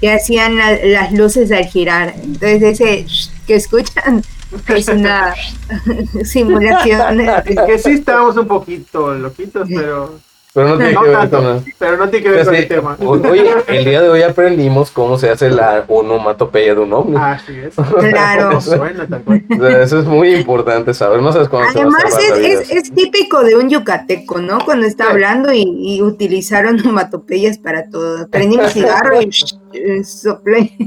que 0.00 0.12
hacían 0.12 0.56
la- 0.56 0.76
las 0.84 1.12
luces 1.12 1.50
al 1.52 1.66
girar. 1.66 2.14
Entonces 2.22 2.62
ese 2.80 3.06
que 3.46 3.56
escuchan 3.56 4.22
es 4.68 4.88
una 4.88 5.34
simulación. 6.24 7.20
Es 7.46 7.56
que 7.66 7.78
sí 7.78 7.90
estábamos 7.92 8.36
un 8.36 8.46
poquito 8.46 9.12
loquitos, 9.14 9.68
pero 9.68 10.18
Pero 10.54 10.68
no 10.68 10.76
tiene 10.76 10.92
No 10.92 11.02
que 11.02 11.08
ver 11.08 11.18
tanto, 11.18 11.42
con 11.42 11.64
pero 11.80 11.96
no 11.96 12.08
tiene 12.08 12.22
que 12.24 12.30
ver 12.30 12.44
con 12.44 12.54
el 12.54 12.68
tema. 12.68 12.96
Oye, 13.04 13.50
el 13.66 13.84
día 13.84 14.00
de 14.02 14.08
hoy 14.08 14.22
aprendimos 14.22 14.92
cómo 14.92 15.18
se 15.18 15.28
hace 15.28 15.50
la 15.50 15.84
onomatopeya 15.88 16.76
de 16.76 16.80
un 16.80 16.92
ovni. 16.92 17.16
Así 17.18 17.52
es. 17.58 17.74
Claro. 18.10 18.60
Suena 18.60 19.04
tal 19.04 19.22
cual. 19.24 19.42
O 19.50 19.56
sea, 19.68 19.82
eso 19.82 19.98
es 19.98 20.04
muy 20.04 20.32
importante 20.32 20.94
saber. 20.94 21.20
No 21.22 21.32
sabes 21.32 21.48
cuándo 21.48 21.70
Además 21.74 22.02
se 22.14 22.30
va 22.30 22.36
a 22.36 22.38
es, 22.40 22.60
es, 22.60 22.70
es 22.70 22.94
típico 22.94 23.42
de 23.42 23.56
un 23.56 23.68
yucateco, 23.68 24.40
¿no? 24.40 24.58
Cuando 24.64 24.86
está 24.86 25.06
Sí. 25.06 25.10
hablando 25.10 25.52
y, 25.52 25.62
y 25.76 26.02
utilizaron 26.02 26.78
onomatopeyas 26.78 27.58
para 27.58 27.90
todo. 27.90 28.28
Prendí 28.28 28.56
mi 28.56 28.68
cigarro 28.68 29.20
y 29.20 29.32
soplé. 30.04 30.72
Sí, 30.78 30.86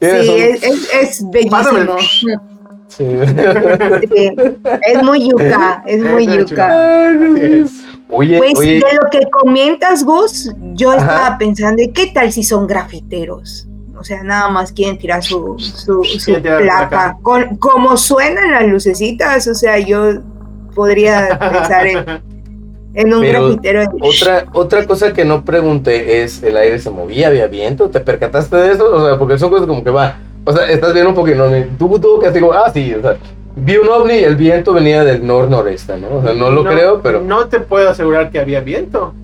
un- 0.00 0.08
es, 0.10 0.62
es, 0.64 0.88
es 0.92 1.24
Pásame. 1.48 1.84
bellísimo. 1.84 1.96
Sí. 2.88 3.06
Sí, 3.06 3.06
es 4.82 5.02
muy 5.02 5.28
yuca, 5.28 5.82
es 5.86 6.00
muy 6.00 6.24
Es 6.24 6.28
muy 6.28 6.38
yuca. 6.38 7.08
Ay, 7.08 7.16
no. 7.18 7.68
Oye, 8.10 8.38
Pues 8.38 8.58
oye, 8.58 8.74
de 8.74 8.80
lo 8.80 9.10
que 9.10 9.28
comentas, 9.30 10.04
Gus, 10.04 10.52
yo 10.74 10.90
Ajá. 10.92 10.98
estaba 11.00 11.38
pensando, 11.38 11.82
¿y 11.82 11.90
qué 11.92 12.08
tal 12.08 12.30
si 12.32 12.42
son 12.44 12.66
grafiteros? 12.66 13.66
O 13.98 14.04
sea, 14.04 14.22
nada 14.22 14.50
más 14.50 14.72
quieren 14.72 14.98
tirar 14.98 15.22
su, 15.22 15.54
su, 15.58 16.02
tirar 16.24 16.62
placa. 16.62 17.16
Con, 17.22 17.56
como 17.56 17.96
suenan 17.96 18.50
las 18.50 18.66
lucecitas, 18.66 19.46
o 19.48 19.54
sea, 19.54 19.78
yo 19.78 20.20
podría 20.74 21.38
pensar 21.38 21.86
en, 21.86 22.04
en 22.94 23.14
un 23.14 23.20
Pero 23.22 23.48
grafitero. 23.48 23.82
otra, 24.02 24.44
otra 24.52 24.86
cosa 24.86 25.12
que 25.14 25.24
no 25.24 25.44
pregunté 25.44 26.22
es, 26.22 26.42
¿el 26.42 26.56
aire 26.58 26.78
se 26.78 26.90
movía? 26.90 27.28
¿Había 27.28 27.46
viento? 27.46 27.88
¿Te 27.88 28.00
percataste 28.00 28.56
de 28.56 28.72
eso? 28.72 28.94
O 28.94 29.06
sea, 29.06 29.18
porque 29.18 29.38
son 29.38 29.48
cosas 29.50 29.66
como 29.66 29.82
que 29.82 29.90
va, 29.90 30.18
o 30.44 30.52
sea, 30.52 30.68
estás 30.70 30.92
viendo 30.92 31.08
un 31.10 31.16
poquito, 31.16 31.50
tú, 31.78 31.98
tú 31.98 32.20
que 32.20 32.38
como, 32.40 32.52
ah, 32.52 32.70
sí, 32.72 32.92
o 32.94 33.00
sea, 33.00 33.16
vi 33.56 33.76
un 33.76 33.88
ovni 33.88 34.14
y 34.14 34.24
el 34.24 34.36
viento 34.36 34.72
venía 34.72 35.04
del 35.04 35.26
nor-noreste, 35.26 35.96
¿no? 35.98 36.16
O 36.16 36.22
sea, 36.22 36.34
no 36.34 36.50
lo 36.50 36.64
creo, 36.64 37.00
pero... 37.00 37.20
No 37.20 37.46
te 37.46 37.60
puedo 37.60 37.88
asegurar 37.90 38.30
que 38.30 38.40
había 38.40 38.60
viento, 38.60 39.14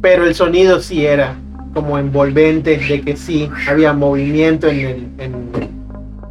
pero 0.00 0.24
el 0.24 0.34
sonido 0.34 0.80
sí 0.80 1.06
era 1.06 1.36
como 1.74 1.98
envolvente 1.98 2.78
de 2.78 3.02
que 3.02 3.16
sí 3.16 3.50
había 3.68 3.92
movimiento 3.92 4.66
en 4.68 4.78
el, 4.78 5.08
en 5.18 5.50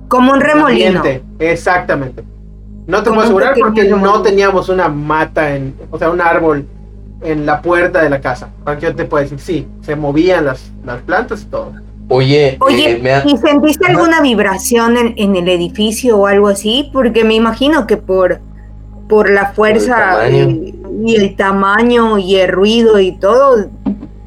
Como 0.07 0.31
un 0.33 0.41
remolino. 0.41 0.99
ambiente. 0.99 1.23
Exactamente. 1.39 2.23
No 2.87 2.99
te 3.03 3.09
Como 3.09 3.21
puedo 3.21 3.25
asegurar 3.25 3.55
porque 3.59 3.87
no 3.87 4.21
teníamos 4.21 4.69
una 4.69 4.89
mata, 4.89 5.55
en, 5.55 5.75
o 5.91 5.99
sea, 5.99 6.09
un 6.09 6.21
árbol 6.21 6.65
en 7.21 7.45
la 7.45 7.61
puerta 7.61 8.01
de 8.01 8.09
la 8.09 8.21
casa. 8.21 8.49
Para 8.63 8.77
que 8.79 8.87
yo 8.87 8.95
te 8.95 9.05
pueda 9.05 9.23
decir, 9.23 9.39
sí, 9.39 9.67
se 9.81 9.95
movían 9.95 10.45
las, 10.45 10.71
las 10.83 11.01
plantas 11.01 11.43
y 11.43 11.45
todo. 11.45 11.73
Oye, 12.09 12.57
Oye, 12.59 12.91
eh, 12.91 12.99
me 13.01 13.11
ha- 13.13 13.23
¿y 13.25 13.35
sentiste 13.37 13.85
Ajá. 13.85 13.93
alguna 13.97 14.21
vibración 14.21 14.97
en, 14.97 15.13
en 15.17 15.35
el 15.35 15.49
edificio 15.49 16.17
o 16.17 16.27
algo 16.27 16.47
así? 16.49 16.89
Porque 16.93 17.23
me 17.23 17.33
imagino 17.33 17.87
que 17.87 17.97
por, 17.97 18.39
por 19.09 19.29
la 19.29 19.53
fuerza 19.53 20.29
y, 20.29 20.75
y 21.05 21.15
el 21.15 21.35
tamaño 21.35 22.17
y 22.19 22.35
el 22.35 22.49
ruido 22.49 22.99
y 22.99 23.13
todo, 23.13 23.69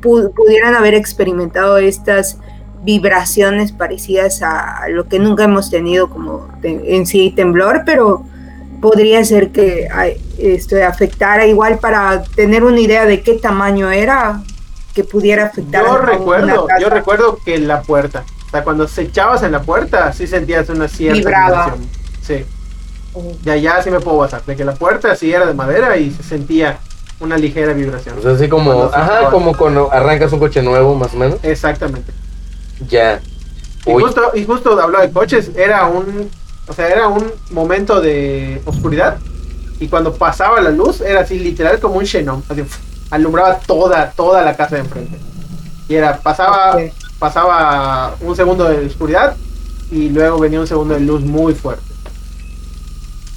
pu- 0.03 0.33
pudieran 0.35 0.74
haber 0.74 0.95
experimentado 0.95 1.79
estas 1.79 2.39
vibraciones 2.85 3.72
parecidas 3.72 4.43
a 4.43 4.89
lo 4.89 5.05
que 5.09 5.18
nunca 5.18 5.45
hemos 5.45 5.70
tenido 5.70 6.09
como 6.11 6.49
te- 6.62 6.97
en 6.97 7.07
sí 7.07 7.31
temblor, 7.35 7.83
pero 7.85 8.24
podría 8.81 9.24
ser 9.24 9.51
que 9.51 9.89
ay, 9.93 10.16
esto 10.39 10.76
afectara 10.85 11.47
igual 11.47 11.79
para 11.79 12.22
tener 12.37 12.62
una 12.64 12.79
idea 12.81 13.05
de 13.05 13.20
qué 13.22 13.35
tamaño 13.35 13.91
era 13.91 14.41
que 14.95 15.05
pudiera 15.05 15.47
afectar 15.47 15.84
Yo 15.84 15.93
a 15.93 15.99
recuerdo, 15.99 16.66
yo 16.80 16.91
recuerdo 16.91 17.39
que 17.45 17.59
la 17.59 17.82
puerta, 17.82 18.24
o 18.47 18.51
sea, 18.51 18.64
cuando 18.64 18.89
se 18.89 19.03
echabas 19.03 19.43
en 19.43 19.53
la 19.53 19.62
puerta, 19.62 20.12
sí 20.12 20.26
sentías 20.26 20.68
una 20.68 20.89
cierta 20.89 21.18
Vibraba. 21.18 21.64
vibración. 21.66 21.89
Sí. 22.22 22.45
Y 23.45 23.51
allá 23.51 23.82
sí 23.82 23.91
me 23.91 24.01
puedo 24.01 24.18
basar, 24.18 24.45
de 24.45 24.57
que 24.57 24.64
la 24.64 24.74
puerta 24.74 25.14
sí 25.16 25.32
era 25.32 25.47
de 25.47 25.55
madera 25.55 25.97
y 25.97 26.11
se 26.11 26.22
sentía 26.22 26.78
una 27.20 27.36
ligera 27.36 27.72
vibración. 27.72 28.18
o 28.18 28.22
sea, 28.22 28.32
así 28.32 28.49
como, 28.49 28.84
ajá, 28.93 29.30
como 29.30 29.57
cuando 29.57 29.93
arrancas 29.93 30.32
un 30.32 30.39
coche 30.39 30.62
nuevo, 30.62 30.95
más 30.95 31.14
o 31.14 31.16
menos. 31.16 31.39
Exactamente. 31.43 32.12
Ya. 32.89 33.20
Y 33.86 33.93
justo, 33.93 34.32
y 34.34 34.45
justo 34.45 34.70
hablando 34.80 35.07
de 35.07 35.12
coches, 35.12 35.51
era 35.57 35.86
un, 35.86 36.30
o 36.68 36.72
sea, 36.72 36.89
era 36.89 37.09
un 37.09 37.32
momento 37.51 38.01
de 38.01 38.61
oscuridad 38.66 39.18
y 39.80 39.89
cuando 39.89 40.14
pasaba 40.14 40.61
la 40.61 40.70
luz 40.70 41.01
era 41.01 41.20
así 41.20 41.39
literal 41.39 41.80
como 41.80 41.97
un 41.97 42.07
xenón, 42.07 42.43
así, 42.49 42.62
alumbraba 43.11 43.59
toda, 43.61 44.11
toda 44.12 44.42
la 44.42 44.56
casa 44.56 44.76
de 44.76 44.82
enfrente. 44.82 45.18
Y 45.88 45.94
era, 45.94 46.16
pasaba, 46.18 46.76
pasaba 47.18 48.14
un 48.20 48.36
segundo 48.36 48.64
de 48.64 48.86
oscuridad 48.86 49.36
y 49.90 50.11
luego 50.11 50.38
venía 50.38 50.61
un 50.61 50.66
segundo 50.66 50.94
de 50.94 51.00
luz 51.00 51.22
muy 51.22 51.54
fuerte. 51.54 51.82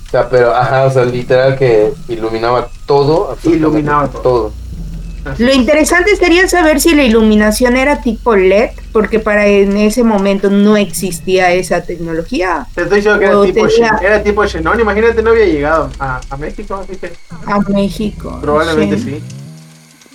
o 0.08 0.12
sea, 0.12 0.30
pero, 0.30 0.54
ajá, 0.54 0.84
o 0.86 0.92
sea, 0.92 1.06
literal 1.06 1.58
que 1.58 1.94
iluminaba 2.10 2.68
todo. 2.86 3.38
Iluminaba 3.44 4.08
todo. 4.10 4.22
todo. 4.22 4.54
Así. 5.24 5.44
Lo 5.44 5.54
interesante 5.54 6.16
sería 6.16 6.48
saber 6.48 6.82
si 6.82 6.96
la 6.96 7.04
iluminación 7.04 7.78
era 7.78 8.02
tipo 8.02 8.36
LED, 8.36 8.72
porque 8.92 9.20
para 9.20 9.46
en 9.46 9.78
ese 9.78 10.04
momento 10.04 10.50
no 10.50 10.78
existía 10.78 11.54
esa 11.54 11.84
tecnología 11.84 12.66
Te 12.74 12.82
estoy 12.82 12.98
diciendo 12.98 13.20
que 13.20 13.26
era 13.28 13.42
tipo, 13.44 13.68
tenía- 13.68 14.00
era 14.02 14.24
tipo 14.24 14.44
imagínate 14.44 15.22
no 15.22 15.30
había 15.30 15.46
llegado 15.46 15.92
a, 16.00 16.20
a 16.28 16.38
México, 16.38 16.74
así 16.74 16.98
que 16.98 17.14
a 17.46 17.60
México. 17.60 18.40
probablemente 18.42 18.98
sí. 18.98 19.22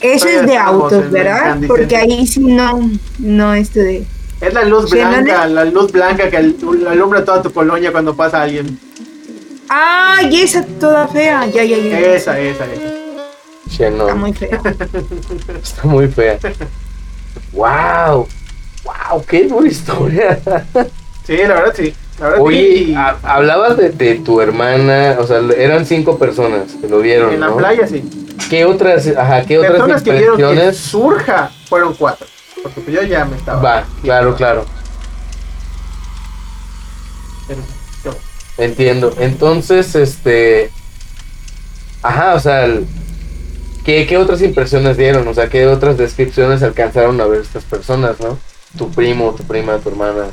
Eso 0.00 0.28
es 0.28 0.46
de 0.46 0.56
autos, 0.56 1.10
¿verdad? 1.10 1.58
Porque 1.66 1.96
ahí 1.96 2.26
sí 2.26 2.40
no, 2.40 2.90
no 3.18 3.54
esto 3.54 3.80
de... 3.80 4.04
Es 4.40 4.52
la 4.52 4.64
luz 4.64 4.90
blanca, 4.90 5.46
la 5.46 5.64
luz 5.64 5.90
blanca 5.90 6.28
que 6.28 6.36
al- 6.36 6.56
alumbra 6.88 7.24
toda 7.24 7.40
tu 7.42 7.50
colonia 7.52 7.90
cuando 7.90 8.14
pasa 8.14 8.42
alguien. 8.42 8.78
¡Ay, 9.68 10.42
esa 10.42 10.62
toda 10.78 11.08
fea! 11.08 11.46
Ya, 11.46 11.64
ya, 11.64 11.78
ya. 11.78 11.98
Esa, 12.00 12.38
esa, 12.38 12.64
esa. 12.66 12.82
Xenon. 13.70 14.00
Está 14.02 14.14
muy 14.14 14.32
fea. 14.34 14.60
Está 15.62 15.88
muy 15.88 16.08
fea. 16.08 16.38
¡Wow! 17.52 18.28
¡Wow! 18.84 19.24
¡Qué 19.26 19.46
buena 19.48 19.68
historia! 19.68 20.38
Sí, 21.26 21.36
la 21.38 21.54
verdad 21.54 21.74
sí. 21.74 21.94
La 22.20 22.26
verdad 22.28 22.42
Oye, 22.44 22.84
sí. 22.86 22.94
hablabas 23.22 23.76
de, 23.76 23.90
de 23.90 24.14
tu 24.16 24.40
hermana, 24.40 25.16
o 25.18 25.26
sea, 25.26 25.40
eran 25.58 25.84
cinco 25.84 26.18
personas 26.18 26.72
que 26.80 26.88
lo 26.88 27.00
vieron, 27.00 27.32
en 27.34 27.40
la 27.40 27.48
¿no? 27.48 27.56
playa 27.56 27.86
sí. 27.86 28.04
¿Qué 28.50 28.64
otras, 28.64 29.06
ajá, 29.16 29.44
qué 29.44 29.58
otras 29.58 29.72
Personas 29.72 30.02
que 30.02 30.12
vieron 30.12 30.36
que 30.36 30.42
impresiones? 30.42 30.76
surja 30.78 31.50
fueron 31.68 31.94
cuatro. 31.94 32.26
Porque 32.62 32.80
pues 32.80 32.94
yo 32.96 33.02
ya 33.02 33.24
me 33.24 33.36
estaba. 33.36 33.60
Va, 33.62 33.84
claro, 34.02 34.34
claro. 34.36 34.64
Entiendo. 38.58 39.12
Entonces, 39.18 39.94
este. 39.94 40.70
Ajá, 42.02 42.34
o 42.34 42.40
sea, 42.40 42.66
¿qué, 43.84 44.06
¿qué 44.06 44.16
otras 44.16 44.40
impresiones 44.40 44.96
dieron? 44.96 45.26
O 45.28 45.34
sea, 45.34 45.48
¿qué 45.48 45.66
otras 45.66 45.98
descripciones 45.98 46.62
alcanzaron 46.62 47.20
a 47.20 47.26
ver 47.26 47.42
estas 47.42 47.64
personas, 47.64 48.18
no? 48.20 48.38
Tu 48.78 48.90
primo, 48.90 49.34
tu 49.34 49.42
prima, 49.44 49.78
tu 49.78 49.90
hermana. 49.90 50.26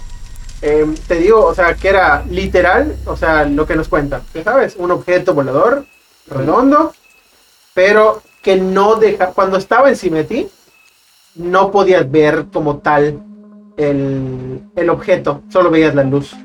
eh, 0.62 0.86
te 1.08 1.16
digo, 1.16 1.45
o 1.45 1.54
sea, 1.54 1.74
que 1.76 1.89
era 1.89 2.24
literal, 2.30 2.95
o 3.06 3.18
sea, 3.18 3.43
lo 3.45 3.66
que 3.66 3.76
nos 3.76 3.89
cuentan. 3.89 4.22
Ya 4.34 4.43
sabes, 4.43 4.76
un 4.78 4.91
objeto 4.91 5.34
volador 5.34 5.86
redondo, 6.28 6.93
pero 7.74 8.21
que 8.41 8.57
no 8.57 8.95
deja. 8.95 9.28
Cuando 9.28 9.57
estaba 9.57 9.89
encima 9.89 10.17
de 10.17 10.24
ti, 10.26 10.47
no 11.36 11.71
podías 11.71 12.09
ver 12.09 12.45
como 12.53 12.78
tal 12.78 13.19
el, 13.78 14.61
el 14.76 14.89
objeto, 14.89 15.41
solo 15.49 15.69
veías 15.71 15.95
la 15.95 16.03
luz. 16.03 16.36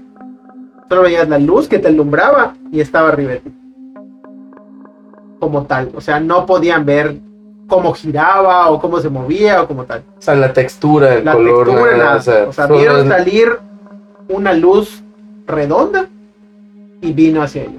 Solo 0.88 1.02
veías 1.02 1.28
la 1.28 1.38
luz 1.38 1.68
que 1.68 1.78
te 1.78 1.88
alumbraba 1.88 2.54
y 2.72 2.80
estaba 2.80 3.08
arriba 3.08 3.32
de 3.32 3.40
ti. 3.40 3.52
Como 5.40 5.64
tal, 5.66 5.90
o 5.94 6.00
sea, 6.00 6.18
no 6.18 6.46
podían 6.46 6.84
ver 6.84 7.16
cómo 7.68 7.92
giraba 7.92 8.70
o 8.70 8.80
cómo 8.80 8.98
se 8.98 9.08
movía 9.10 9.62
o 9.62 9.68
como 9.68 9.84
tal. 9.84 10.02
O 10.18 10.22
sea, 10.22 10.34
la 10.34 10.52
textura, 10.52 11.14
el 11.16 11.24
La 11.24 11.34
color, 11.34 11.66
textura, 11.66 11.92
nada, 11.92 12.04
nada. 12.04 12.16
o 12.16 12.22
sea, 12.22 12.48
O 12.48 12.52
sea, 12.52 12.66
vieron 12.66 13.06
salir 13.08 13.58
una 14.28 14.52
luz 14.54 15.02
redonda 15.46 16.06
y 17.02 17.12
vino 17.12 17.42
hacia 17.42 17.62
ellos. 17.62 17.76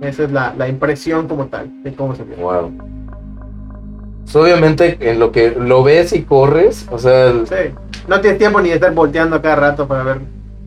Esa 0.00 0.24
es 0.24 0.32
la, 0.32 0.54
la 0.56 0.68
impresión 0.68 1.26
como 1.28 1.46
tal 1.46 1.82
de 1.82 1.92
cómo 1.94 2.14
se 2.14 2.22
vio. 2.24 2.36
Wow. 2.36 2.72
Pues, 4.22 4.36
obviamente, 4.36 4.96
en 5.00 5.18
lo 5.18 5.32
que 5.32 5.50
lo 5.58 5.82
ves 5.82 6.12
y 6.12 6.22
corres, 6.22 6.86
o 6.90 6.98
sea, 6.98 7.26
el- 7.28 7.46
Sí. 7.46 7.54
No 8.06 8.20
tienes 8.20 8.38
tiempo 8.38 8.60
ni 8.60 8.68
de 8.70 8.76
estar 8.76 8.92
volteando 8.94 9.36
a 9.36 9.42
cada 9.42 9.56
rato 9.56 9.86
para 9.88 10.02
ver 10.02 10.18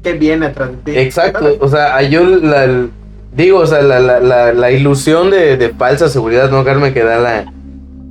qué 0.03 0.13
viene 0.13 0.47
atrás 0.47 0.69
de 0.69 0.77
ti. 0.93 0.97
Exacto, 0.99 1.55
o 1.59 1.67
sea, 1.67 2.01
yo 2.03 2.23
la, 2.23 2.65
el- 2.65 2.91
digo, 3.33 3.59
o 3.59 3.65
sea, 3.65 3.81
la, 3.81 3.99
la, 3.99 4.19
la, 4.19 4.53
la 4.53 4.71
ilusión 4.71 5.29
de, 5.31 5.57
de 5.57 5.69
falsa 5.69 6.09
seguridad, 6.09 6.49
no 6.51 6.63
Carmen, 6.63 6.93
que 6.93 7.03
da 7.03 7.17
la, 7.19 7.51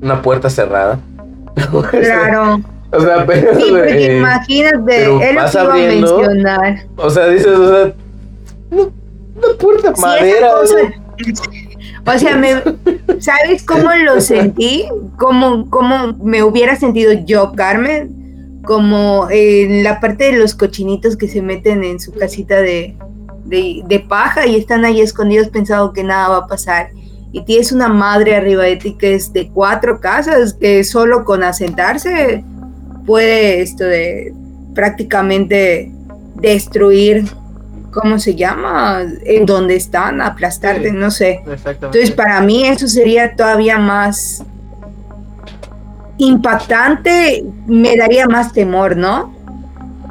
una 0.03 0.23
puerta 0.23 0.49
cerrada. 0.51 0.99
Claro. 1.91 2.61
O 2.93 3.01
sea, 3.01 3.25
pero, 3.25 3.55
Sí, 3.55 3.67
porque 3.71 4.07
eh, 4.07 4.19
imagínate, 4.19 4.79
pero 4.85 5.13
lo 5.21 5.35
vas 5.37 5.55
abriendo- 5.55 6.17
a 6.17 6.21
mencionar. 6.29 6.77
o 6.97 7.09
sea, 7.11 7.29
dices, 7.29 7.47
o 7.57 7.69
sea, 7.69 7.93
una, 8.71 8.83
una 8.83 9.59
puerta 9.61 9.95
Sí, 9.95 10.01
madera. 10.03 10.49
esa 10.49 10.57
cosa- 10.57 10.75
¿no? 10.97 11.10
O 12.07 12.19
sea, 12.19 12.37
me, 12.37 12.55
¿sabes 13.21 13.63
cómo 13.65 13.91
lo 14.05 14.21
sentí? 14.21 14.87
¿Cómo, 15.19 15.69
¿Cómo 15.71 16.15
me 16.23 16.43
hubiera 16.43 16.77
sentido 16.77 17.13
yo, 17.13 17.53
Carmen? 17.53 18.61
Como 18.65 19.29
en 19.31 19.85
la 19.85 20.01
parte 20.01 20.33
de 20.33 20.39
los 20.39 20.55
cochinitos 20.55 21.17
que 21.17 21.29
se 21.29 21.43
meten 21.43 21.85
en 21.85 22.01
su 22.01 22.13
casita 22.13 22.61
de, 22.61 22.97
de, 23.45 23.83
de 23.87 24.01
paja 24.01 24.47
y 24.47 24.57
están 24.57 24.85
ahí 24.85 25.01
escondidos 25.01 25.49
pensando 25.49 25.93
que 25.93 26.05
nada 26.05 26.29
va 26.29 26.37
a 26.39 26.47
pasar. 26.47 26.91
y 27.33 27.45
tienes 27.45 27.71
una 27.73 27.89
madre 27.89 28.35
arriba 28.35 28.65
de 28.65 28.77
ti 28.77 28.97
que 28.99 29.15
es 29.15 29.33
de 29.33 29.49
cuatro 29.49 30.01
casas, 30.01 30.55
que 30.55 30.83
solo 30.85 31.25
con 31.25 31.45
asentarse 31.45 32.45
puede 33.07 33.63
esto 33.63 33.85
de 33.85 34.33
prácticamente 34.75 35.93
destruir, 36.37 37.25
¿cómo 37.93 38.19
se 38.19 38.35
llama? 38.35 39.03
En 39.25 39.47
donde 39.47 39.77
están, 39.77 40.21
aplastarte, 40.21 40.91
Sí, 40.91 40.97
no 40.97 41.11
sé. 41.11 41.41
Exactamente. 41.47 41.87
Entonces, 41.87 42.11
para 42.13 42.41
mí 42.41 42.65
eso 42.67 42.87
sería 42.89 43.35
todavía 43.35 43.79
más 43.79 44.43
impactante, 46.19 47.45
me 47.67 47.97
daría 47.97 48.27
más 48.27 48.53
temor, 48.53 48.97
¿no? 48.97 49.35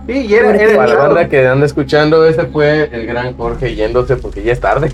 sí, 0.07 0.13
y 0.25 0.33
era, 0.33 0.55
era- 0.55 0.75
Para 0.75 0.87
la 0.93 0.95
banda 1.03 1.29
que 1.29 1.47
anda 1.47 1.65
escuchando, 1.67 2.25
ese 2.25 2.45
fue 2.47 2.89
el 2.91 3.05
gran 3.05 3.37
Jorge 3.37 3.75
yéndose 3.75 4.17
porque 4.17 4.41
ya 4.43 4.53
es 4.53 4.59
tarde. 4.59 4.91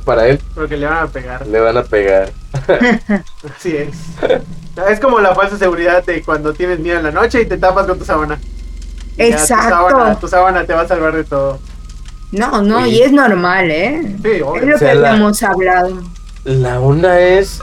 Para 0.04 0.28
él 0.28 0.38
porque 0.54 0.76
le 0.76 0.86
van 0.86 0.98
a 0.98 1.06
pegar. 1.08 1.46
le 1.46 1.58
van 1.60 1.76
a 1.76 1.82
pegar. 1.82 2.30
Así 3.56 3.76
es. 3.76 3.88
Es 4.88 5.00
como 5.00 5.18
la 5.18 5.34
falsa 5.34 5.58
seguridad 5.58 6.04
de 6.04 6.22
cuando 6.22 6.52
tienes 6.52 6.78
miedo 6.78 6.98
en 6.98 7.04
la 7.04 7.10
noche 7.10 7.42
y 7.42 7.46
te 7.46 7.58
tapas 7.58 7.86
con 7.86 7.98
tu 7.98 8.04
sábana. 8.04 8.38
Ya 9.16 9.24
Exacto. 9.24 9.64
Tu 9.64 9.88
sábana, 9.90 10.20
tu 10.20 10.28
sábana 10.28 10.64
te 10.64 10.72
va 10.72 10.82
a 10.82 10.88
salvar 10.88 11.16
de 11.16 11.24
todo. 11.24 11.58
No, 12.32 12.60
no, 12.62 12.86
y 12.86 13.00
es 13.02 13.10
normal, 13.12 13.70
¿eh? 13.70 14.16
Sí, 14.22 14.30
Es 14.32 14.42
obvio. 14.42 14.66
lo 14.66 14.74
O 14.76 14.78
sea, 14.78 14.88
que 14.92 14.94
la- 14.98 15.10
habíamos 15.12 15.42
hablado. 15.42 16.02
La 16.44 16.80
onda 16.80 17.20
es. 17.20 17.60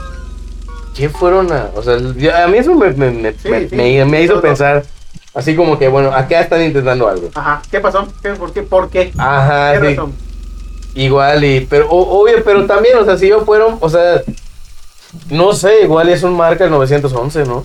¿Qué 0.94 1.08
fueron 1.08 1.52
a.? 1.52 1.70
O 1.76 1.82
sea, 1.82 1.98
yo- 2.16 2.34
a 2.36 2.46
mí 2.48 2.58
eso 2.58 2.74
me, 2.74 2.90
me, 2.92 3.10
me, 3.10 3.32
Sí, 3.34 3.48
me- 3.48 3.68
sí. 3.68 3.76
me- 3.76 4.04
me 4.04 4.22
hizo 4.22 4.40
pensar. 4.40 4.84
Así 5.34 5.54
como 5.54 5.78
que, 5.78 5.86
bueno, 5.88 6.10
acá 6.12 6.40
están 6.40 6.62
intentando 6.62 7.06
algo. 7.08 7.28
Ajá. 7.34 7.60
¿Qué 7.70 7.78
pasó? 7.80 8.08
¿Qué, 8.22 8.30
¿Por 8.30 8.52
qué? 8.52 8.62
¿Por 8.62 8.88
qué? 8.88 9.12
Ajá, 9.18 9.74
¿Qué 9.74 9.80
sí. 9.88 9.94
razón? 9.94 10.14
Igual 10.94 11.44
y. 11.44 11.60
Pero, 11.68 11.88
o- 11.90 12.22
obvio, 12.22 12.42
pero 12.44 12.64
también, 12.66 12.96
o 12.98 13.04
sea, 13.04 13.16
si 13.18 13.28
yo 13.28 13.44
fueron. 13.44 13.76
O 13.80 13.88
sea. 13.88 14.22
No 15.30 15.52
sé, 15.52 15.82
igual 15.82 16.08
es 16.08 16.22
un 16.22 16.36
marca 16.36 16.64
el 16.64 16.70
911, 16.70 17.44
¿no? 17.44 17.64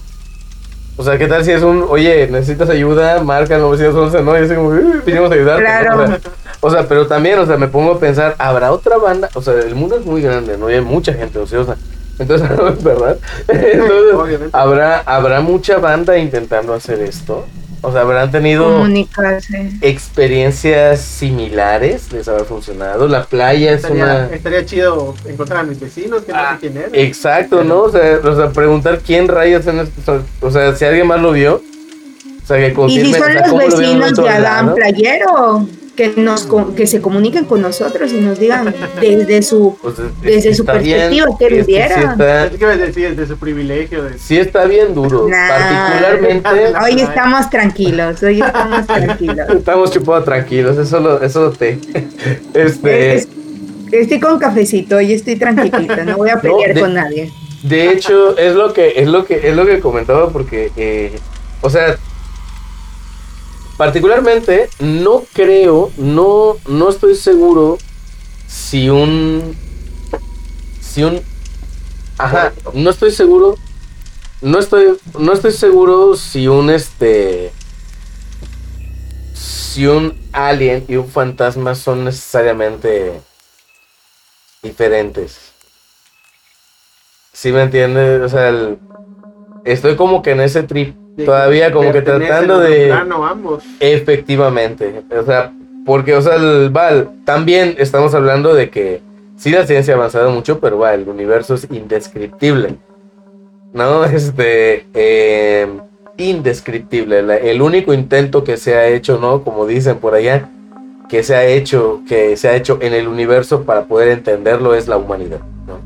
O 0.98 1.04
sea, 1.04 1.18
¿qué 1.18 1.28
tal 1.28 1.44
si 1.46 1.52
es 1.52 1.64
un. 1.64 1.86
Oye, 1.90 2.28
necesitas 2.28 2.70
ayuda, 2.70 3.24
marca 3.24 3.56
el 3.56 3.62
911, 3.62 4.22
¿no? 4.22 4.38
Y 4.38 4.44
así 4.44 4.54
como. 4.56 4.70
"Uh, 4.70 5.02
Vinimos 5.06 5.32
a 5.32 5.34
ayudarte. 5.34 5.64
¿no? 5.64 5.68
Claro. 5.70 6.04
O 6.04 6.08
sea, 6.08 6.20
o 6.62 6.70
sea, 6.72 6.88
pero 6.88 7.08
también, 7.08 7.38
o 7.40 7.46
sea, 7.46 7.58
me 7.58 7.68
pongo 7.68 7.94
a 7.94 8.00
pensar, 8.00 8.36
¿habrá 8.38 8.72
otra 8.72 8.98
banda? 8.98 9.30
O 9.34 9.42
sea, 9.42 9.54
el 9.56 9.76
mundo 9.76 9.98
es 9.98 10.06
muy 10.06 10.22
grande, 10.22 10.58
¿no? 10.58 10.70
Y 10.70 10.76
hay 10.76 10.82
mucha 10.82 11.14
gente 11.14 11.38
ociosa. 11.40 11.76
Entonces, 12.20 12.48
¿verdad? 12.84 13.18
Entonces, 13.48 14.14
obviamente. 14.14 14.50
¿habrá, 14.58 15.00
¿habrá 15.00 15.42
mucha 15.42 15.78
banda 15.78 16.18
intentando 16.18 16.74
hacer 16.74 17.02
esto? 17.02 17.46
O 17.84 17.92
sea, 17.92 18.02
¿habrán 18.02 18.30
tenido 18.30 18.66
Comunicarse. 18.66 19.72
experiencias 19.82 21.02
similares? 21.02 22.12
¿Les 22.14 22.28
habrá 22.28 22.44
funcionado? 22.44 23.08
La 23.08 23.24
playa 23.24 23.72
es 23.74 23.84
una... 23.86 24.28
estaría 24.28 24.64
chido 24.66 25.16
encontrar 25.26 25.62
a 25.62 25.64
mis 25.64 25.80
vecinos, 25.80 26.22
que 26.22 26.32
no 26.32 26.38
Ah, 26.38 26.54
sé 26.54 26.60
quién 26.68 26.78
eran. 26.78 26.92
Exacto, 26.94 27.64
¿no? 27.64 27.82
O 27.82 27.90
sea, 27.90 28.20
o 28.24 28.36
sea, 28.36 28.52
preguntar 28.52 29.00
quién 29.00 29.28
rayos 29.28 29.66
en 29.66 29.80
esto- 29.80 30.22
O 30.42 30.52
sea, 30.52 30.76
si 30.76 30.86
alguien 30.86 31.08
más 31.08 31.20
lo 31.22 31.32
vio. 31.32 31.56
O 32.44 32.46
sea, 32.46 32.58
que 32.58 32.68
Y 32.88 33.02
si 33.04 33.14
son 33.14 33.24
sea, 33.32 33.48
los 33.48 33.58
vecinos 33.58 34.14
de 34.16 34.30
Adán. 34.30 34.76
Playero, 34.76 35.68
que 36.10 36.22
nos 36.22 36.48
que 36.76 36.88
se 36.88 37.00
comuniquen 37.02 37.46
con 37.46 37.62
nosotros 37.62 38.12
y 38.12 38.18
nos 38.22 38.40
digan 38.40 38.74
desde 39.00 39.42
su 39.44 39.78
Pues, 39.82 40.00
es- 40.00 40.22
Desde 40.22 40.50
es- 40.50 40.58
su 40.58 40.64
bien, 40.64 40.76
perspectiva, 40.82 41.26
¿qué 41.38 41.46
es 41.46 41.50
que 41.54 41.62
hubiera? 41.64 41.96
sí 41.96 42.02
está, 42.12 42.46
Es 42.48 42.52
que 42.58 42.66
me 42.66 42.78
decís 42.78 43.18
de 43.18 43.28
su 43.28 43.38
privilegio. 43.38 44.04
De... 44.04 44.18
sí 44.18 44.38
está 44.38 44.66
bien 44.66 44.94
duro. 44.96 45.28
Nah. 45.28 45.48
Particularmente. 45.48 46.50
Hoy 46.84 47.02
estamos 47.02 47.50
tranquilos, 47.50 48.24
hoy 48.24 48.42
estamos 48.42 48.88
tranquilos. 48.88 49.50
Estamos 49.56 49.92
chupados 49.92 50.26
tranquilos, 50.26 50.78
eso 50.78 51.00
lo, 51.00 51.22
eso 51.22 51.42
lo 51.42 51.52
te. 51.52 51.78
Este. 52.54 53.16
Es- 53.16 53.28
estoy 53.92 54.20
con 54.20 54.40
cafecito 54.40 55.00
y 55.02 55.14
estoy 55.14 55.36
tranquilita, 55.36 56.04
no 56.06 56.18
voy 56.18 56.30
a 56.30 56.40
pelear 56.42 56.74
de- 56.74 56.82
con 56.82 56.94
nadie. 56.94 57.32
De 57.64 57.92
hecho, 57.92 58.38
es 58.38 58.56
lo 58.56 58.74
que, 58.74 58.94
es 58.98 59.08
lo 59.08 59.24
que, 59.26 59.48
es 59.48 59.56
lo 59.56 59.66
que 59.66 59.80
comentaba 59.80 60.30
porque, 60.30 60.72
eh, 60.78 61.12
o 61.62 61.70
sea, 61.70 61.96
particularmente 63.82 64.70
no 64.80 65.24
creo, 65.34 65.92
no, 65.98 66.58
no 66.68 66.88
estoy 66.88 67.16
seguro 67.16 67.80
si 68.48 68.92
un, 68.92 69.56
si 70.80 71.04
un, 71.04 71.20
ajá, 72.20 72.54
no 72.76 72.92
estoy 72.92 73.10
seguro, 73.10 73.56
no 74.44 74.60
estoy, 74.60 75.00
no 75.18 75.34
estoy 75.34 75.52
seguro 75.52 76.16
si 76.16 76.48
un 76.48 76.70
este, 76.70 77.52
si 79.34 79.88
un 79.88 80.16
alien 80.32 80.86
y 80.88 80.98
un 80.98 81.10
fantasma 81.10 81.74
son 81.74 82.06
necesariamente 82.06 83.20
diferentes. 84.62 85.40
¿Sí 87.34 87.52
me 87.52 87.64
entiendes? 87.64 88.22
O 88.22 88.30
sea, 88.30 88.50
el- 88.50 88.80
estoy 89.66 89.96
como 89.96 90.22
que 90.22 90.32
en 90.32 90.42
ese 90.42 90.64
trip 90.64 90.96
de 91.16 91.26
todavía 91.26 91.72
como 91.72 91.92
que 91.92 92.02
tratando 92.02 92.60
de... 92.60 92.88
plano 92.88 93.26
ambos. 93.26 93.64
Efectivamente. 93.80 95.04
O 95.20 95.24
sea, 95.24 95.52
porque, 95.86 96.16
o 96.16 96.22
sea, 96.22 96.36
el 96.36 96.70
Val, 96.70 97.10
también 97.26 97.76
estamos 97.78 98.14
hablando 98.14 98.54
de 98.54 98.70
que 98.70 99.02
sí 99.36 99.50
la 99.52 99.66
ciencia 99.66 99.94
ha 99.94 99.98
avanzado 99.98 100.32
mucho, 100.32 100.60
pero 100.60 100.78
va, 100.80 100.94
el 100.94 101.08
universo 101.08 101.56
es 101.56 101.68
indescriptible. 101.72 102.76
¿No? 103.74 104.04
Este, 104.06 104.86
eh, 104.94 105.68
indescriptible. 106.18 107.24
La- 107.24 107.38
el 107.38 107.62
único 107.62 107.94
intento 107.94 108.44
que 108.44 108.58
se 108.58 108.76
ha 108.76 108.88
hecho, 108.88 109.18
¿no? 109.20 109.44
Como 109.44 109.66
dicen 109.66 109.98
por 109.98 110.14
allá, 110.14 110.50
que 111.10 111.24
se 111.24 111.36
ha 111.36 111.46
hecho, 111.46 112.02
que 112.08 112.38
se 112.38 112.48
ha 112.48 112.56
hecho 112.56 112.78
en 112.82 112.94
el 112.94 113.08
universo 113.08 113.64
para 113.64 113.84
poder 113.86 114.10
entenderlo 114.10 114.76
es 114.76 114.88
la 114.88 114.98
humanidad, 114.98 115.40
¿no? 115.68 115.80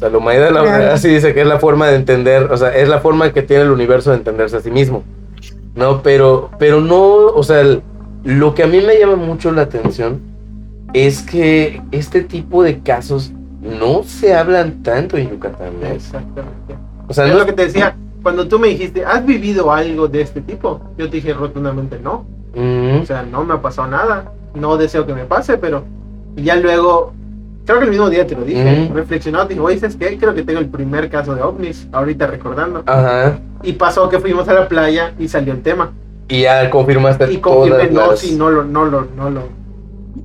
O 0.00 0.02
sea, 0.02 0.08
la 0.08 0.16
humanidad, 0.16 0.50
la- 0.50 0.62
Claro. 0.62 0.92
así 0.92 1.08
dice 1.08 1.34
que 1.34 1.42
es 1.42 1.46
la 1.46 1.58
forma 1.58 1.86
de 1.88 1.96
entender, 1.96 2.44
o 2.50 2.56
sea, 2.56 2.74
es 2.74 2.88
la 2.88 3.00
forma 3.00 3.30
que 3.34 3.42
tiene 3.42 3.64
el 3.64 3.70
universo 3.70 4.10
de 4.12 4.16
entenderse 4.16 4.56
a 4.56 4.60
sí 4.60 4.70
mismo. 4.70 5.04
No, 5.74 6.02
pero, 6.02 6.48
pero 6.58 6.80
no, 6.80 7.02
o 7.26 7.42
sea, 7.42 7.60
el- 7.60 7.82
lo 8.24 8.54
que 8.54 8.62
a 8.62 8.66
mí 8.66 8.80
me 8.80 8.98
llama 8.98 9.16
mucho 9.16 9.52
la 9.52 9.62
atención 9.62 10.20
es 10.94 11.20
que 11.20 11.82
este 11.92 12.22
tipo 12.22 12.62
de 12.62 12.80
casos 12.80 13.30
no 13.60 14.02
se 14.04 14.34
hablan 14.34 14.82
tanto 14.82 15.18
en 15.18 15.30
Yucatán. 15.30 15.74
¿no? 15.82 15.86
Exactamente. 15.88 16.76
O 17.06 17.12
sea, 17.12 17.26
es 17.26 17.32
no 17.32 17.38
lo 17.40 17.44
que 17.46 17.52
te 17.52 17.66
decía. 17.66 17.94
Cuando 18.22 18.48
tú 18.48 18.58
me 18.58 18.68
dijiste, 18.68 19.04
¿has 19.04 19.24
vivido 19.26 19.70
algo 19.70 20.08
de 20.08 20.22
este 20.22 20.40
tipo? 20.40 20.80
Yo 20.96 21.10
te 21.10 21.16
dije 21.16 21.34
rotundamente 21.34 21.98
no. 22.02 22.24
Mm, 22.54 23.02
O 23.02 23.06
sea, 23.06 23.22
no 23.22 23.44
me 23.44 23.52
ha 23.54 23.60
pasado 23.62 23.88
nada. 23.88 24.32
No 24.54 24.76
deseo 24.78 25.06
que 25.06 25.12
me 25.14 25.24
pase, 25.24 25.56
pero 25.58 25.84
ya 26.36 26.56
luego, 26.56 27.12
creo 27.64 27.78
que 27.78 27.84
el 27.84 27.90
mismo 27.90 28.08
día 28.10 28.26
te 28.26 28.34
lo 28.34 28.42
dije, 28.42 28.84
Ujú. 28.86 28.94
reflexionado, 28.94 29.46
dije, 29.46 29.60
oye, 29.60 29.78
¿sabes 29.78 29.96
qué? 29.96 30.16
Creo 30.18 30.34
que 30.34 30.42
tengo 30.42 30.58
el 30.60 30.68
primer 30.68 31.08
caso 31.10 31.34
de 31.34 31.42
ovnis, 31.42 31.86
ahorita 31.92 32.26
recordando. 32.26 32.82
ajá. 32.86 33.38
Y 33.62 33.74
pasó 33.74 34.08
que 34.08 34.18
fuimos 34.18 34.48
a 34.48 34.54
la 34.54 34.68
playa 34.68 35.12
y 35.18 35.28
salió 35.28 35.52
el 35.52 35.62
tema. 35.62 35.92
Y 36.28 36.42
ya 36.42 36.70
confirmaste 36.70 37.30
Y 37.32 37.36
confirmé, 37.38 37.88
todas 37.88 37.92
no, 37.92 38.10
las- 38.12 38.20
sí, 38.20 38.36
no 38.36 38.50
lo, 38.50 38.64
no 38.64 38.84
lo, 38.86 39.06
no 39.16 39.30
lo. 39.30 39.42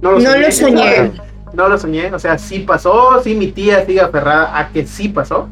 No 0.01 0.11
lo 0.11 0.51
soñé. 0.51 1.11
No 1.53 1.69
lo 1.69 1.77
soñé, 1.77 2.13
o 2.13 2.19
sea, 2.19 2.37
sí 2.37 2.59
pasó, 2.59 3.21
sí 3.23 3.33
mi 3.35 3.47
tía 3.47 3.85
sigue 3.85 4.01
aferrada 4.01 4.57
a 4.57 4.69
que 4.69 4.85
sí 4.85 5.09
pasó. 5.09 5.47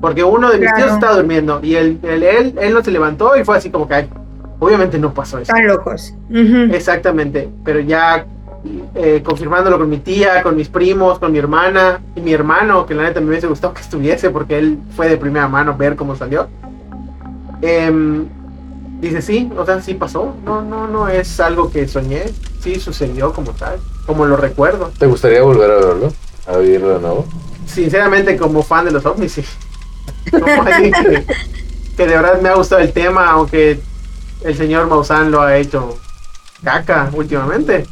Porque 0.00 0.22
uno 0.22 0.48
de 0.50 0.58
mis 0.58 0.68
Claro. 0.68 0.84
tíos 0.84 0.94
estaba 0.94 1.16
durmiendo 1.16 1.58
y 1.62 1.74
él, 1.74 1.98
él, 2.04 2.22
él, 2.22 2.54
él 2.60 2.72
no 2.74 2.84
se 2.84 2.90
levantó 2.92 3.36
y 3.36 3.42
fue 3.44 3.56
así 3.56 3.68
como 3.68 3.88
que, 3.88 3.94
"Ay, 3.94 4.08
obviamente 4.60 4.96
no 4.98 5.12
pasó 5.12 5.38
eso. 5.38 5.50
Están 5.52 5.66
locos. 5.66 6.14
Ujú. 6.30 6.72
Exactamente, 6.72 7.48
pero 7.64 7.80
ya 7.80 8.24
eh, 8.94 9.22
confirmándolo 9.24 9.78
con 9.78 9.88
mi 9.88 9.98
tía, 9.98 10.42
con 10.42 10.56
mis 10.56 10.68
primos, 10.68 11.18
con 11.18 11.32
mi 11.32 11.38
hermana 11.38 12.00
y 12.16 12.20
mi 12.20 12.32
hermano, 12.32 12.86
que 12.86 12.94
la 12.94 13.04
neta 13.04 13.20
me 13.20 13.28
hubiese 13.28 13.46
gustado 13.46 13.74
que 13.74 13.82
estuviese 13.82 14.30
porque 14.30 14.58
él 14.58 14.78
fue 14.96 15.08
de 15.08 15.16
primera 15.16 15.48
mano 15.48 15.76
ver 15.76 15.96
cómo 15.96 16.16
salió. 16.16 16.48
Em, 17.62 18.26
dice 19.00 19.22
sí, 19.22 19.50
o 19.56 19.64
sea, 19.64 19.80
sí 19.80 19.94
pasó, 19.94 20.34
no, 20.44 20.62
no, 20.62 20.88
no 20.88 21.08
es 21.08 21.38
algo 21.40 21.70
que 21.70 21.86
soñé, 21.86 22.24
sí 22.60 22.80
sucedió 22.80 23.32
como 23.32 23.52
tal, 23.52 23.78
como 24.06 24.26
lo 24.26 24.36
recuerdo. 24.36 24.90
¿Te 24.98 25.06
gustaría 25.06 25.42
volver 25.42 25.70
a 25.70 25.74
verlo? 25.76 26.12
A 26.46 26.56
vivirlo 26.58 26.94
de 26.94 27.00
nuevo. 27.00 27.26
Sinceramente, 27.66 28.36
como 28.36 28.62
fan 28.62 28.86
de 28.86 28.90
los 28.90 29.04
ovnis, 29.06 29.32
sí. 29.32 29.44
Como 30.30 30.62
alguien 30.62 30.92
que, 30.92 31.24
que 31.96 32.06
de 32.06 32.16
verdad 32.16 32.40
me 32.40 32.48
ha 32.48 32.54
gustado 32.54 32.80
el 32.80 32.92
tema, 32.92 33.30
aunque 33.30 33.80
el 34.42 34.56
señor 34.56 34.88
Maussan 34.88 35.30
lo 35.30 35.42
ha 35.42 35.56
hecho 35.56 35.96
caca 36.62 37.10
últimamente. 37.12 37.86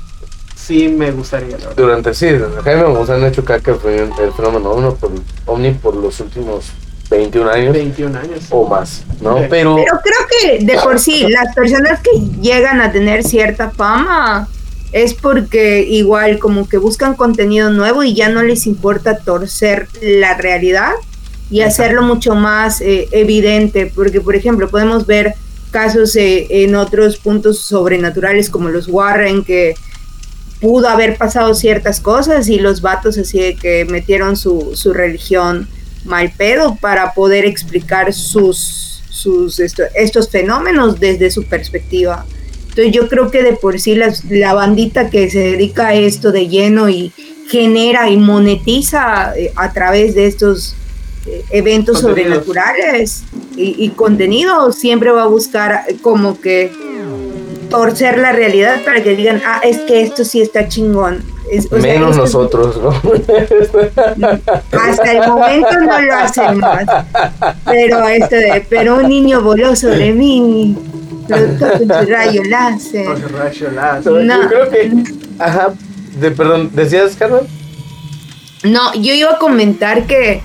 Sí 0.57 0.89
me 0.89 1.13
gustaría, 1.13 1.59
la. 1.59 1.75
Durante 1.75 2.13
sí, 2.15 2.27
Jaime 2.65 2.83
Maussan 2.85 3.23
ha 3.23 3.29
hecho 3.29 3.45
caca 3.45 3.75
fue 3.75 3.99
el 3.99 4.33
fenómeno 4.33 4.71
ovni 4.71 4.91
por, 4.97 5.13
ovni 5.45 5.71
por 5.73 5.95
los 5.95 6.19
últimos 6.19 6.73
21 7.11 7.51
años 7.51 7.73
21 7.73 8.19
años. 8.19 8.47
o 8.51 8.67
más, 8.67 9.05
¿no? 9.21 9.39
Sí. 9.39 9.45
Pero 9.49 9.77
Pero 9.77 10.01
creo 10.03 10.59
que 10.59 10.65
de 10.65 10.79
por 10.81 10.99
sí, 10.99 11.27
las 11.29 11.55
personas 11.55 12.01
que 12.01 12.19
llegan 12.41 12.81
a 12.81 12.91
tener 12.91 13.23
cierta 13.23 13.71
fama 13.71 14.49
es 14.93 15.15
porque 15.15 15.83
igual 15.83 16.39
como 16.39 16.69
que 16.69 16.79
buscan 16.79 17.15
contenido 17.15 17.71
nuevo 17.71 18.03
y 18.03 18.15
ya 18.15 18.29
no 18.29 18.43
les 18.43 18.67
importa 18.67 19.19
torcer 19.19 19.89
la 20.01 20.37
realidad 20.37 20.93
y 21.51 21.61
hacerlo 21.61 22.03
mucho 22.03 22.35
más 22.35 22.81
eh, 22.81 23.09
evidente, 23.13 23.93
porque 23.95 24.21
por 24.21 24.35
ejemplo 24.35 24.69
podemos 24.69 25.07
ver 25.07 25.35
casos 25.71 26.17
eh, 26.17 26.47
en 26.51 26.75
otros 26.75 27.19
puntos 27.19 27.59
sobrenaturales 27.61 28.49
como 28.51 28.69
los 28.69 28.89
Warren 28.89 29.45
que 29.45 29.75
pudo 30.61 30.89
haber 30.89 31.17
pasado 31.17 31.55
ciertas 31.55 32.01
cosas 32.01 32.49
y 32.49 32.59
los 32.59 32.81
vatos 32.81 33.19
así 33.19 33.39
de 33.39 33.57
que 33.57 33.85
metieron 33.85 34.37
su, 34.37 34.73
su 34.75 34.93
religión 34.93 35.69
mal 36.05 36.33
pedo 36.37 36.77
para 36.81 37.13
poder 37.13 37.45
explicar 37.45 38.13
sus, 38.13 39.03
sus 39.11 39.59
estos 39.61 40.31
fenómenos 40.31 40.99
desde 41.01 41.31
su 41.31 41.45
perspectiva. 41.45 42.25
Entonces 42.69 42.93
yo 42.93 43.09
creo 43.09 43.31
que 43.31 43.43
de 43.43 43.55
por 43.55 43.81
sí 43.81 43.95
la 43.95 44.55
bandita 44.55 45.11
que 45.11 45.31
se 45.31 45.39
dedica 45.39 45.89
a 45.89 45.95
esto 45.95 46.33
de 46.33 46.49
lleno 46.49 46.89
y 46.89 47.13
genera 47.49 48.11
y 48.11 48.17
monetiza 48.17 49.33
eh, 49.37 49.53
a 49.57 49.73
través 49.73 50.15
de 50.15 50.27
estos 50.27 50.75
eh, 51.27 51.43
eventos 51.51 52.01
sobrenaturales 52.01 53.23
y, 53.57 53.85
y 53.85 53.91
contenido 53.91 54.73
siempre 54.73 55.11
va 55.11 55.23
a 55.23 55.27
buscar 55.27 55.85
como 56.03 56.41
que 56.41 56.71
torcer 57.69 58.19
la 58.19 58.33
realidad 58.33 58.85
para 58.85 59.03
que 59.03 59.17
digan, 59.17 59.43
ah, 59.45 59.61
es 59.63 59.79
que 59.79 60.03
esto 60.03 60.25
sí 60.25 60.41
está 60.41 60.69
chingón. 60.69 61.25
Menos 61.71 62.17
nosotros, 62.17 62.77
¿no? 62.77 62.91
Hasta 64.81 65.13
el 65.13 65.29
momento 65.29 65.81
no 65.81 66.01
lo 66.01 66.15
hacemos. 66.15 66.81
Pero 67.65 68.09
esto 68.09 68.35
de, 68.35 68.67
pero 68.69 68.97
un 68.97 69.09
niño 69.09 69.41
voló 69.43 69.77
sobre 69.77 70.13
mí. 70.13 70.77
Con 71.29 71.59
su 71.59 72.11
rayo 72.11 72.43
láser. 72.45 73.07
Con 73.07 73.21
su 73.21 73.29
rayo 73.29 73.71
láser. 73.71 74.13
No. 74.13 74.43
Yo 74.43 74.49
creo 74.49 74.71
que. 74.71 74.93
Ajá. 75.39 75.75
De, 76.21 76.31
perdón, 76.31 76.71
¿decías, 76.73 77.15
Carmen? 77.15 77.43
No, 78.65 78.95
yo 78.95 79.13
iba 79.15 79.33
a 79.33 79.39
comentar 79.39 80.07
que 80.07 80.43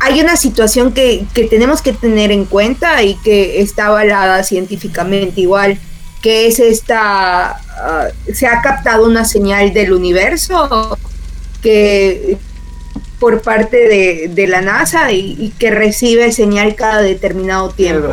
hay 0.00 0.20
una 0.20 0.36
situación 0.36 0.92
que, 0.92 1.24
que 1.34 1.44
tenemos 1.44 1.82
que 1.82 1.92
tener 1.92 2.30
en 2.30 2.44
cuenta 2.44 3.02
y 3.02 3.14
que 3.14 3.60
está 3.60 3.86
avalada 3.86 4.44
científicamente 4.44 5.40
igual 5.40 5.78
que 6.22 6.46
es 6.46 6.60
esta, 6.60 7.50
ah, 7.50 8.08
se 8.32 8.46
ha 8.46 8.62
captado 8.62 9.04
una 9.06 9.24
señal 9.24 9.74
del 9.74 9.92
universo 9.92 10.96
que 11.60 12.38
por 13.18 13.42
parte 13.42 14.28
de, 14.28 14.46
la 14.48 14.62
NASA 14.62 15.12
y, 15.12 15.52
que 15.58 15.70
recibe 15.70 16.32
señal 16.32 16.74
cada 16.74 17.02
determinado 17.02 17.70
tiempo. 17.70 18.08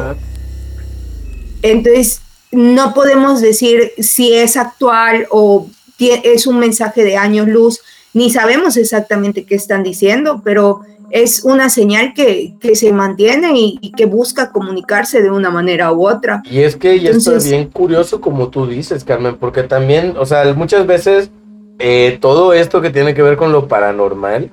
Entonces, 1.61 2.21
no 2.51 2.93
podemos 2.93 3.41
decir 3.41 3.91
si 3.97 4.33
es 4.33 4.57
actual 4.57 5.27
o 5.31 5.67
es 5.99 6.47
un 6.47 6.59
mensaje 6.59 7.03
de 7.03 7.17
años 7.17 7.47
luz, 7.47 7.81
ni 8.13 8.29
sabemos 8.29 8.77
exactamente 8.77 9.45
qué 9.45 9.55
están 9.55 9.83
diciendo, 9.83 10.41
pero 10.43 10.81
es 11.11 11.43
una 11.43 11.69
señal 11.69 12.13
que, 12.13 12.55
se 12.73 12.91
mantiene 12.93 13.51
y, 13.53 13.91
que 13.95 14.05
busca 14.05 14.51
comunicarse 14.51 15.21
de 15.21 15.31
una 15.31 15.49
manera 15.49 15.91
u 15.91 16.07
otra. 16.07 16.41
Y 16.49 16.59
es 16.59 16.75
que 16.75 16.99
ya 16.99 17.11
está 17.11 17.37
bien 17.39 17.69
curioso 17.69 18.21
como 18.21 18.49
tú 18.49 18.67
dices, 18.67 19.03
Carmen, 19.03 19.35
porque 19.39 19.63
también, 19.63 20.15
o 20.17 20.25
sea, 20.25 20.53
muchas 20.53 20.85
veces 20.85 21.31
eh, 21.79 22.17
todo 22.21 22.53
esto 22.53 22.81
que 22.81 22.89
tiene 22.89 23.13
que 23.13 23.21
ver 23.21 23.37
con 23.37 23.51
lo 23.51 23.67
paranormal, 23.67 24.51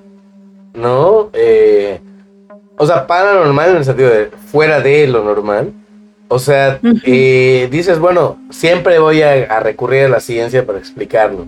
¿no? 0.74 1.30
Eh, 1.32 2.00
o 2.78 2.86
sea, 2.86 3.06
paranormal 3.06 3.70
en 3.70 3.76
el 3.76 3.84
sentido 3.84 4.10
de 4.10 4.26
fuera 4.50 4.80
de 4.80 5.06
lo 5.06 5.24
normal. 5.24 5.72
O 6.28 6.40
sea, 6.40 6.80
eh, 7.04 7.68
dices, 7.70 8.00
bueno, 8.00 8.36
siempre 8.50 8.98
voy 8.98 9.22
a 9.22 9.60
recurrir 9.60 10.06
a 10.06 10.08
la 10.08 10.20
ciencia 10.20 10.66
para 10.66 10.78
explicarlo. 10.78 11.46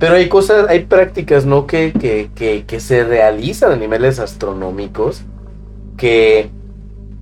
Pero 0.00 0.14
hay 0.14 0.30
cosas, 0.30 0.66
hay 0.70 0.80
prácticas, 0.86 1.44
¿no? 1.44 1.66
Que, 1.66 1.92
que, 1.92 2.80
se 2.80 3.04
realizan 3.04 3.72
a 3.72 3.76
niveles 3.76 4.18
astronómicos 4.18 5.22
que, 5.98 6.48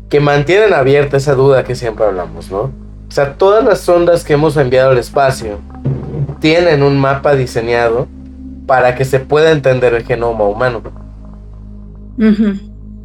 que 0.08 0.20
mantienen 0.20 0.72
abierta 0.72 1.16
esa 1.16 1.34
duda 1.34 1.64
que 1.64 1.74
siempre 1.74 2.06
hablamos, 2.06 2.52
¿no? 2.52 2.60
O 2.60 3.10
sea, 3.10 3.34
todas 3.34 3.64
las 3.64 3.80
sondas 3.80 4.22
que 4.22 4.34
hemos 4.34 4.56
enviado 4.56 4.90
al 4.92 4.98
espacio 4.98 5.58
tienen 6.38 6.84
un 6.84 7.00
mapa 7.00 7.34
diseñado 7.34 8.06
para 8.66 8.94
que 8.94 9.04
se 9.04 9.18
pueda 9.18 9.50
entender 9.50 9.94
el 9.94 10.04
genoma 10.04 10.44
humano. 10.44 10.80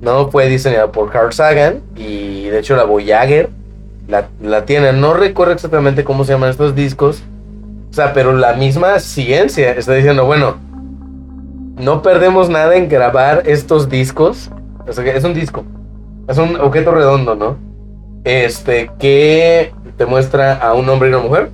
¿No? 0.02 0.30
Fue 0.30 0.48
diseñado 0.50 0.92
por 0.92 1.12
Carl 1.12 1.34
Sagan 1.34 1.82
y 1.96 2.44
de 2.46 2.60
hecho 2.60 2.76
la 2.76 2.84
Voyager 2.84 3.50
la, 4.08 4.28
la 4.40 4.66
tiene. 4.66 4.94
No 4.94 5.16
recuerdo 5.16 5.54
exactamente 5.54 6.04
cómo 6.04 6.26
se 6.26 6.34
llaman 6.34 6.52
estos 6.52 6.76
discos, 6.76 7.24
o 7.94 7.96
sea, 7.96 8.12
pero 8.12 8.34
la 8.34 8.54
misma 8.54 8.98
ciencia 8.98 9.74
está 9.74 9.94
diciendo, 9.94 10.26
bueno, 10.26 10.56
no 11.78 12.02
perdemos 12.02 12.50
nada 12.50 12.76
en 12.76 12.90
grabar 12.90 13.44
estos 13.46 13.88
discos. 13.88 14.50
O 14.88 14.92
sea, 14.92 15.06
es 15.14 15.24
un 15.24 15.36
disco. 15.36 15.64
Es 16.28 16.40
un 16.40 16.56
objeto 16.56 16.90
redondo, 16.90 17.36
¿no? 17.36 17.56
Este, 18.24 18.90
que 18.98 19.72
te 19.96 20.08
muestra 20.08 20.56
a 20.56 20.74
un 20.74 20.90
hombre 20.90 21.10
y 21.10 21.14
una 21.14 21.22
mujer. 21.22 21.52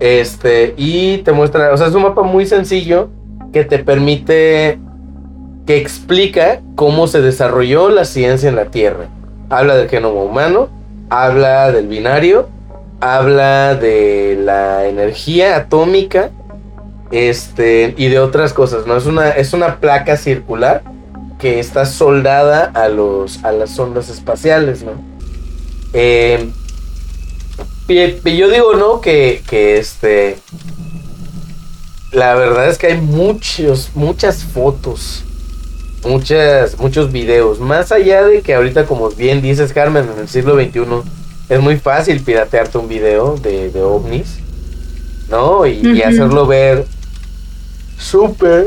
Este, 0.00 0.74
y 0.76 1.18
te 1.18 1.30
muestra, 1.30 1.72
o 1.72 1.76
sea, 1.76 1.86
es 1.86 1.94
un 1.94 2.02
mapa 2.02 2.24
muy 2.24 2.44
sencillo 2.44 3.10
que 3.52 3.64
te 3.64 3.78
permite, 3.78 4.80
que 5.64 5.76
explica 5.76 6.60
cómo 6.74 7.06
se 7.06 7.20
desarrolló 7.20 7.88
la 7.88 8.04
ciencia 8.04 8.48
en 8.48 8.56
la 8.56 8.64
Tierra. 8.64 9.06
Habla 9.48 9.76
del 9.76 9.88
genoma 9.88 10.22
humano, 10.22 10.70
habla 11.08 11.70
del 11.70 11.86
binario 11.86 12.48
habla 13.00 13.74
de 13.74 14.38
la 14.40 14.86
energía 14.86 15.56
atómica 15.56 16.30
este, 17.10 17.94
y 17.96 18.08
de 18.08 18.18
otras 18.18 18.52
cosas, 18.52 18.86
¿no? 18.86 18.96
Es 18.96 19.06
una, 19.06 19.30
es 19.30 19.52
una 19.52 19.78
placa 19.80 20.16
circular 20.16 20.82
que 21.38 21.60
está 21.60 21.86
soldada 21.86 22.70
a, 22.74 22.88
los, 22.88 23.44
a 23.44 23.52
las 23.52 23.78
ondas 23.78 24.08
espaciales, 24.08 24.82
¿no? 24.82 24.92
Eh, 25.92 26.50
y, 27.88 28.36
yo 28.36 28.48
digo, 28.48 28.74
¿no? 28.74 29.00
Que, 29.00 29.42
que 29.46 29.78
este... 29.78 30.38
La 32.10 32.34
verdad 32.36 32.68
es 32.68 32.78
que 32.78 32.86
hay 32.86 33.00
muchos, 33.00 33.90
muchas 33.94 34.44
fotos, 34.44 35.24
muchas, 36.04 36.78
muchos 36.78 37.10
videos. 37.10 37.58
Más 37.58 37.90
allá 37.90 38.22
de 38.22 38.40
que 38.40 38.54
ahorita, 38.54 38.86
como 38.86 39.10
bien 39.10 39.42
dices, 39.42 39.72
Carmen, 39.72 40.08
en 40.14 40.20
el 40.20 40.28
siglo 40.28 40.54
XXI 40.54 40.80
es 41.48 41.60
muy 41.60 41.76
fácil 41.76 42.20
piratearte 42.20 42.78
un 42.78 42.88
video 42.88 43.36
de, 43.36 43.70
de 43.70 43.82
ovnis, 43.82 44.38
¿no? 45.28 45.66
Y, 45.66 46.02
hacerlo 46.02 46.46
ver 46.46 46.86
súper... 47.98 48.66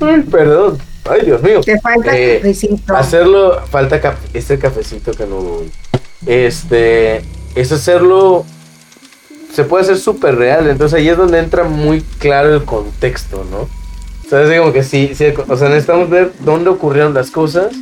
ay, 0.00 0.20
perdón. 0.22 0.78
Ay, 1.08 1.22
Dios 1.26 1.42
mío. 1.42 1.60
Te 1.60 1.78
falta 1.80 2.16
eh, 2.16 2.38
cafecito. 2.38 2.96
Hacerlo, 2.96 3.60
falta 3.70 4.16
este 4.32 4.58
cafecito 4.58 5.12
que 5.12 5.26
no 5.26 5.58
Este, 6.24 7.22
es 7.54 7.72
hacerlo, 7.72 8.46
se 9.52 9.64
puede 9.64 9.84
hacer 9.84 9.98
súper 9.98 10.36
real. 10.36 10.68
Entonces 10.68 10.98
ahí 10.98 11.08
es 11.08 11.16
donde 11.16 11.38
entra 11.38 11.64
muy 11.64 12.00
claro 12.18 12.54
el 12.54 12.64
contexto, 12.64 13.44
¿no? 13.50 13.68
O 14.24 14.28
sea, 14.28 14.42
es 14.42 14.58
como 14.58 14.72
que 14.72 14.82
sí, 14.82 15.12
sí, 15.14 15.26
o 15.46 15.56
sea, 15.56 15.68
necesitamos 15.68 16.08
ver 16.08 16.32
dónde 16.40 16.70
ocurrieron 16.70 17.12
las 17.12 17.30
cosas 17.30 17.74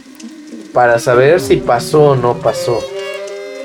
para 0.73 0.99
saber 0.99 1.41
si 1.41 1.59
pasó 1.59 2.11
o 2.11 2.17
no 2.17 2.35
pasó. 2.39 2.81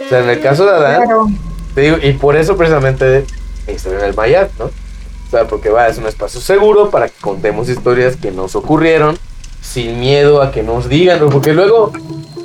O 0.08 0.10
sea, 0.10 0.24
en 0.24 0.30
el 0.30 0.40
caso 0.40 0.66
de 0.66 0.72
Adán, 0.72 1.38
te 1.76 1.82
digo, 1.82 1.98
y 2.02 2.14
por 2.14 2.38
eso 2.38 2.56
precisamente 2.56 3.26
historia 3.68 4.00
en 4.00 4.06
el 4.06 4.16
Mayat, 4.16 4.52
¿no? 4.58 4.66
O 4.66 5.30
sea, 5.30 5.46
porque 5.50 5.70
va, 5.70 5.90
es 5.90 5.98
un 5.98 6.08
espacio 6.08 6.40
seguro 6.40 6.90
para 6.90 7.10
que 7.10 7.20
contemos 7.20 7.68
historias 7.68 8.16
que 8.16 8.32
nos 8.32 8.56
ocurrieron 8.56 9.18
sin 9.62 10.00
miedo 10.00 10.42
a 10.42 10.52
que 10.52 10.64
nos 10.64 10.88
digan, 10.88 11.20
porque 11.30 11.52
luego, 11.52 11.92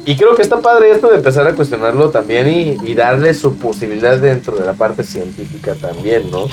y 0.04 0.16
creo 0.16 0.34
que 0.34 0.42
está 0.42 0.60
padre 0.60 0.90
esto 0.90 1.08
de 1.08 1.18
empezar 1.18 1.46
a 1.46 1.54
cuestionarlo 1.54 2.10
también 2.10 2.48
y, 2.48 2.94
darle 2.96 3.32
su 3.34 3.56
posibilidad 3.56 4.18
dentro 4.18 4.56
de 4.56 4.66
la 4.66 4.72
parte 4.72 5.04
científica 5.04 5.76
también, 5.76 6.32
¿no? 6.32 6.48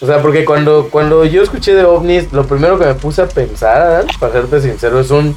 O 0.00 0.06
sea, 0.06 0.22
porque 0.22 0.44
cuando, 0.44 0.90
cuando 0.92 1.24
yo 1.24 1.42
escuché 1.42 1.74
de 1.74 1.84
ovnis, 1.84 2.32
lo 2.32 2.46
primero 2.46 2.78
que 2.78 2.86
me 2.86 2.94
puse 2.94 3.22
a 3.22 3.26
pensar, 3.26 4.06
para 4.20 4.32
serte 4.32 4.60
sincero, 4.60 5.00
es 5.00 5.10
un 5.10 5.34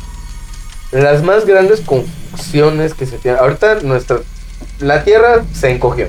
las 0.92 1.24
más 1.24 1.46
grandes 1.46 1.82
confusiones 1.82 2.94
que 2.94 3.08
se 3.08 3.18
tienen. 3.18 3.40
Ahorita 3.40 3.80
nuestra 3.82 4.20
la 4.80 5.04
Tierra 5.04 5.44
se 5.54 5.72
encogió. 5.72 6.08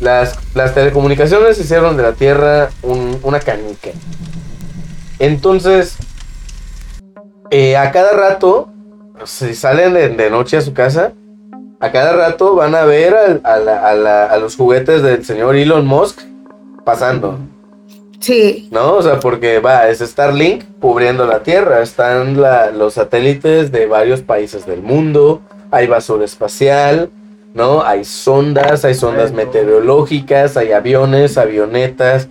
Las, 0.00 0.38
las 0.54 0.74
telecomunicaciones 0.74 1.58
hicieron 1.58 1.96
de 1.96 2.02
la 2.04 2.12
Tierra 2.12 2.70
una 2.82 3.40
canica. 3.40 3.90
Entonces, 5.18 5.96
eh, 7.50 7.76
a 7.76 7.90
cada 7.90 8.12
rato, 8.12 8.68
si 9.24 9.54
salen 9.54 10.16
de, 10.16 10.30
noche 10.30 10.56
a 10.56 10.60
su 10.60 10.72
casa, 10.72 11.12
a 11.80 11.92
cada 11.92 12.12
rato 12.12 12.54
van 12.54 12.74
a 12.74 12.84
ver 12.84 13.40
a, 13.44 14.36
los 14.38 14.56
juguetes 14.56 15.02
del 15.02 15.24
señor 15.24 15.56
Elon 15.56 15.86
Musk 15.86 16.20
pasando. 16.84 17.38
Sí. 18.20 18.68
¿No? 18.70 18.94
O 18.94 19.02
sea, 19.02 19.20
porque 19.20 19.60
va, 19.60 19.88
es 19.88 20.00
Starlink 20.00 20.64
cubriendo 20.80 21.26
la 21.26 21.42
Tierra. 21.42 21.82
Están 21.82 22.36
los 22.76 22.94
satélites 22.94 23.70
de 23.70 23.86
varios 23.86 24.22
países 24.22 24.66
del 24.66 24.82
mundo. 24.82 25.40
Hay 25.70 25.86
basura 25.86 26.24
espacial. 26.24 27.10
¿No? 27.58 27.82
Hay 27.82 28.04
sondas, 28.04 28.84
hay 28.84 28.94
sondas 28.94 29.32
meteorológicas, 29.32 30.56
hay 30.56 30.72
aviones, 30.72 31.36
avionetas, 31.36 32.28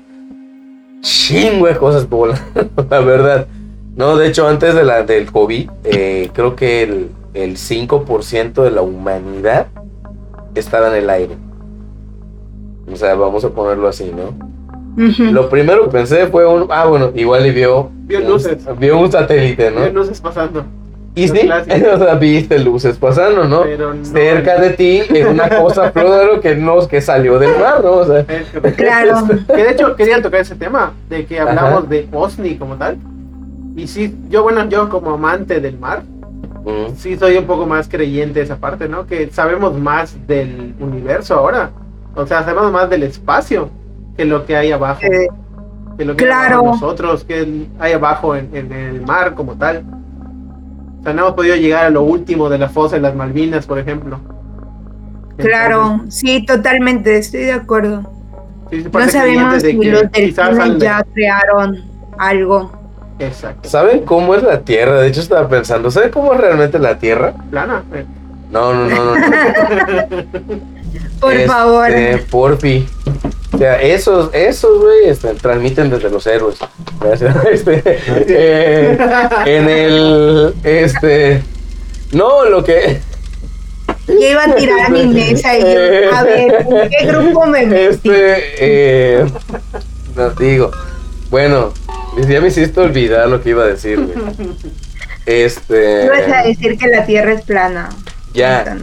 chingo 1.01 1.67
de 1.67 1.75
cosas 1.75 2.09
volando, 2.09 2.41
la 2.89 2.99
verdad. 3.01 3.47
No, 3.95 4.15
de 4.15 4.27
hecho, 4.27 4.47
antes 4.47 4.73
de 4.73 4.83
la, 4.83 5.03
del 5.03 5.31
COVID, 5.31 5.69
eh, 5.83 6.29
creo 6.33 6.55
que 6.55 6.83
el, 6.83 7.09
el 7.33 7.57
5% 7.57 8.63
de 8.63 8.71
la 8.71 8.81
humanidad 8.81 9.67
estaba 10.55 10.87
en 10.89 11.03
el 11.03 11.09
aire. 11.09 11.35
O 12.91 12.95
sea, 12.95 13.13
vamos 13.15 13.43
a 13.43 13.49
ponerlo 13.49 13.87
así, 13.87 14.11
¿no? 14.15 14.33
Lo 15.31 15.47
primero 15.49 15.83
que 15.83 15.91
pensé 15.91 16.25
fue 16.25 16.47
un, 16.47 16.67
ah, 16.71 16.85
bueno, 16.85 17.11
igual 17.13 17.45
y 17.45 17.51
vio, 17.51 17.91
Vio 18.05 18.19
luces. 18.21 18.65
vio 18.79 18.97
un 18.97 19.11
satélite, 19.11 19.69
¿no? 19.69 19.81
Vio 19.81 19.91
luces 19.93 20.19
pasando. 20.19 20.63
Y 21.17 21.27
sí, 21.29 21.49
o 21.93 21.97
sea, 21.97 22.15
viste 22.15 22.59
luces 22.59 22.97
pasando, 22.97 23.45
¿no? 23.45 23.63
Pero 23.63 23.93
no- 23.93 24.05
Cerca 24.05 24.59
de 24.59 24.69
ti, 24.71 25.01
en 25.09 25.27
una 25.27 25.49
cosa 25.49 25.91
flotando 25.93 26.39
que 26.41 26.55
no, 26.55 26.87
que 26.87 27.01
salió 27.01 27.39
del 27.39 27.57
mar, 27.59 27.83
¿no? 27.83 27.91
O 27.93 28.05
sea, 28.05 28.19
Es. 28.19 28.75
Claro. 28.75 29.27
Que 29.47 29.63
de 29.63 29.71
hecho 29.71 29.95
quería 29.95 30.21
tocar 30.21 30.41
ese 30.41 30.55
tema, 30.55 30.93
de 31.09 31.25
que 31.25 31.39
hablamos 31.39 31.79
Ajá. 31.79 31.87
de 31.87 32.07
OSNI 32.11 32.57
como 32.57 32.75
tal. 32.75 32.97
Y 33.75 33.87
sí, 33.87 34.15
yo, 34.29 34.43
bueno, 34.43 34.67
yo 34.69 34.89
como 34.89 35.11
amante 35.11 35.59
del 35.59 35.77
mar, 35.79 36.03
mm, 36.65 36.95
sí 36.95 37.17
soy 37.17 37.37
un 37.37 37.45
poco 37.45 37.65
más 37.65 37.87
creyente 37.87 38.39
de 38.39 38.45
esa 38.45 38.57
parte, 38.57 38.87
¿no? 38.87 39.07
Que 39.07 39.29
sabemos 39.31 39.77
más 39.77 40.15
del 40.27 40.75
universo 40.79 41.33
ahora. 41.35 41.71
O 42.15 42.25
sea, 42.27 42.43
sabemos 42.43 42.71
más 42.71 42.89
del 42.89 43.03
espacio 43.03 43.69
que 44.15 44.25
lo 44.25 44.45
que 44.45 44.55
hay 44.55 44.71
abajo. 44.71 45.01
Eh, 45.03 45.27
que 45.97 46.05
lo 46.05 46.15
que 46.15 46.25
hay 46.25 46.29
claro. 46.29 46.55
abajo 46.59 46.73
nosotros, 46.73 47.23
que 47.23 47.65
hay 47.79 47.93
abajo 47.93 48.35
en, 48.35 48.49
en 48.55 48.71
el 48.71 49.01
mar 49.01 49.33
como 49.33 49.53
tal. 49.55 49.83
O 50.99 51.03
sea, 51.03 51.13
no 51.13 51.21
hemos 51.23 51.33
podido 51.33 51.55
llegar 51.55 51.85
a 51.85 51.89
lo 51.89 52.03
último 52.03 52.49
de 52.49 52.57
la 52.57 52.69
fosa 52.69 52.95
de 52.95 53.01
las 53.01 53.15
Malvinas, 53.15 53.65
por 53.65 53.79
ejemplo. 53.79 54.19
claro, 55.37 56.01
sí, 56.09 56.45
totalmente, 56.45 57.17
estoy 57.17 57.41
de 57.41 57.53
acuerdo. 57.53 58.11
Sí, 58.69 58.85
No 58.91 59.07
sabemos 59.09 59.61
si 59.61 59.79
que 59.79 59.91
los 59.91 60.11
delfines 60.11 60.77
ya 60.79 61.05
crearon 61.13 61.81
algo. 62.17 62.71
Exacto. 63.19 63.69
¿Saben 63.69 64.03
cómo 64.03 64.35
es 64.35 64.43
la 64.43 64.59
Tierra? 64.61 64.99
De 65.01 65.07
hecho, 65.07 65.21
estaba 65.21 65.47
pensando, 65.47 65.89
¿saben 65.89 66.11
cómo 66.11 66.33
es 66.33 66.39
realmente 66.41 66.77
la 66.77 66.99
Tierra? 66.99 67.33
Plana. 67.49 67.83
eh. 67.93 68.05
No, 68.51 68.73
no, 68.73 68.87
no, 68.87 69.05
no. 69.05 69.15
no. 69.15 69.23
Por 71.19 71.33
Este, 71.33 71.47
favor. 71.47 71.89
Porfi. 72.29 72.87
O 73.53 73.57
sea, 73.57 73.81
esos, 73.81 74.29
esos, 74.33 74.79
güey, 74.79 75.07
este, 75.07 75.33
transmiten 75.35 75.89
desde 75.89 76.09
los 76.09 76.25
héroes. 76.27 76.57
Gracias. 76.99 77.35
Este, 77.51 77.81
eh, 77.85 78.97
en 79.45 79.69
el, 79.69 80.53
este, 80.63 81.41
no, 82.11 82.45
lo 82.45 82.63
que, 82.63 82.99
Ya 84.07 84.29
iba 84.31 84.43
a 84.43 84.55
tirar 84.55 84.79
a 84.85 84.89
mi 84.89 85.05
mesa 85.13 85.57
y 85.57 85.61
yo, 85.61 86.13
a 86.15 86.23
ver, 86.23 86.65
¿en 86.69 86.89
qué 86.89 87.05
grupo 87.07 87.45
me 87.45 87.65
metí? 87.65 88.09
este, 88.09 88.35
eh, 88.59 89.25
no 90.15 90.29
digo, 90.31 90.71
bueno, 91.29 91.73
ya 92.27 92.41
me 92.41 92.47
hiciste 92.49 92.79
olvidar 92.79 93.27
lo 93.29 93.41
que 93.41 93.49
iba 93.49 93.63
a 93.63 93.67
decir, 93.67 93.99
güey. 93.99 94.17
Este, 95.25 96.05
Ibas 96.05 96.31
a 96.31 96.43
decir 96.47 96.77
que 96.77 96.87
la 96.87 97.05
Tierra 97.05 97.33
es 97.33 97.41
plana. 97.41 97.89
ya, 98.33 98.77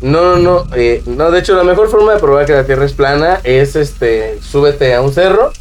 No, 0.00 0.36
no, 0.36 0.36
no, 0.36 0.66
eh, 0.74 1.02
no, 1.06 1.30
de 1.30 1.40
hecho 1.40 1.54
la 1.54 1.64
mejor 1.64 1.90
forma 1.90 2.14
de 2.14 2.20
probar 2.20 2.46
que 2.46 2.52
la 2.52 2.64
Tierra 2.64 2.86
es 2.86 2.94
plana 2.94 3.40
es, 3.44 3.76
este, 3.76 4.38
súbete 4.40 4.94
a 4.94 5.02
un 5.02 5.12
cerro 5.12 5.52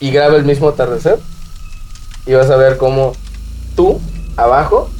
y 0.00 0.10
graba 0.10 0.36
el 0.36 0.44
mismo 0.44 0.68
atardecer 0.68 1.18
y 2.26 2.34
vas 2.34 2.50
a 2.50 2.56
ver 2.56 2.76
cómo 2.76 3.14
tú, 3.74 4.00
abajo, 4.36 4.90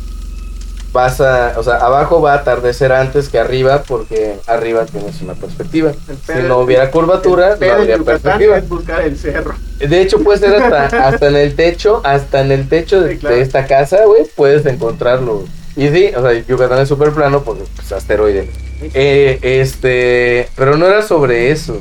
vas 0.92 1.20
a, 1.20 1.54
o 1.58 1.62
sea, 1.62 1.76
abajo 1.76 2.20
va 2.20 2.32
a 2.32 2.36
atardecer 2.36 2.92
antes 2.92 3.28
que 3.28 3.38
arriba 3.38 3.82
porque 3.86 4.38
arriba 4.46 4.86
tienes 4.86 5.20
una 5.20 5.34
perspectiva. 5.34 5.92
Si 6.26 6.42
no 6.48 6.58
hubiera 6.58 6.90
curvatura, 6.90 7.56
no 7.60 7.72
habría 7.72 7.98
perspectiva. 7.98 8.58
es 8.58 8.68
buscar 8.68 9.02
el 9.02 9.16
cerro. 9.16 9.54
De 9.78 10.00
hecho, 10.00 10.20
puede 10.20 10.38
ser 10.38 10.54
hasta, 10.54 11.06
hasta 11.08 11.28
en 11.28 11.36
el 11.36 11.54
techo, 11.54 12.00
hasta 12.04 12.40
en 12.40 12.52
el 12.52 12.68
techo 12.68 13.00
de, 13.00 13.12
Sí, 13.12 13.18
claro. 13.18 13.36
de 13.36 13.42
esta 13.42 13.66
casa, 13.66 14.04
güey, 14.06 14.24
puedes 14.34 14.64
encontrarlo. 14.66 15.44
Y 15.76 15.88
sí, 15.88 16.10
o 16.16 16.22
sea, 16.22 16.32
Yucatán 16.32 16.80
es 16.80 16.88
súper 16.88 17.12
plano 17.12 17.42
porque 17.42 17.64
pues 17.76 17.92
asteroide. 17.92 18.48
Eh, 18.82 19.38
este, 19.42 20.48
pero 20.56 20.76
no 20.76 20.86
era 20.86 21.02
sobre 21.02 21.50
eso. 21.50 21.78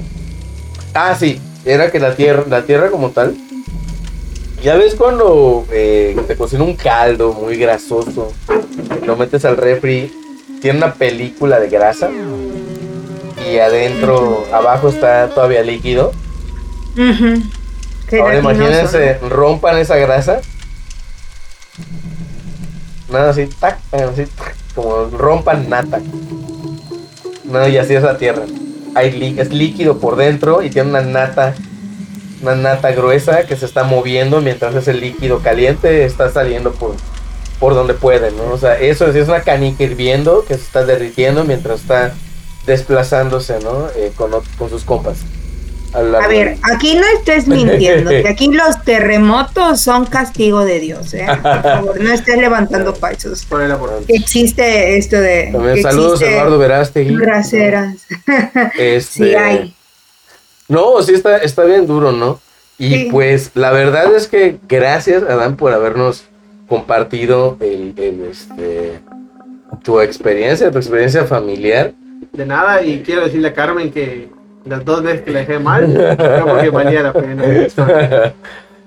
Ah, 0.93 1.16
sí, 1.18 1.39
era 1.66 1.91
que 1.91 2.00
la 2.00 2.16
tierra, 2.16 2.43
la 2.47 2.64
tierra 2.64 2.89
como 2.89 3.12
tal. 3.12 3.36
Ya 4.64 4.76
ves 4.76 4.95
cuando 4.95 5.66
eh, 5.72 6.18
te 6.28 6.36
cocina 6.36 6.64
un 6.64 6.76
caldo 6.76 7.34
muy 7.34 7.56
grasoso, 7.56 8.34
lo 9.06 9.16
metes 9.16 9.45
al 9.45 9.56
refri, 9.56 10.12
tiene 10.62 10.80
una 10.80 10.93
película 10.95 11.62
de 11.62 11.70
grasa 11.70 12.10
y 13.50 13.58
adentro, 13.58 14.45
abajo 14.52 14.89
está 14.89 15.30
todavía 15.30 15.64
líquido. 15.64 16.12
Ahora 18.12 18.39
imagínense, 18.39 19.20
rompan 19.30 19.78
esa 19.78 19.95
grasa. 19.95 20.41
Nada 23.10 23.30
así, 23.30 23.47
tac, 23.47 23.80
así, 23.93 24.26
tac, 24.26 24.56
como 24.76 25.06
rompan 25.06 25.70
nata. 25.70 26.02
No, 27.50 27.68
y 27.68 27.78
así 27.78 27.95
es 27.95 28.04
la 28.04 28.18
tierra. 28.18 28.43
Hay 28.95 29.36
es 29.38 29.52
líquido 29.52 30.00
por 30.00 30.16
dentro 30.16 30.62
y 30.62 30.70
tiene 30.70 30.89
una 30.89 31.02
nata, 31.02 31.56
una 32.41 32.56
nata 32.56 32.91
gruesa 32.91 33.43
que 33.45 33.56
se 33.56 33.66
está 33.66 33.84
moviendo 33.84 34.41
mientras 34.41 34.76
ese 34.76 34.93
líquido 34.93 35.39
caliente 35.39 36.06
está 36.06 36.32
saliendo 36.32 36.72
por, 36.72 36.95
por 37.60 37.74
donde 37.74 37.93
puede, 37.93 38.32
¿no? 38.32 38.52
O 38.54 38.58
sea, 38.58 38.80
eso 38.80 39.08
es, 39.08 39.16
es 39.16 39.28
una 39.28 39.41
canica 39.41 39.84
hirviendo 39.84 40.43
que 40.45 40.56
se 40.56 40.62
está 40.62 40.86
derritiendo 40.86 41.43
mientras 41.43 41.82
está 41.82 42.14
desplazándose, 42.66 43.60
¿no? 43.60 43.88
Eh, 43.95 44.12
con, 44.16 44.32
con 44.58 44.70
sus 44.70 44.84
compas. 44.84 45.20
A 45.94 46.28
ver, 46.28 46.58
aquí 46.72 46.96
no 46.96 47.04
estés 47.18 47.48
mintiendo, 47.48 48.12
que 48.12 48.28
aquí 48.30 48.52
los 48.52 48.84
terremotos 48.84 49.82
son 49.82 50.06
castigo 50.06 50.64
de 50.64 50.80
Dios, 50.80 51.14
¿eh? 51.14 51.26
Por 51.42 51.42
favor, 51.64 52.02
no 52.02 52.12
estés 52.14 52.38
levantando 52.38 52.94
falsos. 52.94 53.46
Por 53.46 53.62
el 53.62 53.72
amor. 53.72 54.04
Que 54.08 54.16
existe 54.16 54.98
esto 54.98 55.20
de. 55.20 55.50
También 55.52 55.76
que 55.76 55.82
saludos 55.82 56.22
Eduardo 56.22 56.58
Verástegui. 56.58 57.16
Raceras. 57.18 57.96
Este, 58.78 59.02
Sí 59.02 59.36
hay. 59.36 59.74
No, 60.68 61.02
sí 61.02 61.14
está, 61.16 61.38
está 61.38 61.64
bien 61.64 61.88
duro, 61.88 62.12
¿no? 62.12 62.40
Y 62.78 62.90
Sí. 62.94 63.08
pues 63.12 63.52
la 63.56 63.72
verdad 63.72 64.16
es 64.16 64.28
que 64.28 64.58
gracias 64.68 65.24
Adán 65.24 65.58
por 65.58 65.74
habernos 65.74 66.26
compartido 66.68 67.58
el, 67.60 67.94
el, 67.98 68.28
este 68.30 69.00
tu 69.84 70.00
experiencia, 70.00 70.70
tu 70.72 70.78
experiencia 70.78 71.26
familiar. 71.26 71.94
De 72.34 72.46
nada, 72.46 72.84
y 72.84 73.02
quiero 73.02 73.26
decirle 73.26 73.48
a 73.50 73.54
Carmen 73.54 73.92
que 73.92 74.30
las 74.66 74.84
dos 74.86 75.03
veces 75.03 75.22
que 75.22 75.32
la 75.32 75.39
dejé 75.39 75.60
mal, 75.60 75.93
no 75.93 76.45
porque 76.45 76.70
valía 76.70 77.03
la 77.03 77.14
pena. 77.14 77.43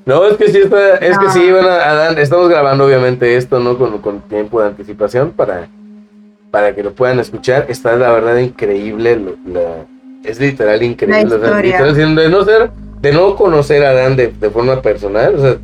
No, 0.05 0.25
es 0.27 0.37
que 0.37 0.49
sí 0.49 0.59
está, 0.59 0.97
es 0.97 1.17
que 1.17 1.31
sí, 1.31 1.49
bueno, 1.53 1.69
Adán, 1.69 2.19
estamos 2.19 2.49
grabando 2.49 2.85
obviamente 2.87 3.37
esto, 3.37 3.61
¿no? 3.61 3.79
Con, 3.79 3.99
con 3.99 4.21
tiempo 4.23 4.61
de 4.61 4.67
anticipación 4.67 5.31
para, 5.31 5.69
para 6.51 6.75
que 6.75 6.83
lo 6.83 6.93
puedan 6.93 7.21
escuchar. 7.21 7.67
Está 7.69 7.95
la 7.95 8.11
verdad 8.11 8.37
increíble, 8.39 9.15
lo- 9.15 9.37
la- 9.47 9.87
es 10.25 10.41
literal 10.41 10.83
increíble. 10.83 11.21
La 11.23 11.27
o 11.37 11.39
sea, 11.39 11.49
historia. 11.51 11.63
literal, 11.85 11.95
sin- 11.95 12.15
de 12.17 12.29
no 12.29 12.45
ser, 12.45 12.71
de 13.01 13.13
no 13.13 13.37
conocer 13.37 13.85
a 13.85 13.91
Adán 13.91 14.17
de, 14.17 14.33
de 14.33 14.51
forma 14.51 14.83
personal, 14.83 15.37
o 15.37 15.41
sea, 15.41 15.57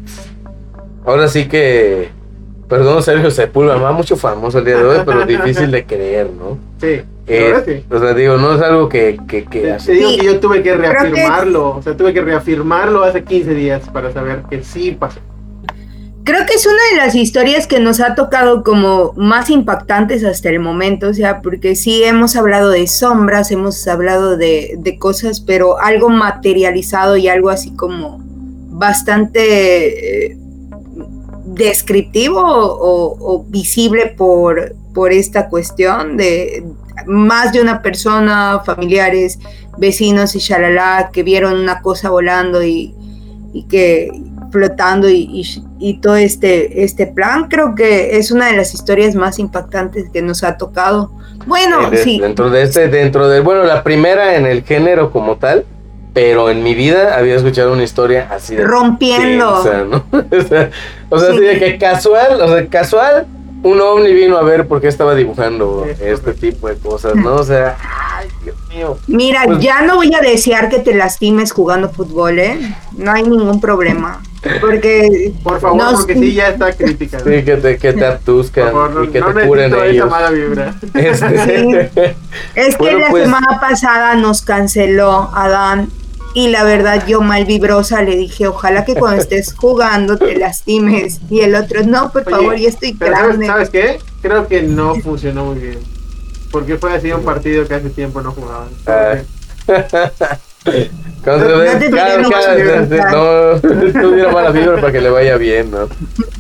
ahora 1.05 1.27
sí 1.27 1.49
que, 1.49 2.11
perdón 2.69 3.03
Sergio 3.03 3.31
Sepúlveda, 3.31 3.93
mucho 3.93 4.17
famoso 4.17 4.59
el 4.59 4.65
día 4.67 4.77
de 4.77 4.85
hoy, 4.85 4.99
pero 5.07 5.25
difícil 5.25 5.71
de 5.71 5.85
creer, 5.87 6.29
¿no? 6.31 6.59
Sí, 6.81 7.01
Eh, 7.27 7.55
sí. 7.67 7.85
o 7.95 7.99
sea, 7.99 8.15
digo, 8.15 8.37
no 8.37 8.55
es 8.55 8.63
algo 8.63 8.89
que, 8.89 9.19
que, 9.29 9.45
que 9.45 9.61
Te, 9.85 9.93
digo 9.93 10.09
Sí, 10.11 10.19
que 10.19 10.27
yo 10.27 10.41
tuve 10.41 10.63
que- 10.63 10.75
reafirmarlo, 10.75 11.77
o 11.77 11.83
sea, 11.83 11.97
tuve 11.97 12.13
que 12.15 12.21
reafirmarlo 12.21 13.03
hace 13.05 13.25
15 13.25 13.55
días 13.55 13.83
para 13.93 14.13
saber 14.13 14.43
que 14.51 14.63
sí 14.63 14.93
pasó. 14.99 15.21
Creo 16.25 16.45
que 16.45 16.55
es 16.55 16.67
una 16.67 16.77
de 16.93 17.07
las 17.07 17.15
historias 17.15 17.67
que 17.67 17.81
nos 17.81 18.01
ha 18.01 18.15
tocado 18.15 18.63
como 18.63 19.15
más 19.17 19.49
impactantes 19.49 20.23
hasta 20.25 20.51
el 20.51 20.61
momento, 20.61 21.09
o 21.09 21.15
sea, 21.15 21.41
porque 21.41 21.75
sí 21.75 22.05
hemos 22.05 22.37
hablado 22.37 22.69
de 22.71 22.87
sombras, 22.87 23.51
hemos 23.51 23.89
hablado 23.89 24.37
de, 24.37 24.75
de 24.79 24.99
cosas, 24.99 25.41
pero 25.41 25.81
algo 25.81 26.11
materializado 26.11 27.17
y 27.17 27.29
algo 27.29 27.49
así 27.49 27.71
como 27.75 28.19
bastante 28.99 30.27
eh, 30.33 30.37
descriptivo 31.59 32.41
o, 32.41 33.17
o 33.21 33.45
visible 33.49 34.07
por, 34.17 34.75
por 34.95 35.13
esta 35.13 35.49
cuestión 35.51 36.17
de 36.17 36.65
más 37.07 37.53
de 37.53 37.61
una 37.61 37.83
persona, 37.83 38.63
familiares, 38.65 39.39
vecinos 39.77 40.35
y 40.35 40.39
shalala, 40.39 41.11
que 41.13 41.23
vieron 41.23 41.59
una 41.59 41.83
cosa 41.83 42.11
volando 42.11 42.63
y, 42.63 42.95
y 43.53 43.65
que 43.65 44.11
flotando 44.51 45.09
y, 45.11 45.29
y- 45.31 45.65
y 45.81 46.01
todo 46.01 46.17
este, 46.17 46.83
este 46.83 47.07
plan, 47.07 47.49
creo 47.49 47.75
que 47.77 48.17
es 48.19 48.31
una 48.33 48.47
de 48.47 48.57
las 48.57 48.75
historias 48.75 49.15
más 49.15 49.39
impactantes 49.39 50.11
que 50.13 50.23
nos 50.23 50.43
ha 50.43 50.57
tocado. 50.57 51.13
Bueno, 51.47 51.93
Eh, 51.93 51.99
sí, 52.03 52.19
Dentro 52.19 52.51
de 52.51 52.63
este, 52.63 52.89
dentro 52.89 53.29
de, 53.29 53.41
bueno, 53.41 53.63
la 53.65 53.83
primera 53.85 54.35
en 54.37 54.47
el 54.47 54.65
género 54.65 55.13
como 55.13 55.37
tal, 55.37 55.65
pero 56.21 56.51
en 56.51 56.65
mi 56.65 56.75
vida 56.75 57.17
había 57.17 57.37
escuchado 57.37 57.73
una 57.73 57.85
historia 57.85 58.27
así 58.33 58.57
de 58.57 58.65
rompiendo. 58.65 59.55
o 59.61 59.63
sea, 59.63 59.85
o 61.11 61.19
sea, 61.21 61.31
Sí. 61.31 61.35
así 61.37 61.41
de 61.41 61.59
que 61.61 61.79
casual, 61.79 62.41
o 62.41 62.49
sea, 62.49 62.67
casual, 62.67 63.27
un 63.63 63.81
ovni 63.81 64.13
vino 64.13 64.37
a 64.37 64.43
ver 64.43 64.67
por 64.67 64.81
qué 64.81 64.89
estaba 64.89 65.15
dibujando 65.15 65.85
Es 65.85 66.01
este 66.01 66.15
correcto. 66.33 66.41
tipo 66.41 66.69
de 66.69 66.77
cosas, 66.77 67.15
¿no? 67.15 67.35
O 67.37 67.45
sea, 67.45 67.77
ay, 68.17 68.27
Dios 68.43 68.57
mío. 68.69 68.99
Mira, 69.07 69.43
Pues- 69.47 69.61
ya 69.61 69.83
no 69.83 69.95
voy 69.97 70.13
a 70.13 70.21
desear 70.21 70.69
que 70.69 70.79
te 70.81 70.93
lastimes 70.95 71.53
jugando 71.53 71.89
fútbol, 71.89 72.39
¿eh? 72.41 72.59
No 72.97 73.13
hay 73.13 73.23
ningún 73.23 73.61
problema. 73.61 74.21
Porque 74.61 75.33
Por 75.43 75.61
favor, 75.61 75.77
No, 75.83 75.93
porque 75.99 76.15
sí. 76.15 76.33
ya 76.35 76.49
está 76.49 76.73
crítica. 76.77 77.19
Sí, 77.19 77.43
que 77.45 77.57
te, 77.57 77.77
que 77.79 77.93
te 77.93 78.07
favor, 78.71 79.05
y 79.05 79.09
que 79.09 79.21
no 79.21 79.35
te 79.35 79.47
curen 79.47 79.73
esa 79.75 79.87
ellos. 79.87 80.11
mala 80.11 80.31
vibra. 80.31 80.75
Este, 80.95 81.91
es 82.55 82.77
que 82.77 82.83
Bueno, 82.83 82.99
la 83.01 83.11
pues- 83.11 83.25
semana 83.25 83.59
pasada 83.61 84.15
nos 84.15 84.43
canceló 84.43 85.31
Adán 85.35 85.89
y 86.35 86.49
la 86.49 86.63
verdad 86.65 87.05
yo 87.07 87.21
mal 87.21 87.45
vibrosa 87.45 88.03
le 88.03 88.17
dije, 88.17 88.47
ojalá 88.47 88.85
que 88.85 88.95
cuando 88.95 89.21
estés 89.21 89.55
jugando 89.57 90.17
te 90.17 90.37
lastimes. 90.37 91.21
Y 91.31 91.41
el 91.41 91.55
otro, 91.55 91.83
no, 91.85 92.11
por 92.13 92.23
Oye, 92.23 92.31
favor, 92.31 92.57
ya 92.57 92.69
estoy 92.69 92.95
Pero 92.95 93.13
¿sabes, 93.15 93.29
grande. 93.29 93.47
¿sabes 93.47 93.71
qué? 93.71 93.99
Creo 94.23 94.47
que 94.49 94.63
no 94.63 94.95
funcionó 94.97 95.47
muy 95.47 95.59
bien. 95.61 95.79
Porque 96.51 96.77
fue 96.79 96.93
así 96.95 97.13
un 97.13 97.25
partido 97.25 97.67
que 97.67 97.75
hace 97.75 97.91
tiempo 97.91 98.21
no 98.23 98.33
jugaban. 98.33 98.69
Ah. 98.87 99.17
Cuando 101.25 101.47
se 101.47 101.53
No 101.53 101.59
ve, 101.59 101.91
cada- 101.91 102.29
cada- 102.31 102.55
vibra. 102.55 103.11
no, 103.11 103.59
dieron 104.15 104.33
mala 104.35 104.51
vibra 104.51 104.81
para 104.81 104.93
que 104.93 105.01
le 105.01 105.11
vaya 105.11 105.37
bien, 105.37 105.71
¿no? 105.71 105.89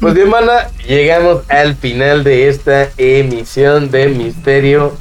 Pues 0.00 0.14
bien, 0.14 0.28
mana, 0.28 0.68
llegamos 0.86 1.42
al 1.48 1.74
final 1.76 2.24
de 2.24 2.48
esta 2.48 2.88
emisión 2.96 3.90
de 3.90 4.08
Misterio 4.08 4.92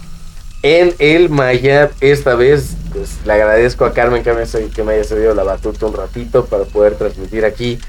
en 0.63 0.93
el 0.99 1.29
Mayab. 1.29 1.91
Esta 2.01 2.35
vez, 2.35 2.75
pues 2.93 3.17
le 3.25 3.33
agradezco 3.33 3.85
a 3.85 3.93
Carmen 3.93 4.23
que 4.23 4.33
me, 4.33 4.91
haya 4.93 5.03
cedido 5.03 5.33
la 5.33 5.43
batuta 5.43 5.85
un 5.85 5.93
ratito 5.93 6.45
para 6.45 6.65
poder 6.65 6.95
transmitir 6.95 7.45
aquí 7.45 7.79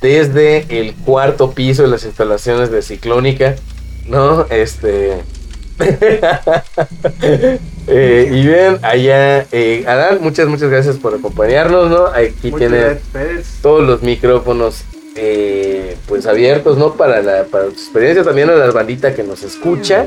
desde 0.00 0.66
el 0.80 0.94
cuarto 0.94 1.52
piso 1.52 1.82
de 1.82 1.88
las 1.88 2.04
instalaciones 2.04 2.70
de 2.70 2.82
Ciclónica, 2.82 3.56
¿no? 4.06 4.46
Este. 4.50 5.22
Eh, 7.86 8.30
y 8.32 8.46
bien, 8.46 8.78
allá, 8.80 9.44
eh, 9.52 9.84
Adán, 9.86 10.20
muchas, 10.22 10.48
muchas 10.48 10.70
gracias 10.70 10.96
por 10.96 11.14
acompañarnos, 11.14 11.90
¿no? 11.90 12.06
Aquí 12.06 12.50
Muchas 12.50 12.58
tiene 12.58 12.78
gracias, 12.78 13.08
Pérez. 13.12 13.58
todos 13.60 13.86
los 13.86 14.02
micrófonos 14.02 14.84
eh, 15.16 15.96
pues 16.08 16.26
abiertos, 16.26 16.78
¿no? 16.78 16.94
Para 16.94 17.20
la 17.22 17.44
para 17.44 17.66
su 17.66 17.72
experiencia, 17.72 18.24
también 18.24 18.48
a 18.48 18.54
la 18.54 18.70
bandita 18.70 19.14
que 19.14 19.22
nos 19.22 19.42
escucha, 19.42 20.06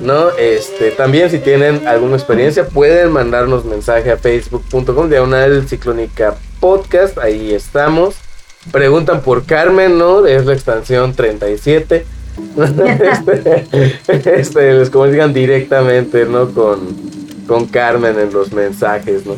¿no? 0.00 0.30
Este, 0.30 0.90
también 0.90 1.30
si 1.30 1.38
tienen 1.38 1.86
alguna 1.86 2.16
experiencia, 2.16 2.66
pueden 2.66 3.12
mandarnos 3.12 3.64
mensaje 3.64 4.10
a 4.10 4.16
facebook.com 4.16 5.08
diagonal 5.08 5.68
ciclónica 5.68 6.36
podcast, 6.60 7.18
ahí 7.18 7.54
estamos. 7.54 8.16
Preguntan 8.72 9.22
por 9.22 9.44
Carmen, 9.46 9.98
¿no? 9.98 10.26
Es 10.26 10.44
la 10.44 10.52
extensión 10.52 11.14
37. 11.14 12.04
este, 14.08 14.40
este, 14.40 14.74
les 14.74 14.90
comunican 14.90 15.32
directamente, 15.32 16.26
¿no? 16.26 16.50
Con, 16.50 16.96
con 17.46 17.66
Carmen 17.66 18.18
en 18.18 18.32
los 18.32 18.52
mensajes, 18.52 19.26
¿no? 19.26 19.36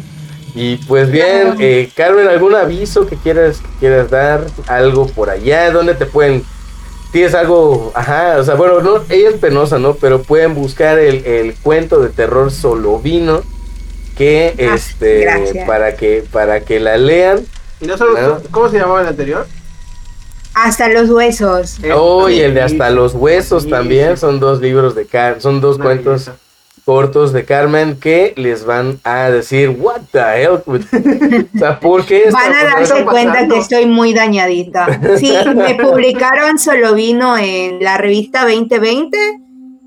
Y 0.55 0.77
pues 0.77 1.11
bien, 1.11 1.55
eh, 1.61 1.91
Carmen, 1.97 2.29
¿algún 2.29 2.55
aviso 2.55 3.07
que 3.07 3.17
quieras, 3.17 3.59
que 3.59 3.79
quieras 3.81 4.11
dar? 4.11 4.47
¿Algo 4.67 5.07
por 5.07 5.31
allá? 5.31 5.71
¿Dónde 5.71 5.95
te 5.95 6.05
pueden...? 6.07 6.45
¿Tienes 7.13 7.35
algo? 7.35 7.93
Ajá, 7.95 8.37
o 8.39 8.45
sea, 8.45 8.55
bueno, 8.55 8.81
no, 8.81 9.03
ella 9.11 9.29
es 9.31 9.35
penosa, 9.37 9.79
¿no? 9.79 9.95
Pero 9.95 10.23
pueden 10.23 10.55
buscar 10.55 10.99
el, 10.99 11.25
el 11.27 11.55
cuento 11.55 12.01
de 12.01 12.09
terror 12.09 12.51
solo 12.51 12.99
vino 12.99 13.43
que, 14.17 14.55
Ah, 14.59 14.75
este, 14.75 15.21
gracias. 15.21 15.67
para 15.67 15.95
que, 15.97 16.25
para 16.33 16.61
que 16.61 16.81
la 16.81 16.97
lean. 16.97 17.45
Y 17.81 17.87
no 17.87 17.99
solo, 17.99 18.19
No. 18.19 18.41
¿cómo 18.51 18.71
se 18.71 18.79
llamaba 18.79 19.03
el 19.03 19.09
anterior? 19.09 19.47
Hasta 20.55 20.89
los 20.89 21.11
huesos. 21.11 21.79
Oh, 21.95 22.29
y 22.29 22.41
el 22.41 22.55
de 22.55 22.63
Hasta 22.63 22.91
los 22.91 23.15
Huesos 23.15 23.63
Sí, 23.65 23.71
también, 23.71 24.17
sí. 24.17 24.21
son 24.21 24.39
dos 24.39 24.61
libros 24.61 24.95
de 24.95 25.07
Car 25.07 25.41
son 25.41 25.61
dos 25.63 25.77
Una 25.77 25.85
cuentos 25.87 26.13
belleza. 26.27 26.37
Cortos 26.85 27.33
de 27.33 27.45
Carmen 27.45 27.99
que 27.99 28.35
les 28.37 28.65
van 28.65 28.99
a 29.05 29.31
decir, 29.31 29.71
what 29.79 30.01
the 30.11 30.19
hell? 30.19 30.63
o 30.67 31.59
sea, 31.59 31.79
¿por 31.81 32.05
qué 32.05 32.29
Van 32.31 32.53
a 32.53 32.65
darse 32.65 33.05
cuenta 33.05 33.33
pasando? 33.33 33.55
que 33.55 33.61
estoy 33.61 33.87
muy 33.87 34.13
dañadita. 34.13 35.01
Sí, 35.19 35.33
me 35.55 35.75
publicaron 35.75 36.59
Solo 36.59 36.95
Vino 36.95 37.37
en 37.37 37.83
la 37.83 37.99
revista 37.99 38.43
2020 38.43 39.19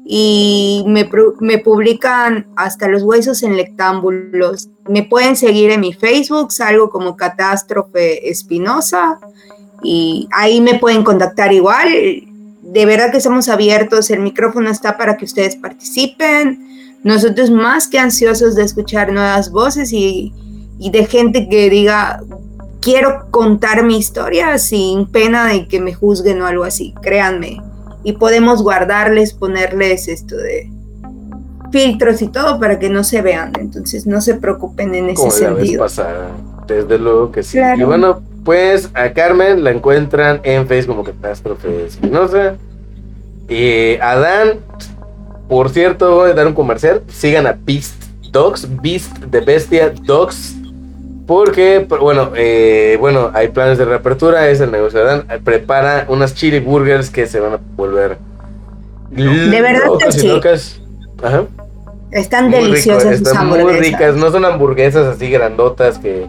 y 0.05 0.83
me, 0.87 1.09
me 1.39 1.57
publican 1.57 2.47
hasta 2.55 2.87
los 2.87 3.03
huesos 3.03 3.43
en 3.43 3.57
lectámbulos. 3.57 4.69
Me 4.87 5.03
pueden 5.03 5.35
seguir 5.35 5.71
en 5.71 5.81
mi 5.81 5.93
Facebook, 5.93 6.51
salgo 6.51 6.89
como 6.89 7.17
Catástrofe 7.17 8.29
Espinosa 8.29 9.19
y 9.83 10.27
ahí 10.31 10.61
me 10.61 10.79
pueden 10.79 11.03
contactar 11.03 11.51
igual. 11.51 11.89
De 12.61 12.85
verdad 12.85 13.11
que 13.11 13.17
estamos 13.17 13.49
abiertos, 13.49 14.09
el 14.11 14.19
micrófono 14.19 14.69
está 14.69 14.97
para 14.97 15.17
que 15.17 15.25
ustedes 15.25 15.55
participen. 15.55 16.84
Nosotros 17.05 17.51
más 17.51 17.87
que 17.87 17.99
ansiosos 17.99 18.55
de 18.55 18.63
escuchar 18.63 19.13
nuevas 19.13 19.51
voces 19.51 19.93
y, 19.93 20.33
y 20.79 20.89
de 20.89 21.05
gente 21.05 21.47
que 21.47 21.69
diga, 21.69 22.19
quiero 22.81 23.27
contar 23.29 23.83
mi 23.83 23.97
historia 23.97 24.57
sin 24.57 25.05
pena 25.05 25.47
de 25.47 25.67
que 25.67 25.79
me 25.79 25.93
juzguen 25.93 26.41
o 26.41 26.47
algo 26.47 26.63
así, 26.63 26.95
créanme. 27.03 27.61
Y 28.03 28.13
podemos 28.13 28.63
guardarles, 28.63 29.33
ponerles 29.33 30.07
esto 30.07 30.35
de 30.35 30.71
filtros 31.71 32.23
y 32.23 32.27
todo 32.27 32.59
para 32.59 32.79
que 32.79 32.89
no 32.89 33.03
se 33.03 33.21
vean. 33.21 33.53
Entonces 33.59 34.07
no 34.07 34.19
se 34.19 34.33
preocupen 34.33 34.95
en 34.95 35.09
ese 35.09 35.15
como 35.15 35.31
la 35.31 35.49
vez 35.51 35.57
sentido. 35.57 35.83
pasada. 35.83 36.31
Desde 36.65 36.97
luego 36.97 37.31
que 37.31 37.43
sí. 37.43 37.57
Claro. 37.57 37.81
Y 37.81 37.83
bueno, 37.83 38.21
pues 38.43 38.89
a 38.95 39.11
Carmen 39.11 39.63
la 39.63 39.69
encuentran 39.69 40.41
en 40.43 40.67
Facebook 40.67 40.95
como 40.95 41.03
Catástrofe 41.03 41.85
Espinosa. 41.85 42.55
Y 43.47 43.95
a 43.95 44.15
Dan, 44.15 44.59
por 45.47 45.69
cierto, 45.69 46.15
voy 46.15 46.31
a 46.31 46.33
dar 46.33 46.47
un 46.47 46.53
comercial. 46.53 47.01
Sigan 47.07 47.47
a 47.47 47.57
Beast 47.65 48.03
Dogs, 48.31 48.67
Beast 48.81 49.17
de 49.19 49.39
Bestia 49.41 49.93
Dogs. 50.03 50.55
Porque, 51.27 51.85
bueno, 51.87 52.31
eh, 52.35 52.97
bueno, 52.99 53.31
hay 53.33 53.47
planes 53.47 53.77
de 53.77 53.85
reapertura, 53.85 54.47
es 54.49 54.59
el 54.61 54.71
negocio 54.71 54.99
de 54.99 55.05
Dan. 55.05 55.25
Prepara 55.43 56.05
unas 56.07 56.35
chili 56.35 56.59
burgers 56.59 57.09
que 57.09 57.25
se 57.25 57.39
van 57.39 57.53
a 57.53 57.59
volver. 57.75 58.17
De 59.09 59.61
verdad 59.61 59.81
que 59.81 59.87
locas 59.87 60.15
sí. 60.15 60.27
locas. 60.27 60.81
Ajá. 61.23 61.45
Están 62.11 62.49
Muy 62.49 62.59
deliciosas 62.59 63.13
están 63.13 63.47
muy 63.47 63.63
ricas. 63.63 64.15
No 64.15 64.31
son 64.31 64.45
hamburguesas 64.45 65.07
así 65.07 65.29
grandotas 65.29 65.97
que 65.97 66.27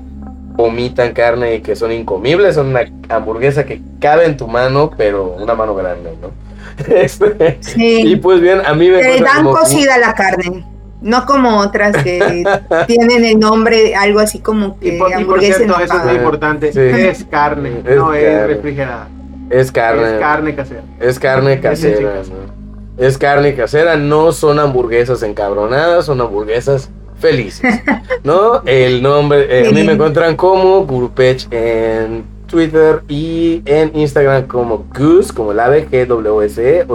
vomitan 0.55 1.13
carne 1.13 1.57
y 1.57 1.61
que 1.61 1.77
son 1.77 1.93
incomibles. 1.93 2.55
Son 2.55 2.69
una 2.69 2.81
hamburguesa 3.09 3.67
que 3.67 3.81
cabe 4.01 4.25
en 4.25 4.37
tu 4.37 4.49
mano, 4.49 4.91
pero 4.97 5.37
una 5.39 5.55
mano 5.55 5.75
grande, 5.75 6.13
¿no? 6.21 6.46
Este, 6.89 7.59
Sí. 7.61 8.03
y 8.07 8.17
pues 8.17 8.41
bien, 8.41 8.61
a 8.65 8.75
mí 8.75 8.89
me 8.91 8.99
Te 8.99 9.05
encuentran 9.17 9.35
dan 9.37 9.45
como- 9.45 9.57
cocida 9.59 9.99
la 9.99 10.15
carne. 10.15 10.65
No 11.03 11.27
como 11.27 11.59
otras 11.61 11.95
que 12.03 12.43
tienen 12.87 13.25
el 13.25 13.39
nombre 13.39 13.95
algo 13.95 14.19
así 14.21 14.39
como 14.41 14.77
Y 14.81 14.93
que 14.93 14.99
por, 14.99 15.21
y 15.21 15.25
por 15.25 15.41
cierto, 15.41 15.79
eso 15.79 15.97
es 15.99 16.05
muy 16.05 16.15
importante. 16.15 16.73
Sí. 16.73 16.81
Es 16.81 17.25
carne, 17.25 17.83
Es 17.87 17.97
no 17.97 18.13
es 18.15 18.47
refrigerada. 18.47 19.09
Es 19.51 19.71
carne. 19.71 20.15
Es 20.15 20.19
carne 20.21 20.55
casera. 20.55 20.83
Es 21.01 21.19
carne 21.19 21.61
casera. 21.61 21.99
chicas. 21.99 22.29
¿no? 22.31 23.05
Es 23.05 23.19
carne 23.19 23.55
casera, 23.55 23.97
no 23.97 24.33
son 24.33 24.59
hamburguesas 24.59 25.23
encabronadas, 25.23 26.07
son 26.07 26.21
hamburguesas 26.21 26.89
felices. 27.21 27.81
¿No? 28.25 28.63
El 28.67 29.03
nombre, 29.03 29.47
eh, 29.65 29.69
a 29.69 29.73
mí 29.73 29.85
me 29.85 29.93
encuentran 29.93 30.35
como 30.35 30.85
Gurupech 30.87 31.47
en 31.53 32.25
Twitter 32.47 33.03
y 33.09 33.63
en 33.67 33.97
Instagram 33.97 34.47
como 34.47 34.87
Goose, 34.97 35.33
como 35.33 35.53
la 35.53 35.67
ave, 35.67 35.89
GWSE 35.91 36.87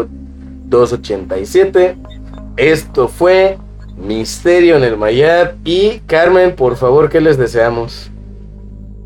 287. 0.66 1.95
Esto 2.58 3.08
fue 3.08 3.58
Misterio 3.97 4.78
en 4.78 4.84
el 4.84 4.97
Mayab. 4.97 5.56
Y 5.64 5.99
Carmen, 6.08 6.56
por 6.56 6.76
favor, 6.76 7.10
¿qué 7.10 7.22
les 7.22 7.38
deseamos? 7.38 8.10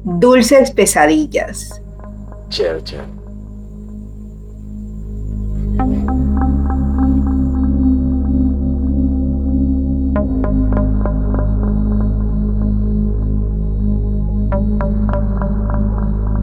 Dulces 0.03 0.71
pesadillas. 0.71 1.81
Chao, 2.49 2.79
chao. 2.81 3.05